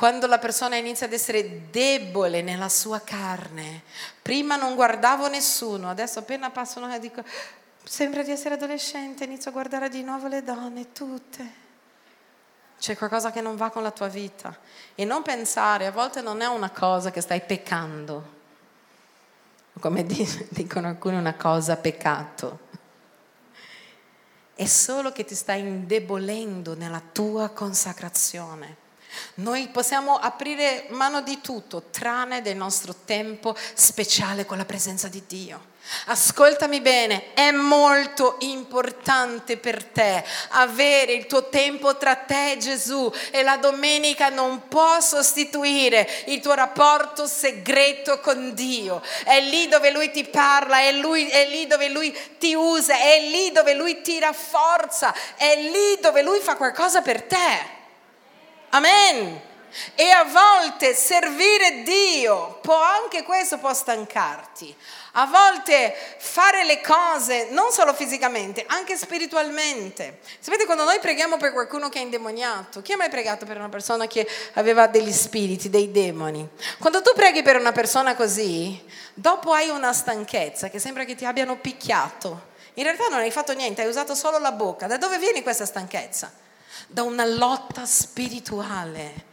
quando 0.00 0.26
la 0.26 0.38
persona 0.38 0.76
inizia 0.76 1.04
ad 1.04 1.12
essere 1.12 1.68
debole 1.70 2.40
nella 2.40 2.70
sua 2.70 3.02
carne. 3.02 3.82
Prima 4.22 4.56
non 4.56 4.74
guardavo 4.74 5.28
nessuno, 5.28 5.90
adesso 5.90 6.20
appena 6.20 6.48
passano 6.48 6.90
e 6.90 6.98
dico, 6.98 7.22
sembra 7.84 8.22
di 8.22 8.30
essere 8.30 8.54
adolescente, 8.54 9.24
inizio 9.24 9.50
a 9.50 9.52
guardare 9.52 9.90
di 9.90 10.02
nuovo 10.02 10.26
le 10.26 10.42
donne, 10.42 10.92
tutte. 10.92 11.52
C'è 12.78 12.96
qualcosa 12.96 13.30
che 13.30 13.42
non 13.42 13.56
va 13.56 13.68
con 13.68 13.82
la 13.82 13.90
tua 13.90 14.08
vita. 14.08 14.56
E 14.94 15.04
non 15.04 15.20
pensare, 15.20 15.84
a 15.84 15.92
volte 15.92 16.22
non 16.22 16.40
è 16.40 16.46
una 16.46 16.70
cosa 16.70 17.10
che 17.10 17.20
stai 17.20 17.42
peccando. 17.42 18.38
Come 19.80 20.06
dicono 20.48 20.88
alcuni, 20.88 21.16
una 21.16 21.34
cosa 21.34 21.76
peccato. 21.76 22.58
È 24.54 24.64
solo 24.64 25.12
che 25.12 25.26
ti 25.26 25.34
stai 25.34 25.60
indebolendo 25.60 26.74
nella 26.74 27.02
tua 27.12 27.50
consacrazione 27.50 28.79
Noi 29.34 29.68
possiamo 29.68 30.16
aprire 30.16 30.86
mano 30.90 31.22
di 31.22 31.40
tutto, 31.40 31.84
tranne 31.90 32.42
del 32.42 32.56
nostro 32.56 32.94
tempo 33.04 33.56
speciale 33.74 34.44
con 34.44 34.58
la 34.58 34.64
presenza 34.64 35.08
di 35.08 35.22
Dio. 35.26 35.68
Ascoltami 36.06 36.80
bene, 36.80 37.32
è 37.34 37.50
molto 37.50 38.36
importante 38.40 39.56
per 39.56 39.82
te 39.82 40.24
avere 40.50 41.12
il 41.12 41.26
tuo 41.26 41.48
tempo 41.48 41.96
tra 41.96 42.14
te 42.14 42.52
e 42.52 42.58
Gesù 42.58 43.10
e 43.30 43.42
la 43.42 43.56
domenica 43.56 44.28
non 44.28 44.68
può 44.68 45.00
sostituire 45.00 46.08
il 46.26 46.40
tuo 46.40 46.54
rapporto 46.54 47.26
segreto 47.26 48.20
con 48.20 48.54
Dio. 48.54 49.02
È 49.24 49.40
lì 49.40 49.68
dove 49.68 49.90
Lui 49.90 50.10
ti 50.10 50.24
parla, 50.24 50.80
è, 50.80 50.92
lui, 50.92 51.28
è 51.28 51.48
lì 51.48 51.66
dove 51.66 51.88
Lui 51.88 52.16
ti 52.38 52.54
usa, 52.54 52.96
è 52.96 53.20
lì 53.28 53.50
dove 53.50 53.74
Lui 53.74 54.00
ti 54.02 54.20
rafforza, 54.20 55.12
è 55.36 55.56
lì 55.56 55.98
dove 56.00 56.22
Lui 56.22 56.38
fa 56.40 56.56
qualcosa 56.56 57.00
per 57.02 57.22
te. 57.22 57.78
Amen. 58.70 59.48
E 59.94 60.10
a 60.10 60.24
volte 60.24 60.94
servire 60.94 61.82
Dio 61.82 62.58
può 62.60 62.80
anche 62.80 63.22
questo 63.22 63.58
può 63.58 63.72
stancarti. 63.72 64.74
A 65.12 65.26
volte 65.26 65.94
fare 66.18 66.64
le 66.64 66.80
cose 66.80 67.48
non 67.50 67.70
solo 67.70 67.94
fisicamente, 67.94 68.64
anche 68.66 68.96
spiritualmente. 68.96 70.18
Sapete 70.38 70.66
quando 70.66 70.84
noi 70.84 70.98
preghiamo 70.98 71.36
per 71.36 71.52
qualcuno 71.52 71.88
che 71.88 71.98
è 71.98 72.02
indemoniato, 72.02 72.82
chi 72.82 72.92
ha 72.92 72.96
mai 72.96 73.08
pregato 73.08 73.44
per 73.44 73.56
una 73.56 73.68
persona 73.68 74.06
che 74.06 74.28
aveva 74.54 74.86
degli 74.86 75.12
spiriti, 75.12 75.70
dei 75.70 75.90
demoni? 75.90 76.48
Quando 76.78 77.02
tu 77.02 77.12
preghi 77.14 77.42
per 77.42 77.56
una 77.56 77.72
persona 77.72 78.14
così, 78.14 78.80
dopo 79.14 79.52
hai 79.52 79.68
una 79.68 79.92
stanchezza 79.92 80.68
che 80.68 80.78
sembra 80.78 81.04
che 81.04 81.14
ti 81.14 81.24
abbiano 81.24 81.56
picchiato. 81.56 82.48
In 82.74 82.84
realtà 82.84 83.08
non 83.08 83.20
hai 83.20 83.30
fatto 83.30 83.52
niente, 83.52 83.82
hai 83.82 83.88
usato 83.88 84.14
solo 84.14 84.38
la 84.38 84.52
bocca. 84.52 84.86
Da 84.86 84.96
dove 84.96 85.18
viene 85.18 85.42
questa 85.42 85.66
stanchezza? 85.66 86.48
Da 86.88 87.02
una 87.02 87.24
lotta 87.24 87.86
spirituale. 87.86 89.28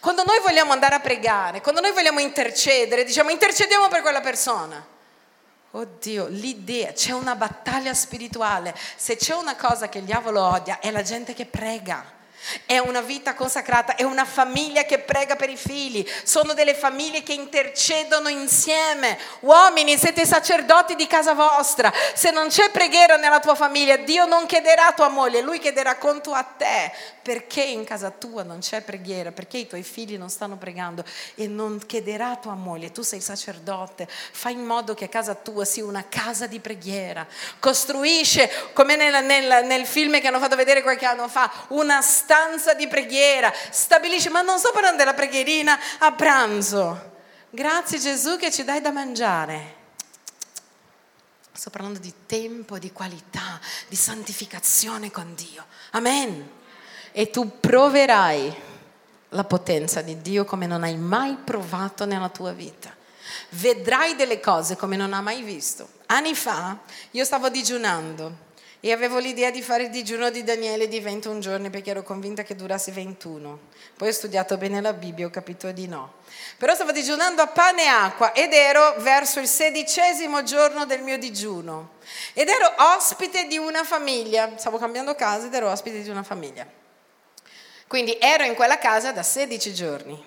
Quando 0.00 0.24
noi 0.24 0.40
vogliamo 0.40 0.72
andare 0.72 0.96
a 0.96 1.00
pregare, 1.00 1.60
quando 1.60 1.80
noi 1.80 1.92
vogliamo 1.92 2.20
intercedere, 2.20 3.04
diciamo 3.04 3.30
intercediamo 3.30 3.88
per 3.88 4.02
quella 4.02 4.20
persona. 4.20 4.84
Oddio, 5.70 6.26
l'idea, 6.28 6.92
c'è 6.92 7.12
una 7.12 7.34
battaglia 7.36 7.92
spirituale. 7.94 8.74
Se 8.96 9.16
c'è 9.16 9.34
una 9.34 9.54
cosa 9.54 9.88
che 9.88 9.98
il 9.98 10.04
diavolo 10.04 10.42
odia 10.42 10.80
è 10.80 10.90
la 10.90 11.02
gente 11.02 11.34
che 11.34 11.46
prega. 11.46 12.16
È 12.64 12.78
una 12.78 13.00
vita 13.00 13.34
consacrata, 13.34 13.94
è 13.94 14.04
una 14.04 14.24
famiglia 14.24 14.84
che 14.84 14.98
prega 14.98 15.36
per 15.36 15.50
i 15.50 15.56
figli, 15.56 16.06
sono 16.22 16.54
delle 16.54 16.74
famiglie 16.74 17.22
che 17.22 17.32
intercedono 17.32 18.28
insieme. 18.28 19.18
Uomini, 19.40 19.98
siete 19.98 20.24
sacerdoti 20.24 20.94
di 20.94 21.06
casa 21.06 21.34
vostra. 21.34 21.92
Se 22.14 22.30
non 22.30 22.48
c'è 22.48 22.70
preghiera 22.70 23.16
nella 23.16 23.40
tua 23.40 23.54
famiglia, 23.54 23.96
Dio 23.96 24.24
non 24.24 24.46
chiederà 24.46 24.86
a 24.86 24.92
tua 24.92 25.08
moglie, 25.08 25.42
lui 25.42 25.58
chiederà 25.58 25.96
conto 25.96 26.32
a 26.32 26.42
te. 26.42 26.92
Perché 27.22 27.62
in 27.62 27.84
casa 27.84 28.10
tua 28.10 28.42
non 28.42 28.60
c'è 28.60 28.80
preghiera? 28.80 29.32
Perché 29.32 29.58
i 29.58 29.66
tuoi 29.66 29.82
figli 29.82 30.16
non 30.16 30.30
stanno 30.30 30.56
pregando 30.56 31.04
e 31.34 31.46
non 31.46 31.78
chiederà 31.84 32.30
a 32.30 32.36
tua 32.36 32.54
moglie, 32.54 32.90
tu 32.90 33.02
sei 33.02 33.20
sacerdote, 33.20 34.08
fai 34.08 34.54
in 34.54 34.64
modo 34.64 34.94
che 34.94 35.10
casa 35.10 35.34
tua 35.34 35.66
sia 35.66 35.84
una 35.84 36.06
casa 36.08 36.46
di 36.46 36.58
preghiera. 36.58 37.26
Costruisce, 37.58 38.70
come 38.72 38.96
nel, 38.96 39.22
nel, 39.24 39.66
nel 39.66 39.84
film 39.84 40.18
che 40.20 40.28
hanno 40.28 40.38
fatto 40.38 40.56
vedere 40.56 40.80
qualche 40.80 41.04
anno 41.04 41.28
fa, 41.28 41.52
una 41.68 42.00
stanza 42.00 42.27
stanza 42.28 42.74
di 42.74 42.86
preghiera, 42.88 43.50
stabilisci, 43.70 44.28
ma 44.28 44.42
non 44.42 44.58
sto 44.58 44.70
parlando 44.70 44.98
della 44.98 45.14
preghierina 45.14 45.78
a 46.00 46.12
pranzo. 46.12 47.16
Grazie 47.48 47.98
Gesù 47.98 48.36
che 48.36 48.52
ci 48.52 48.64
dai 48.64 48.82
da 48.82 48.90
mangiare. 48.90 49.76
Sto 51.50 51.70
parlando 51.70 51.98
di 51.98 52.12
tempo, 52.26 52.78
di 52.78 52.92
qualità, 52.92 53.58
di 53.88 53.96
santificazione 53.96 55.10
con 55.10 55.34
Dio. 55.34 55.64
Amen. 55.92 56.50
E 57.12 57.30
tu 57.30 57.58
proverai 57.60 58.54
la 59.30 59.44
potenza 59.44 60.02
di 60.02 60.20
Dio 60.20 60.44
come 60.44 60.66
non 60.66 60.82
hai 60.82 60.98
mai 60.98 61.34
provato 61.42 62.04
nella 62.04 62.28
tua 62.28 62.52
vita. 62.52 62.94
Vedrai 63.50 64.16
delle 64.16 64.38
cose 64.38 64.76
come 64.76 64.96
non 64.96 65.14
hai 65.14 65.22
mai 65.22 65.40
visto. 65.40 65.88
Anni 66.08 66.34
fa 66.34 66.76
io 67.12 67.24
stavo 67.24 67.48
digiunando 67.48 68.47
e 68.80 68.92
avevo 68.92 69.18
l'idea 69.18 69.50
di 69.50 69.60
fare 69.60 69.84
il 69.84 69.90
digiuno 69.90 70.30
di 70.30 70.44
Daniele 70.44 70.86
di 70.86 71.00
21 71.00 71.40
giorni 71.40 71.68
perché 71.68 71.90
ero 71.90 72.04
convinta 72.04 72.44
che 72.44 72.54
durasse 72.54 72.92
21. 72.92 73.58
Poi 73.96 74.08
ho 74.08 74.12
studiato 74.12 74.56
bene 74.56 74.80
la 74.80 74.92
Bibbia 74.92 75.24
e 75.24 75.26
ho 75.26 75.30
capito 75.30 75.72
di 75.72 75.88
no. 75.88 76.14
Però 76.56 76.72
stavo 76.74 76.92
digiunando 76.92 77.42
a 77.42 77.48
pane 77.48 77.82
e 77.82 77.86
acqua 77.86 78.32
ed 78.32 78.52
ero 78.52 78.94
verso 78.98 79.40
il 79.40 79.48
sedicesimo 79.48 80.44
giorno 80.44 80.86
del 80.86 81.02
mio 81.02 81.18
digiuno. 81.18 81.96
Ed 82.34 82.48
ero 82.48 82.72
ospite 82.96 83.48
di 83.48 83.58
una 83.58 83.82
famiglia. 83.82 84.56
Stavo 84.56 84.78
cambiando 84.78 85.16
casa 85.16 85.46
ed 85.46 85.54
ero 85.54 85.70
ospite 85.70 86.00
di 86.00 86.08
una 86.08 86.22
famiglia. 86.22 86.64
Quindi 87.88 88.16
ero 88.20 88.44
in 88.44 88.54
quella 88.54 88.78
casa 88.78 89.10
da 89.10 89.24
16 89.24 89.74
giorni. 89.74 90.24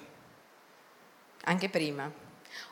Anche 1.45 1.69
prima. 1.69 2.11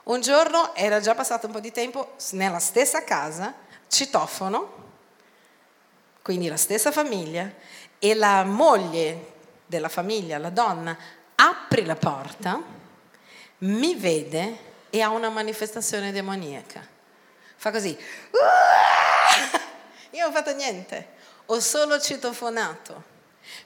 Un 0.04 0.20
giorno 0.20 0.76
era 0.76 1.00
già 1.00 1.16
passato 1.16 1.46
un 1.46 1.54
po' 1.54 1.60
di 1.62 1.72
tempo 1.72 2.16
nella 2.32 2.60
stessa 2.60 3.04
casa, 3.04 3.54
citofono 3.88 4.88
quindi 6.22 6.48
la 6.48 6.58
stessa 6.58 6.92
famiglia, 6.92 7.52
e 8.00 8.14
la 8.14 8.44
moglie 8.44 9.34
della 9.66 9.90
famiglia, 9.90 10.38
la 10.38 10.50
donna, 10.50 10.98
apre 11.36 11.86
la 11.86 11.96
porta, 11.96 12.62
mi 13.60 13.96
vede 13.96 14.68
e 14.90 15.02
ha 15.02 15.10
una 15.10 15.30
manifestazione 15.30 16.12
demoniaca. 16.12 16.86
Fa 17.56 17.72
così. 17.72 17.90
Io 20.12 20.22
non 20.22 20.30
ho 20.30 20.32
fatto 20.34 20.56
niente, 20.56 21.10
ho 21.46 21.60
solo 21.60 22.00
citofonato. 22.00 23.18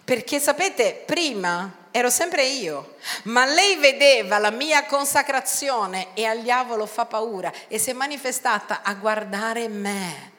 Perché 0.03 0.39
sapete, 0.39 1.03
prima 1.05 1.81
ero 1.91 2.09
sempre 2.09 2.45
io, 2.45 2.95
ma 3.23 3.45
lei 3.45 3.75
vedeva 3.75 4.37
la 4.37 4.49
mia 4.49 4.85
consacrazione 4.85 6.13
e 6.13 6.25
al 6.25 6.41
diavolo 6.41 6.85
fa 6.85 7.05
paura 7.05 7.51
e 7.67 7.77
si 7.77 7.89
è 7.89 7.93
manifestata 7.93 8.81
a 8.81 8.93
guardare 8.95 9.67
me. 9.67 10.32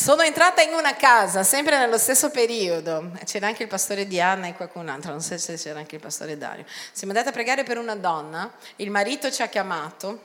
Sono 0.00 0.22
entrata 0.22 0.62
in 0.62 0.74
una 0.74 0.94
casa, 0.94 1.42
sempre 1.42 1.76
nello 1.76 1.98
stesso 1.98 2.30
periodo, 2.30 3.10
c'era 3.24 3.48
anche 3.48 3.64
il 3.64 3.68
pastore 3.68 4.06
Diana 4.06 4.46
e 4.46 4.54
qualcun 4.54 4.88
altro, 4.88 5.10
non 5.10 5.20
so 5.20 5.36
se 5.36 5.56
c'era 5.56 5.80
anche 5.80 5.96
il 5.96 6.00
pastore 6.00 6.38
Dario. 6.38 6.64
Siamo 6.92 7.12
andati 7.12 7.30
a 7.30 7.32
pregare 7.32 7.64
per 7.64 7.78
una 7.78 7.96
donna, 7.96 8.48
il 8.76 8.92
marito 8.92 9.28
ci 9.32 9.42
ha 9.42 9.48
chiamato, 9.48 10.20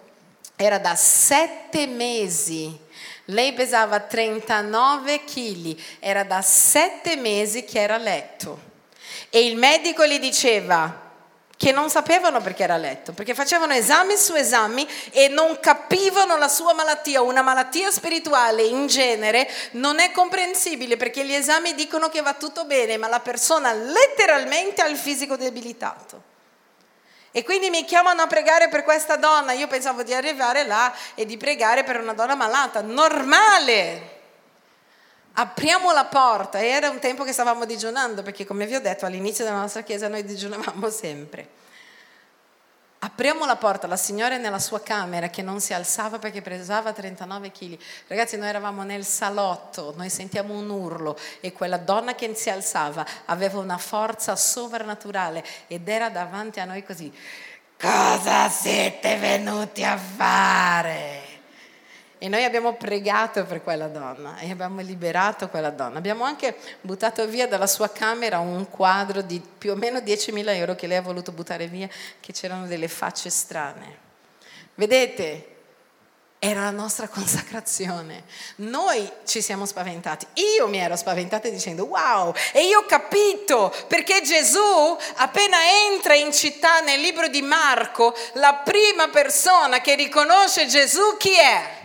era 0.55 0.77
da 0.77 0.93
sette 0.93 1.87
mesi, 1.87 2.77
lei 3.25 3.53
pesava 3.53 3.99
39 3.99 5.23
kg, 5.23 5.75
era 5.97 6.23
da 6.23 6.43
sette 6.43 7.15
mesi 7.15 7.63
che 7.63 7.81
era 7.81 7.95
a 7.95 7.97
letto. 7.97 8.61
E 9.31 9.43
il 9.43 9.57
medico 9.57 10.05
gli 10.05 10.19
diceva, 10.19 11.12
che 11.63 11.71
non 11.71 11.89
sapevano 11.89 12.41
perché 12.41 12.63
era 12.63 12.73
a 12.73 12.77
letto, 12.77 13.13
perché 13.13 13.33
facevano 13.33 13.71
esami 13.71 14.17
su 14.17 14.35
esami 14.35 14.85
e 15.11 15.29
non 15.29 15.61
capivano 15.61 16.35
la 16.35 16.49
sua 16.49 16.73
malattia. 16.73 17.21
Una 17.21 17.41
malattia 17.41 17.89
spirituale 17.89 18.63
in 18.63 18.87
genere 18.87 19.49
non 19.71 19.99
è 19.99 20.11
comprensibile 20.11 20.97
perché 20.97 21.25
gli 21.25 21.33
esami 21.33 21.73
dicono 21.73 22.09
che 22.09 22.21
va 22.21 22.33
tutto 22.33 22.65
bene, 22.65 22.97
ma 22.97 23.07
la 23.07 23.21
persona 23.21 23.71
letteralmente 23.71 24.81
ha 24.81 24.87
il 24.87 24.97
fisico 24.97 25.37
debilitato. 25.37 26.21
E 27.31 27.45
quindi 27.45 27.69
mi 27.69 27.85
chiamano 27.85 28.23
a 28.23 28.27
pregare 28.27 28.67
per 28.67 28.83
questa 28.83 29.15
donna. 29.15 29.53
Io 29.53 29.67
pensavo 29.67 30.03
di 30.03 30.13
arrivare 30.13 30.65
là 30.65 30.93
e 31.15 31.25
di 31.25 31.37
pregare 31.37 31.85
per 31.85 32.01
una 32.01 32.13
donna 32.13 32.35
malata, 32.35 32.81
normale 32.81 34.22
apriamo 35.33 35.91
la 35.91 36.05
porta 36.05 36.59
e 36.59 36.67
era 36.67 36.89
un 36.89 36.99
tempo 36.99 37.23
che 37.23 37.33
stavamo 37.33 37.65
digiunando 37.65 38.21
perché 38.21 38.45
come 38.45 38.65
vi 38.65 38.75
ho 38.75 38.81
detto 38.81 39.05
all'inizio 39.05 39.43
della 39.43 39.59
nostra 39.59 39.81
chiesa 39.81 40.07
noi 40.07 40.23
digiunavamo 40.23 40.89
sempre. 40.91 41.61
Apriamo 42.99 43.45
la 43.45 43.57
porta, 43.57 43.85
la 43.85 43.97
signora 43.97 44.35
è 44.35 44.37
nella 44.37 44.59
sua 44.59 44.81
camera 44.81 45.27
che 45.27 45.41
non 45.41 45.59
si 45.59 45.73
alzava 45.73 46.19
perché 46.19 46.41
pesava 46.41 46.93
39 46.93 47.51
kg. 47.51 47.77
Ragazzi, 48.07 48.37
noi 48.37 48.47
eravamo 48.47 48.83
nel 48.83 49.03
salotto, 49.03 49.93
noi 49.97 50.09
sentiamo 50.09 50.57
un 50.57 50.69
urlo 50.69 51.19
e 51.41 51.51
quella 51.51 51.75
donna 51.75 52.15
che 52.15 52.33
si 52.33 52.49
alzava 52.49 53.05
aveva 53.25 53.59
una 53.59 53.77
forza 53.77 54.37
sovrannaturale 54.37 55.43
ed 55.67 55.89
era 55.89 56.09
davanti 56.09 56.61
a 56.61 56.65
noi 56.65 56.85
così. 56.85 57.13
Cosa 57.77 58.47
siete 58.47 59.17
venuti 59.17 59.83
a 59.83 59.97
fare? 59.97 61.32
E 62.23 62.29
noi 62.29 62.45
abbiamo 62.45 62.75
pregato 62.75 63.43
per 63.43 63.61
quella 63.61 63.89
donna 63.89 64.37
e 64.37 64.49
abbiamo 64.49 64.79
liberato 64.79 65.49
quella 65.49 65.71
donna. 65.71 65.97
Abbiamo 65.97 66.23
anche 66.23 66.55
buttato 66.79 67.27
via 67.27 67.49
dalla 67.49 67.67
sua 67.67 67.89
camera 67.89 68.39
un 68.39 68.69
quadro 68.69 69.21
di 69.21 69.41
più 69.41 69.71
o 69.73 69.75
meno 69.75 69.99
10.000 69.99 70.55
euro 70.55 70.73
che 70.73 70.87
lei 70.87 70.95
ha 70.95 71.01
voluto 71.01 71.33
buttare 71.33 71.67
via, 71.67 71.89
che 72.21 72.31
c'erano 72.31 72.65
delle 72.65 72.87
facce 72.87 73.29
strane. 73.29 73.97
Vedete, 74.75 75.47
era 76.39 76.61
la 76.61 76.71
nostra 76.71 77.09
consacrazione. 77.09 78.23
Noi 78.55 79.11
ci 79.25 79.41
siamo 79.41 79.65
spaventati. 79.65 80.25
Io 80.57 80.69
mi 80.69 80.77
ero 80.77 80.95
spaventata 80.95 81.49
dicendo 81.49 81.87
wow, 81.87 82.33
e 82.53 82.61
io 82.67 82.79
ho 82.79 82.85
capito 82.85 83.75
perché 83.89 84.21
Gesù 84.21 84.97
appena 85.15 85.57
entra 85.91 86.15
in 86.15 86.31
città 86.31 86.79
nel 86.79 87.01
libro 87.01 87.27
di 87.27 87.41
Marco, 87.41 88.15
la 88.35 88.61
prima 88.63 89.09
persona 89.09 89.81
che 89.81 89.95
riconosce 89.95 90.67
Gesù 90.67 91.17
chi 91.17 91.35
è? 91.35 91.81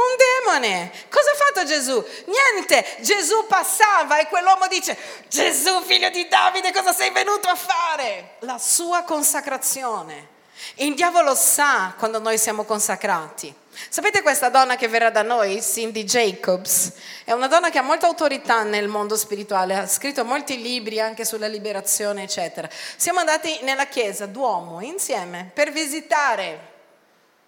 Un 0.00 0.16
demone. 0.16 0.90
Cosa 1.10 1.30
ha 1.30 1.34
fatto 1.34 1.66
Gesù? 1.66 2.02
Niente. 2.26 2.96
Gesù 3.00 3.46
passava 3.46 4.18
e 4.18 4.28
quell'uomo 4.28 4.66
dice, 4.66 4.96
Gesù 5.28 5.82
figlio 5.82 6.08
di 6.08 6.26
Davide, 6.26 6.72
cosa 6.72 6.92
sei 6.92 7.10
venuto 7.10 7.48
a 7.48 7.54
fare? 7.54 8.36
La 8.40 8.58
sua 8.58 9.02
consacrazione. 9.02 10.38
Il 10.76 10.94
diavolo 10.94 11.34
sa 11.34 11.94
quando 11.98 12.18
noi 12.18 12.38
siamo 12.38 12.64
consacrati. 12.64 13.54
Sapete 13.88 14.22
questa 14.22 14.48
donna 14.48 14.76
che 14.76 14.88
verrà 14.88 15.10
da 15.10 15.22
noi, 15.22 15.62
Cindy 15.62 16.04
Jacobs? 16.04 16.92
È 17.24 17.32
una 17.32 17.46
donna 17.46 17.70
che 17.70 17.78
ha 17.78 17.82
molta 17.82 18.06
autorità 18.06 18.62
nel 18.62 18.88
mondo 18.88 19.16
spirituale, 19.16 19.74
ha 19.76 19.86
scritto 19.86 20.24
molti 20.24 20.60
libri 20.60 21.00
anche 21.00 21.24
sulla 21.24 21.46
liberazione, 21.46 22.24
eccetera. 22.24 22.68
Siamo 22.96 23.20
andati 23.20 23.58
nella 23.62 23.86
chiesa 23.86 24.26
Duomo 24.26 24.80
insieme 24.80 25.50
per 25.52 25.72
visitare. 25.72 26.69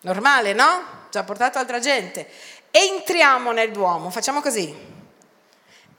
Normale, 0.02 0.52
no? 0.52 1.00
Ha 1.12 1.24
portato 1.24 1.58
altra 1.58 1.78
gente. 1.78 2.28
Entriamo 2.70 3.52
nel 3.52 3.70
Duomo, 3.70 4.10
facciamo 4.10 4.40
così. 4.40 4.74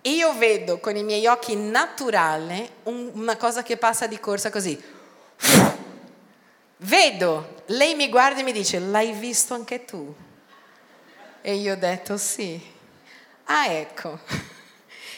Io 0.02 0.34
vedo 0.34 0.80
con 0.80 0.98
i 0.98 1.04
miei 1.04 1.26
occhi 1.28 1.56
naturali 1.56 2.70
una 2.84 3.38
cosa 3.38 3.64
che 3.64 3.78
passa 3.78 4.08
di 4.08 4.20
corsa 4.20 4.50
così. 4.50 4.82
Vedo, 6.78 7.62
lei 7.68 7.96
mi 7.96 8.10
guarda 8.10 8.42
e 8.42 8.44
mi 8.44 8.52
dice, 8.52 8.80
l'hai 8.80 9.14
visto 9.14 9.54
anche 9.54 9.86
tu? 9.86 10.14
E 11.42 11.56
io 11.56 11.74
ho 11.74 11.78
detto 11.78 12.18
sì. 12.18 12.62
Ah, 13.46 13.68
ecco. 13.68 14.20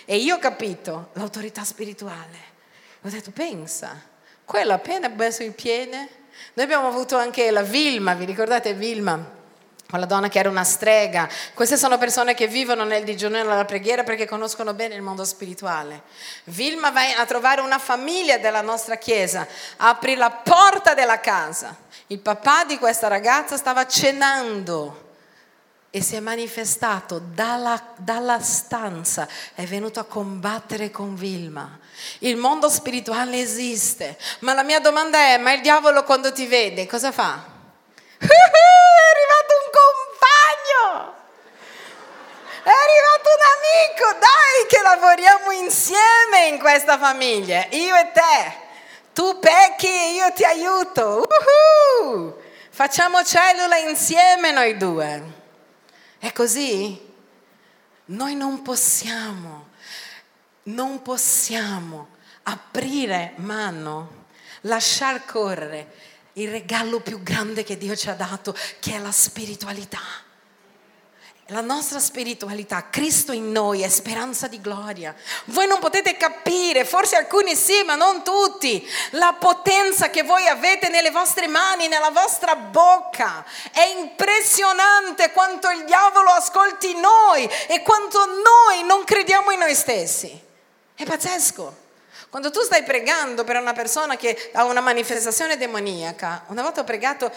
E 0.08 0.18
io 0.18 0.36
ho 0.36 0.40
capito 0.40 1.10
l'autorità 1.14 1.64
spirituale. 1.64 2.38
Ho 3.02 3.10
detto, 3.10 3.32
pensa, 3.32 4.00
quella 4.46 4.76
appena 4.76 5.08
messo 5.08 5.42
il 5.42 5.54
piede. 5.54 6.08
Noi 6.54 6.66
abbiamo 6.66 6.88
avuto 6.88 7.18
anche 7.18 7.52
la 7.52 7.62
Vilma, 7.62 8.14
vi 8.14 8.26
ricordate 8.26 8.74
Vilma? 8.74 9.34
Quella 9.88 10.06
donna 10.06 10.30
che 10.30 10.40
era 10.40 10.50
una 10.50 10.64
strega. 10.64 11.30
Queste 11.54 11.78
sono 11.78 11.98
persone 11.98 12.34
che 12.34 12.48
vivono 12.48 12.84
nel 12.84 13.04
digiuno 13.04 13.38
e 13.38 13.44
nella 13.44 13.66
preghiera 13.66 14.04
perché 14.04 14.26
conoscono 14.26 14.74
bene 14.74 14.96
il 14.96 15.02
mondo 15.02 15.24
spirituale. 15.24 16.02
Vilma 16.46 16.90
va 16.90 17.02
a 17.18 17.26
trovare 17.26 17.62
una 17.62 17.78
famiglia 17.78 18.38
della 18.38 18.62
nostra 18.62 18.98
chiesa, 18.98 19.48
apre 19.78 20.16
la 20.16 20.32
porta 20.32 20.94
della 20.96 21.20
casa. 21.20 21.76
Il 22.08 22.20
papà 22.20 22.66
di 22.66 22.78
questa 22.78 23.08
ragazza 23.08 23.58
stava 23.58 23.86
cenando 23.86 25.05
e 25.96 26.02
si 26.02 26.18
è 26.18 26.20
manifestato 26.20 27.22
dalla, 27.24 27.82
dalla, 27.96 28.42
stanza, 28.42 29.30
è 29.56 29.64
venuto 29.64 30.02
a 30.02 30.04
combattere 30.04 30.92
con 30.92 31.16
Vilma. 31.16 31.80
Il 32.20 32.36
mondo 32.36 32.68
spirituale 32.68 33.40
esiste, 33.40 34.18
ma 34.40 34.54
la 34.54 34.64
mia 34.64 34.82
domanda 34.82 35.18
è, 35.20 35.38
ma 35.38 35.54
il 35.54 35.62
diavolo 35.62 36.04
quando 36.04 36.34
ti 36.34 36.48
vede 36.48 36.86
cosa 36.86 37.14
fa? 37.14 37.32
è 38.20 38.28
arrivato 39.14 39.54
un 39.64 39.72
compagno! 40.92 41.16
È 42.62 42.70
arrivato 42.70 43.30
un 43.30 43.44
amico, 43.56 44.20
dai 44.20 44.68
che 44.68 44.82
lavoriamo 44.84 45.52
insieme 45.52 46.48
in 46.50 46.60
questa 46.60 46.98
famiglia, 46.98 47.68
io 47.70 47.96
e 47.96 48.12
te. 48.12 48.54
Tu 49.14 49.40
pecchi 49.40 49.88
e 49.88 50.12
io 50.12 50.34
ti 50.34 50.44
aiuto. 50.44 51.24
Uh-huh. 51.24 52.38
Facciamo 52.70 53.24
cellula 53.24 53.78
insieme 53.78 54.52
noi 54.52 54.76
due. 54.76 55.35
È 56.18 56.32
così? 56.32 57.00
Noi 58.06 58.36
non 58.36 58.62
possiamo, 58.62 59.70
non 60.64 61.02
possiamo 61.02 62.10
aprire 62.44 63.34
mano, 63.38 64.26
lasciar 64.62 65.26
correre 65.26 65.94
il 66.34 66.50
regalo 66.50 67.00
più 67.00 67.24
grande 67.24 67.64
che 67.64 67.78
Dio 67.78 67.96
ci 67.96 68.10
ha 68.10 68.14
dato, 68.14 68.56
che 68.80 68.94
è 68.94 69.00
la 69.00 69.12
spiritualità. 69.12 70.25
La 71.50 71.62
nostra 71.62 72.00
spiritualità, 72.00 72.90
Cristo 72.90 73.32
in 73.32 73.52
noi 73.52 73.84
è 73.84 73.88
speranza 73.88 74.48
di 74.48 74.60
gloria. 74.60 75.14
Voi 75.46 75.68
non 75.68 75.78
potete 75.78 76.18
capire, 76.18 76.86
forse 76.86 77.18
alcuni 77.18 77.56
sì, 77.56 77.84
ma 77.84 77.94
non 77.94 78.24
tutti, 78.24 78.84
la 79.12 79.36
potenza 79.40 80.10
che 80.10 80.24
voi 80.24 80.48
avete 80.48 80.90
nelle 80.90 81.12
vostre 81.12 81.46
mani, 81.46 81.88
nella 81.88 82.10
vostra 82.10 82.56
bocca. 82.56 83.46
È 83.72 83.84
impressionante 83.96 85.32
quanto 85.34 85.70
il 85.70 85.84
diavolo 85.86 86.32
ascolti 86.32 86.96
noi 86.96 87.48
e 87.68 87.84
quanto 87.84 88.26
noi 88.26 88.84
non 88.84 89.04
crediamo 89.04 89.52
in 89.52 89.60
noi 89.60 89.76
stessi. 89.76 90.42
È 90.96 91.04
pazzesco. 91.04 91.84
Quando 92.32 92.50
tu 92.50 92.62
stai 92.62 92.82
pregando 92.82 93.44
per 93.44 93.58
una 93.58 93.74
persona 93.74 94.16
che 94.16 94.50
ha 94.56 94.64
una 94.64 94.82
manifestazione 94.82 95.58
demoniaca, 95.58 96.46
una 96.48 96.64
volta 96.64 96.82
ho 96.82 96.86
pregato, 96.86 97.32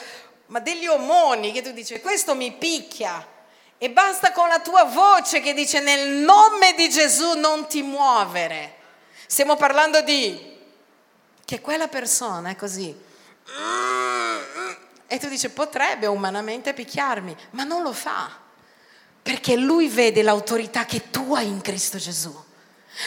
ma 0.46 0.60
degli 0.60 0.86
omoni 0.86 1.52
che 1.52 1.60
tu 1.60 1.72
dici, 1.72 2.00
questo 2.00 2.34
mi 2.34 2.52
picchia 2.52 3.36
e 3.78 3.90
basta 3.90 4.32
con 4.32 4.48
la 4.48 4.58
tua 4.58 4.84
voce 4.84 5.40
che 5.40 5.54
dice 5.54 5.80
nel 5.80 6.08
nome 6.16 6.74
di 6.74 6.88
Gesù 6.90 7.38
non 7.38 7.68
ti 7.68 7.82
muovere. 7.82 8.74
Stiamo 9.26 9.56
parlando 9.56 10.02
di 10.02 10.56
che 11.44 11.60
quella 11.60 11.86
persona 11.86 12.50
è 12.50 12.56
così. 12.56 13.06
E 15.06 15.18
tu 15.18 15.28
dici 15.28 15.48
potrebbe 15.48 16.06
umanamente 16.06 16.74
picchiarmi, 16.74 17.34
ma 17.50 17.62
non 17.62 17.82
lo 17.82 17.92
fa. 17.92 18.28
Perché 19.22 19.56
lui 19.56 19.88
vede 19.88 20.22
l'autorità 20.22 20.84
che 20.84 21.10
tu 21.10 21.34
hai 21.34 21.46
in 21.46 21.60
Cristo 21.60 21.98
Gesù. 21.98 22.34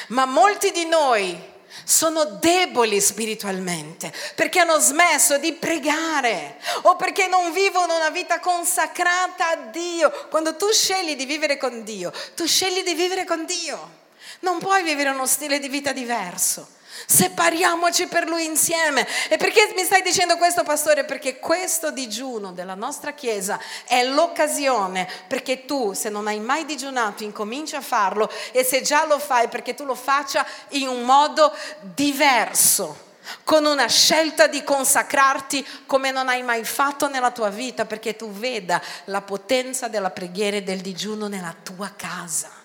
Ma 0.07 0.25
molti 0.25 0.71
di 0.71 0.85
noi 0.85 1.50
sono 1.83 2.25
deboli 2.25 2.99
spiritualmente 2.99 4.13
perché 4.35 4.59
hanno 4.59 4.79
smesso 4.79 5.37
di 5.37 5.53
pregare 5.53 6.57
o 6.83 6.95
perché 6.95 7.27
non 7.27 7.51
vivono 7.51 7.95
una 7.95 8.09
vita 8.09 8.39
consacrata 8.39 9.49
a 9.49 9.55
Dio. 9.55 10.11
Quando 10.29 10.55
tu 10.55 10.71
scegli 10.71 11.15
di 11.15 11.25
vivere 11.25 11.57
con 11.57 11.83
Dio, 11.83 12.11
tu 12.35 12.45
scegli 12.45 12.83
di 12.83 12.93
vivere 12.93 13.25
con 13.25 13.45
Dio. 13.45 13.99
Non 14.41 14.59
puoi 14.59 14.83
vivere 14.83 15.09
uno 15.09 15.25
stile 15.25 15.59
di 15.59 15.69
vita 15.69 15.91
diverso. 15.91 16.79
Separiamoci 17.05 18.07
per 18.07 18.27
lui 18.27 18.45
insieme. 18.45 19.07
E 19.29 19.37
perché 19.37 19.73
mi 19.75 19.83
stai 19.83 20.01
dicendo 20.01 20.37
questo, 20.37 20.63
pastore? 20.63 21.03
Perché 21.03 21.39
questo 21.39 21.91
digiuno 21.91 22.51
della 22.51 22.75
nostra 22.75 23.13
Chiesa 23.13 23.59
è 23.85 24.03
l'occasione 24.03 25.07
perché 25.27 25.65
tu, 25.65 25.93
se 25.93 26.09
non 26.09 26.27
hai 26.27 26.39
mai 26.39 26.65
digiunato, 26.65 27.23
incominci 27.23 27.75
a 27.75 27.81
farlo 27.81 28.29
e 28.51 28.63
se 28.63 28.81
già 28.81 29.05
lo 29.05 29.19
fai, 29.19 29.47
perché 29.47 29.73
tu 29.73 29.85
lo 29.85 29.95
faccia 29.95 30.45
in 30.69 30.87
un 30.87 31.03
modo 31.03 31.53
diverso 31.81 33.09
con 33.43 33.65
una 33.65 33.87
scelta 33.87 34.47
di 34.47 34.63
consacrarti 34.63 35.65
come 35.85 36.11
non 36.11 36.27
hai 36.27 36.43
mai 36.43 36.63
fatto 36.63 37.07
nella 37.07 37.31
tua 37.31 37.49
vita, 37.49 37.85
perché 37.85 38.15
tu 38.15 38.31
veda 38.31 38.81
la 39.05 39.21
potenza 39.21 39.87
della 39.87 40.09
preghiera 40.09 40.57
e 40.57 40.63
del 40.63 40.81
digiuno 40.81 41.27
nella 41.27 41.55
tua 41.61 41.91
casa. 41.95 42.60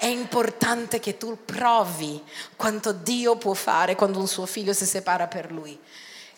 È 0.00 0.06
importante 0.06 0.98
che 0.98 1.18
tu 1.18 1.44
provi 1.44 2.24
quanto 2.56 2.90
Dio 2.92 3.36
può 3.36 3.52
fare 3.52 3.96
quando 3.96 4.18
un 4.18 4.26
suo 4.26 4.46
figlio 4.46 4.72
si 4.72 4.86
separa 4.86 5.26
per 5.26 5.52
lui. 5.52 5.78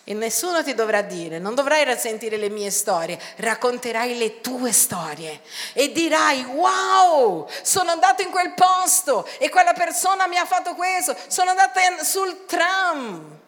E 0.03 0.15
nessuno 0.15 0.65
ti 0.65 0.75
dovrà 0.75 1.01
dire, 1.01 1.39
non 1.39 1.55
dovrai 1.55 1.97
sentire 1.97 2.39
le 2.39 2.49
mie 2.49 2.73
storie, 2.73 3.21
racconterai 3.37 4.19
le 4.19 4.41
tue 4.41 4.73
storie 4.73 5.43
e 5.75 5.93
dirai, 5.93 6.43
wow, 6.43 7.49
sono 7.63 7.93
andato 7.93 8.23
in 8.23 8.31
quel 8.31 8.53
posto 8.53 9.29
e 9.39 9.49
quella 9.49 9.75
persona 9.75 10.27
mi 10.27 10.39
ha 10.39 10.45
fatto 10.45 10.75
questo, 10.75 11.17
sono 11.29 11.51
andata 11.51 11.81
sul 12.03 12.45
tram. 12.47 13.39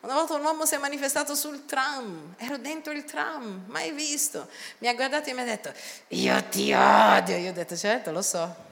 Una 0.00 0.14
volta 0.14 0.36
un 0.36 0.42
uomo 0.42 0.64
si 0.64 0.74
è 0.74 0.78
manifestato 0.78 1.34
sul 1.34 1.66
tram, 1.66 2.32
ero 2.38 2.56
dentro 2.56 2.94
il 2.94 3.04
tram, 3.04 3.64
mai 3.66 3.90
visto. 3.90 4.48
Mi 4.78 4.88
ha 4.88 4.94
guardato 4.94 5.28
e 5.28 5.34
mi 5.34 5.42
ha 5.42 5.44
detto, 5.44 5.70
io 6.08 6.42
ti 6.44 6.72
odio. 6.72 7.36
Io 7.36 7.50
ho 7.50 7.52
detto, 7.52 7.76
certo, 7.76 8.10
lo 8.10 8.22
so. 8.22 8.68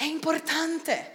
È 0.00 0.04
importante. 0.04 1.12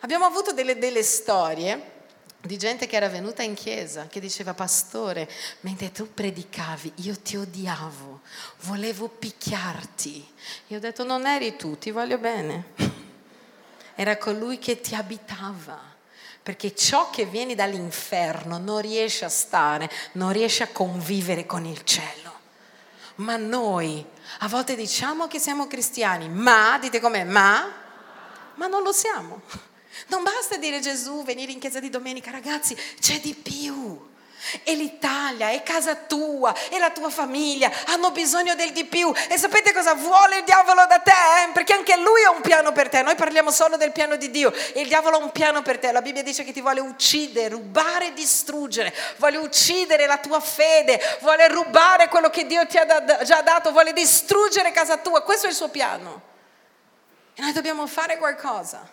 Abbiamo 0.00 0.24
avuto 0.24 0.50
delle, 0.50 0.78
delle 0.78 1.04
storie 1.04 1.92
di 2.40 2.58
gente 2.58 2.88
che 2.88 2.96
era 2.96 3.08
venuta 3.08 3.44
in 3.44 3.54
chiesa, 3.54 4.08
che 4.08 4.18
diceva, 4.18 4.52
pastore, 4.52 5.30
mentre 5.60 5.92
tu 5.92 6.12
predicavi, 6.12 6.92
io 6.96 7.16
ti 7.20 7.36
odiavo, 7.36 8.22
volevo 8.62 9.06
picchiarti. 9.06 10.28
Io 10.66 10.76
ho 10.76 10.80
detto, 10.80 11.04
non 11.04 11.24
eri 11.24 11.54
tu, 11.54 11.78
ti 11.78 11.92
voglio 11.92 12.18
bene. 12.18 12.72
Era 13.94 14.16
colui 14.16 14.58
che 14.58 14.80
ti 14.80 14.96
abitava, 14.96 15.78
perché 16.42 16.74
ciò 16.74 17.10
che 17.10 17.26
viene 17.26 17.54
dall'inferno 17.54 18.58
non 18.58 18.80
riesce 18.80 19.24
a 19.24 19.28
stare, 19.28 19.88
non 20.14 20.32
riesce 20.32 20.64
a 20.64 20.72
convivere 20.72 21.46
con 21.46 21.64
il 21.64 21.84
cielo. 21.84 22.40
Ma 23.16 23.36
noi 23.36 24.04
a 24.40 24.48
volte 24.48 24.74
diciamo 24.74 25.28
che 25.28 25.38
siamo 25.38 25.68
cristiani, 25.68 26.28
ma, 26.28 26.76
dite 26.80 26.98
com'è, 26.98 27.22
ma 27.22 27.84
ma 28.56 28.66
non 28.66 28.82
lo 28.82 28.92
siamo. 28.92 29.40
Non 30.08 30.22
basta 30.22 30.56
dire 30.56 30.80
Gesù, 30.80 31.24
venire 31.24 31.52
in 31.52 31.58
chiesa 31.58 31.80
di 31.80 31.88
domenica, 31.88 32.30
ragazzi, 32.30 32.76
c'è 33.00 33.18
di 33.20 33.34
più. 33.34 34.14
E 34.62 34.74
l'Italia, 34.74 35.50
è 35.50 35.62
casa 35.64 35.96
tua, 35.96 36.54
e 36.68 36.78
la 36.78 36.90
tua 36.90 37.10
famiglia 37.10 37.68
hanno 37.86 38.12
bisogno 38.12 38.54
del 38.54 38.70
di 38.70 38.84
più. 38.84 39.12
E 39.28 39.38
sapete 39.38 39.72
cosa 39.72 39.94
vuole 39.94 40.38
il 40.38 40.44
diavolo 40.44 40.84
da 40.86 40.98
te? 40.98 41.50
Perché 41.52 41.72
anche 41.72 41.96
lui 41.96 42.22
ha 42.22 42.30
un 42.30 42.42
piano 42.42 42.70
per 42.70 42.88
te. 42.88 43.02
Noi 43.02 43.16
parliamo 43.16 43.50
solo 43.50 43.76
del 43.76 43.90
piano 43.90 44.14
di 44.16 44.30
Dio. 44.30 44.52
E 44.52 44.82
il 44.82 44.86
diavolo 44.86 45.16
ha 45.16 45.20
un 45.20 45.32
piano 45.32 45.62
per 45.62 45.78
te. 45.78 45.90
La 45.90 46.02
Bibbia 46.02 46.22
dice 46.22 46.44
che 46.44 46.52
ti 46.52 46.60
vuole 46.60 46.80
uccidere, 46.80 47.48
rubare 47.48 48.12
distruggere. 48.12 48.94
Vuole 49.16 49.38
uccidere 49.38 50.06
la 50.06 50.18
tua 50.18 50.38
fede. 50.38 51.00
Vuole 51.22 51.48
rubare 51.48 52.08
quello 52.08 52.30
che 52.30 52.46
Dio 52.46 52.64
ti 52.66 52.76
ha 52.76 52.86
già 53.24 53.40
dato. 53.40 53.72
Vuole 53.72 53.92
distruggere 53.92 54.70
casa 54.70 54.98
tua. 54.98 55.22
Questo 55.22 55.46
è 55.46 55.48
il 55.48 55.56
suo 55.56 55.70
piano. 55.70 56.34
E 57.38 57.42
noi 57.42 57.52
dobbiamo 57.52 57.86
fare 57.86 58.16
qualcosa. 58.16 58.88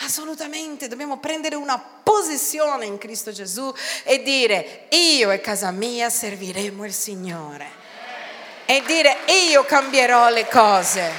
Assolutamente, 0.00 0.86
dobbiamo 0.86 1.16
prendere 1.16 1.56
una 1.56 1.78
posizione 1.78 2.84
in 2.84 2.98
Cristo 2.98 3.32
Gesù 3.32 3.72
e 4.02 4.22
dire 4.22 4.86
io 4.90 5.30
e 5.30 5.40
casa 5.40 5.70
mia 5.70 6.10
serviremo 6.10 6.84
il 6.84 6.92
Signore. 6.92 7.70
E 8.66 8.82
dire 8.84 9.20
io 9.48 9.64
cambierò 9.64 10.28
le 10.28 10.46
cose. 10.48 11.10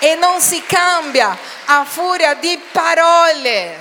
E 0.00 0.16
non 0.16 0.38
si 0.42 0.62
cambia 0.66 1.34
a 1.64 1.86
furia 1.86 2.34
di 2.34 2.60
parole. 2.70 3.78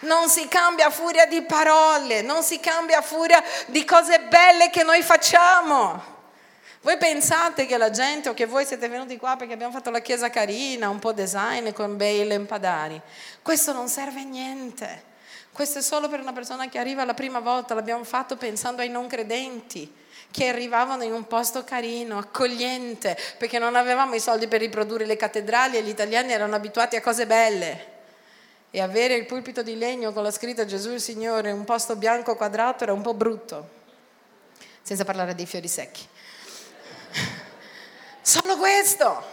Non 0.00 0.30
si 0.30 0.48
cambia 0.48 0.86
a 0.86 0.90
furia 0.90 1.26
di 1.26 1.42
parole, 1.42 2.22
non 2.22 2.42
si 2.42 2.60
cambia 2.60 3.00
a 3.00 3.02
furia 3.02 3.44
di 3.66 3.84
cose 3.84 4.20
belle 4.20 4.70
che 4.70 4.84
noi 4.84 5.02
facciamo. 5.02 6.17
Voi 6.80 6.96
pensate 6.96 7.66
che 7.66 7.76
la 7.76 7.90
gente 7.90 8.28
o 8.28 8.34
che 8.34 8.46
voi 8.46 8.64
siete 8.64 8.88
venuti 8.88 9.16
qua 9.16 9.36
perché 9.36 9.52
abbiamo 9.52 9.72
fatto 9.72 9.90
la 9.90 10.00
chiesa 10.00 10.30
carina, 10.30 10.88
un 10.88 11.00
po' 11.00 11.12
design 11.12 11.72
con 11.72 11.96
bei 11.96 12.24
lampadari. 12.26 13.00
Questo 13.42 13.72
non 13.72 13.88
serve 13.88 14.20
a 14.20 14.24
niente. 14.24 15.02
Questo 15.50 15.80
è 15.80 15.82
solo 15.82 16.08
per 16.08 16.20
una 16.20 16.32
persona 16.32 16.68
che 16.68 16.78
arriva 16.78 17.04
la 17.04 17.14
prima 17.14 17.40
volta, 17.40 17.74
l'abbiamo 17.74 18.04
fatto 18.04 18.36
pensando 18.36 18.80
ai 18.80 18.88
non 18.88 19.08
credenti 19.08 19.92
che 20.30 20.48
arrivavano 20.48 21.02
in 21.02 21.12
un 21.12 21.26
posto 21.26 21.64
carino, 21.64 22.18
accogliente, 22.18 23.16
perché 23.38 23.58
non 23.58 23.74
avevamo 23.74 24.14
i 24.14 24.20
soldi 24.20 24.46
per 24.46 24.60
riprodurre 24.60 25.04
le 25.04 25.16
cattedrali 25.16 25.76
e 25.76 25.82
gli 25.82 25.88
italiani 25.88 26.32
erano 26.32 26.54
abituati 26.54 26.94
a 26.96 27.00
cose 27.00 27.26
belle. 27.26 27.96
E 28.70 28.80
avere 28.80 29.14
il 29.14 29.24
pulpito 29.24 29.62
di 29.62 29.76
legno 29.76 30.12
con 30.12 30.22
la 30.22 30.30
scritta 30.30 30.64
Gesù 30.66 30.92
il 30.92 31.00
Signore, 31.00 31.50
un 31.50 31.64
posto 31.64 31.96
bianco 31.96 32.36
quadrato 32.36 32.84
era 32.84 32.92
un 32.92 33.00
po' 33.00 33.14
brutto, 33.14 33.68
senza 34.82 35.04
parlare 35.04 35.34
dei 35.34 35.46
fiori 35.46 35.66
secchi. 35.66 36.06
Solo 38.28 38.58
questo. 38.58 39.24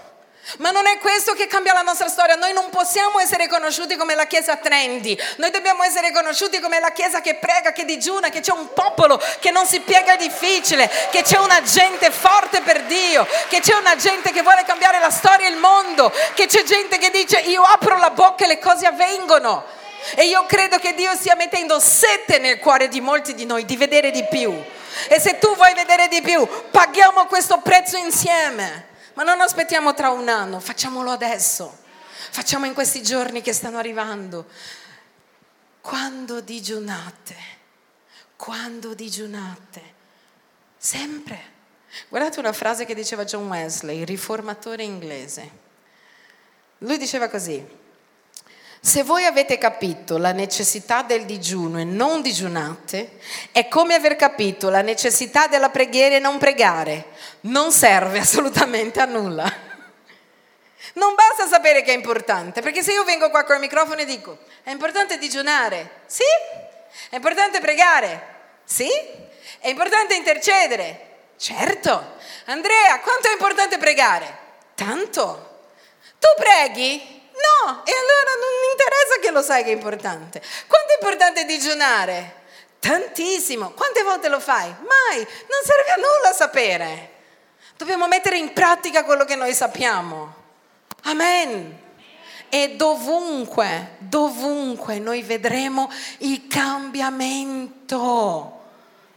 Ma 0.59 0.71
non 0.71 0.87
è 0.87 0.99
questo 0.99 1.33
che 1.33 1.47
cambia 1.47 1.73
la 1.73 1.81
nostra 1.81 2.07
storia. 2.07 2.35
Noi 2.35 2.53
non 2.53 2.69
possiamo 2.69 3.19
essere 3.19 3.49
conosciuti 3.49 3.97
come 3.97 4.15
la 4.15 4.25
chiesa 4.25 4.55
trendy. 4.55 5.19
Noi 5.35 5.51
dobbiamo 5.51 5.83
essere 5.83 6.13
conosciuti 6.13 6.61
come 6.61 6.79
la 6.79 6.93
chiesa 6.93 7.19
che 7.19 7.35
prega, 7.35 7.73
che 7.73 7.83
digiuna, 7.83 8.29
che 8.29 8.39
c'è 8.39 8.53
un 8.53 8.71
popolo 8.71 9.21
che 9.41 9.51
non 9.51 9.65
si 9.65 9.81
piega 9.81 10.15
difficile, 10.15 10.89
che 11.11 11.23
c'è 11.23 11.37
una 11.39 11.61
gente 11.61 12.09
forte 12.09 12.61
per 12.61 12.83
Dio, 12.83 13.27
che 13.49 13.59
c'è 13.59 13.75
una 13.75 13.97
gente 13.97 14.31
che 14.31 14.43
vuole 14.43 14.63
cambiare 14.63 14.99
la 14.99 15.09
storia 15.09 15.45
e 15.45 15.49
il 15.49 15.57
mondo, 15.57 16.09
che 16.33 16.45
c'è 16.45 16.63
gente 16.63 16.97
che 16.97 17.09
dice 17.09 17.39
io 17.39 17.63
apro 17.63 17.97
la 17.97 18.11
bocca 18.11 18.45
e 18.45 18.47
le 18.47 18.59
cose 18.59 18.85
avvengono. 18.85 19.65
E 20.15 20.23
io 20.23 20.45
credo 20.45 20.77
che 20.77 20.93
Dio 20.93 21.13
stia 21.15 21.35
mettendo 21.35 21.81
sette 21.81 22.39
nel 22.39 22.59
cuore 22.59 22.87
di 22.87 23.01
molti 23.01 23.33
di 23.33 23.45
noi 23.45 23.65
di 23.65 23.75
vedere 23.75 24.09
di 24.11 24.25
più. 24.29 24.57
E 25.09 25.19
se 25.19 25.37
tu 25.39 25.55
vuoi 25.55 25.73
vedere 25.73 26.07
di 26.07 26.21
più, 26.21 26.47
paghiamo 26.71 27.25
questo 27.25 27.59
prezzo 27.59 27.97
insieme. 27.97 28.93
Ma 29.13 29.23
non 29.23 29.39
aspettiamo 29.41 29.93
tra 29.93 30.09
un 30.09 30.27
anno, 30.27 30.59
facciamolo 30.59 31.11
adesso. 31.11 31.83
Facciamo 32.31 32.65
in 32.65 32.73
questi 32.73 33.01
giorni 33.01 33.41
che 33.41 33.53
stanno 33.53 33.77
arrivando. 33.77 34.45
Quando 35.81 36.41
digiunate, 36.41 37.35
quando 38.35 38.93
digiunate, 38.93 39.93
sempre. 40.77 41.53
Guardate 42.09 42.39
una 42.39 42.51
frase 42.51 42.85
che 42.85 42.93
diceva 42.93 43.23
John 43.23 43.47
Wesley, 43.47 44.03
riformatore 44.03 44.83
inglese. 44.83 45.63
Lui 46.79 46.97
diceva 46.97 47.29
così, 47.29 47.65
se 48.85 49.01
voi 49.01 49.25
avete 49.25 49.57
capito 49.57 50.19
la 50.19 50.31
necessità 50.31 51.01
del 51.01 51.25
digiuno 51.25 51.79
e 51.79 51.83
non 51.83 52.21
digiunate, 52.21 53.17
è 53.51 53.67
come 53.67 53.95
aver 53.95 54.15
capito 54.15 54.69
la 54.69 54.81
necessità 54.81 55.47
della 55.47 55.71
preghiera 55.71 56.17
e 56.17 56.19
non 56.19 56.37
pregare. 56.37 57.05
Non 57.41 57.71
serve 57.71 58.19
assolutamente 58.21 59.01
a 59.01 59.05
nulla. 59.05 59.51
Non 60.93 61.15
basta 61.15 61.47
sapere 61.47 61.81
che 61.81 61.93
è 61.93 61.95
importante, 61.95 62.61
perché 62.61 62.83
se 62.83 62.91
io 62.91 63.03
vengo 63.03 63.31
qua 63.31 63.43
con 63.43 63.55
il 63.55 63.61
microfono 63.61 64.01
e 64.01 64.05
dico, 64.05 64.37
è 64.61 64.69
importante 64.69 65.17
digiunare, 65.17 66.01
sì? 66.05 66.23
È 67.09 67.15
importante 67.15 67.59
pregare, 67.59 68.27
sì? 68.65 68.87
È 69.57 69.67
importante 69.67 70.13
intercedere, 70.13 71.31
certo. 71.37 72.17
Andrea, 72.45 72.99
quanto 72.99 73.29
è 73.29 73.31
importante 73.31 73.79
pregare? 73.79 74.37
Tanto. 74.75 75.71
Tu 76.19 76.27
preghi? 76.37 77.23
No, 77.35 77.83
e 77.83 77.91
allora 77.91 78.31
non 78.39 78.51
interessa 78.71 79.19
che 79.21 79.31
lo 79.31 79.41
sai 79.41 79.63
che 79.63 79.71
è 79.71 79.73
importante. 79.73 80.41
Quanto 80.67 80.91
è 80.91 80.95
importante 80.99 81.45
digiunare? 81.45 82.43
Tantissimo. 82.79 83.71
Quante 83.71 84.03
volte 84.03 84.29
lo 84.29 84.39
fai? 84.39 84.67
Mai. 84.67 85.17
Non 85.17 85.61
serve 85.63 85.91
a 85.91 85.95
nulla 85.95 86.33
sapere. 86.33 87.11
Dobbiamo 87.77 88.07
mettere 88.07 88.37
in 88.37 88.53
pratica 88.53 89.03
quello 89.03 89.25
che 89.25 89.35
noi 89.35 89.53
sappiamo. 89.53 90.33
Amen. 91.03 91.83
E 92.47 92.75
dovunque, 92.75 93.95
dovunque 93.97 94.99
noi 94.99 95.21
vedremo 95.23 95.91
il 96.19 96.47
cambiamento. 96.47 97.81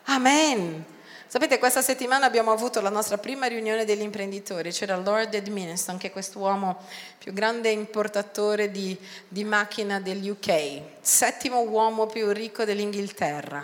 Amen. 0.06 0.96
Sapete, 1.30 1.58
questa 1.58 1.82
settimana 1.82 2.24
abbiamo 2.24 2.52
avuto 2.52 2.80
la 2.80 2.88
nostra 2.88 3.18
prima 3.18 3.44
riunione 3.44 3.84
degli 3.84 4.00
imprenditori, 4.00 4.72
c'era 4.72 4.96
Lord 4.96 5.34
Edminston, 5.34 5.98
che 5.98 6.06
è 6.06 6.10
quest'uomo 6.10 6.82
più 7.18 7.34
grande 7.34 7.68
importatore 7.68 8.70
di, 8.70 8.96
di 9.28 9.44
macchina 9.44 10.00
degli 10.00 10.30
UK, 10.30 10.80
settimo 11.02 11.60
uomo 11.60 12.06
più 12.06 12.32
ricco 12.32 12.64
dell'Inghilterra, 12.64 13.62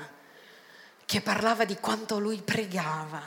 che 1.06 1.22
parlava 1.22 1.64
di 1.64 1.76
quanto 1.76 2.18
lui 2.18 2.42
pregava. 2.44 3.22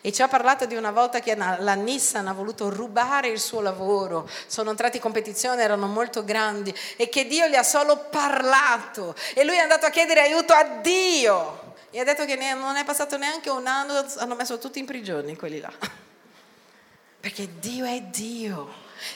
E 0.00 0.10
ci 0.10 0.22
ha 0.22 0.28
parlato 0.28 0.64
di 0.64 0.74
una 0.74 0.90
volta 0.90 1.20
che 1.20 1.36
la 1.36 1.74
Nissan 1.74 2.28
ha 2.28 2.32
voluto 2.32 2.70
rubare 2.70 3.28
il 3.28 3.38
suo 3.38 3.60
lavoro, 3.60 4.26
sono 4.46 4.70
entrati 4.70 4.96
in 4.96 5.02
competizione, 5.02 5.62
erano 5.62 5.86
molto 5.86 6.24
grandi. 6.24 6.74
E 6.96 7.10
che 7.10 7.26
Dio 7.26 7.46
gli 7.46 7.54
ha 7.56 7.62
solo 7.62 8.06
parlato. 8.08 9.14
E 9.34 9.44
lui 9.44 9.56
è 9.56 9.60
andato 9.60 9.84
a 9.84 9.90
chiedere 9.90 10.22
aiuto 10.22 10.54
a 10.54 10.64
Dio 10.80 11.65
e 11.96 12.00
ha 12.00 12.04
detto 12.04 12.26
che 12.26 12.36
non 12.52 12.76
è 12.76 12.84
passato 12.84 13.16
neanche 13.16 13.48
un 13.48 13.66
anno, 13.66 14.04
hanno 14.18 14.34
messo 14.34 14.58
tutti 14.58 14.78
in 14.78 14.84
prigione 14.84 15.34
quelli 15.34 15.60
là. 15.60 15.72
Perché 17.18 17.58
Dio 17.58 17.86
è 17.86 18.02
Dio 18.02 18.70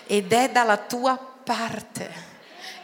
ed 0.06 0.32
è 0.32 0.48
dalla 0.48 0.78
tua 0.78 1.14
parte 1.18 2.10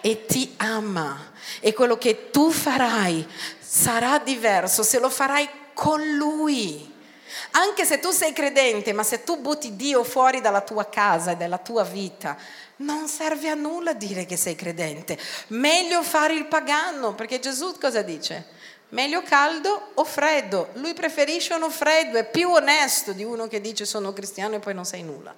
e 0.02 0.26
ti 0.26 0.52
ama 0.58 1.32
e 1.60 1.72
quello 1.72 1.96
che 1.96 2.30
tu 2.30 2.50
farai 2.50 3.26
sarà 3.58 4.18
diverso 4.18 4.82
se 4.82 4.98
lo 4.98 5.08
farai 5.08 5.48
con 5.72 6.02
Lui. 6.16 6.92
Anche 7.52 7.86
se 7.86 7.98
tu 7.98 8.10
sei 8.10 8.34
credente, 8.34 8.92
ma 8.92 9.02
se 9.02 9.24
tu 9.24 9.40
butti 9.40 9.76
Dio 9.76 10.04
fuori 10.04 10.42
dalla 10.42 10.60
tua 10.60 10.90
casa 10.90 11.30
e 11.30 11.36
dalla 11.36 11.56
tua 11.56 11.84
vita, 11.84 12.36
non 12.76 13.08
serve 13.08 13.48
a 13.48 13.54
nulla 13.54 13.94
dire 13.94 14.26
che 14.26 14.36
sei 14.36 14.56
credente. 14.56 15.18
Meglio 15.48 16.02
fare 16.02 16.34
il 16.34 16.44
pagano, 16.48 17.14
perché 17.14 17.40
Gesù 17.40 17.78
cosa 17.80 18.02
dice? 18.02 18.55
Meglio 18.90 19.22
caldo 19.22 19.90
o 19.94 20.04
freddo? 20.04 20.70
Lui 20.74 20.94
preferisce 20.94 21.52
uno 21.52 21.68
freddo, 21.68 22.16
è 22.16 22.30
più 22.30 22.48
onesto 22.50 23.12
di 23.12 23.24
uno 23.24 23.46
che 23.48 23.60
dice 23.60 23.84
sono 23.84 24.12
cristiano 24.12 24.54
e 24.54 24.58
poi 24.58 24.74
non 24.74 24.86
sai 24.86 25.02
nulla. 25.02 25.34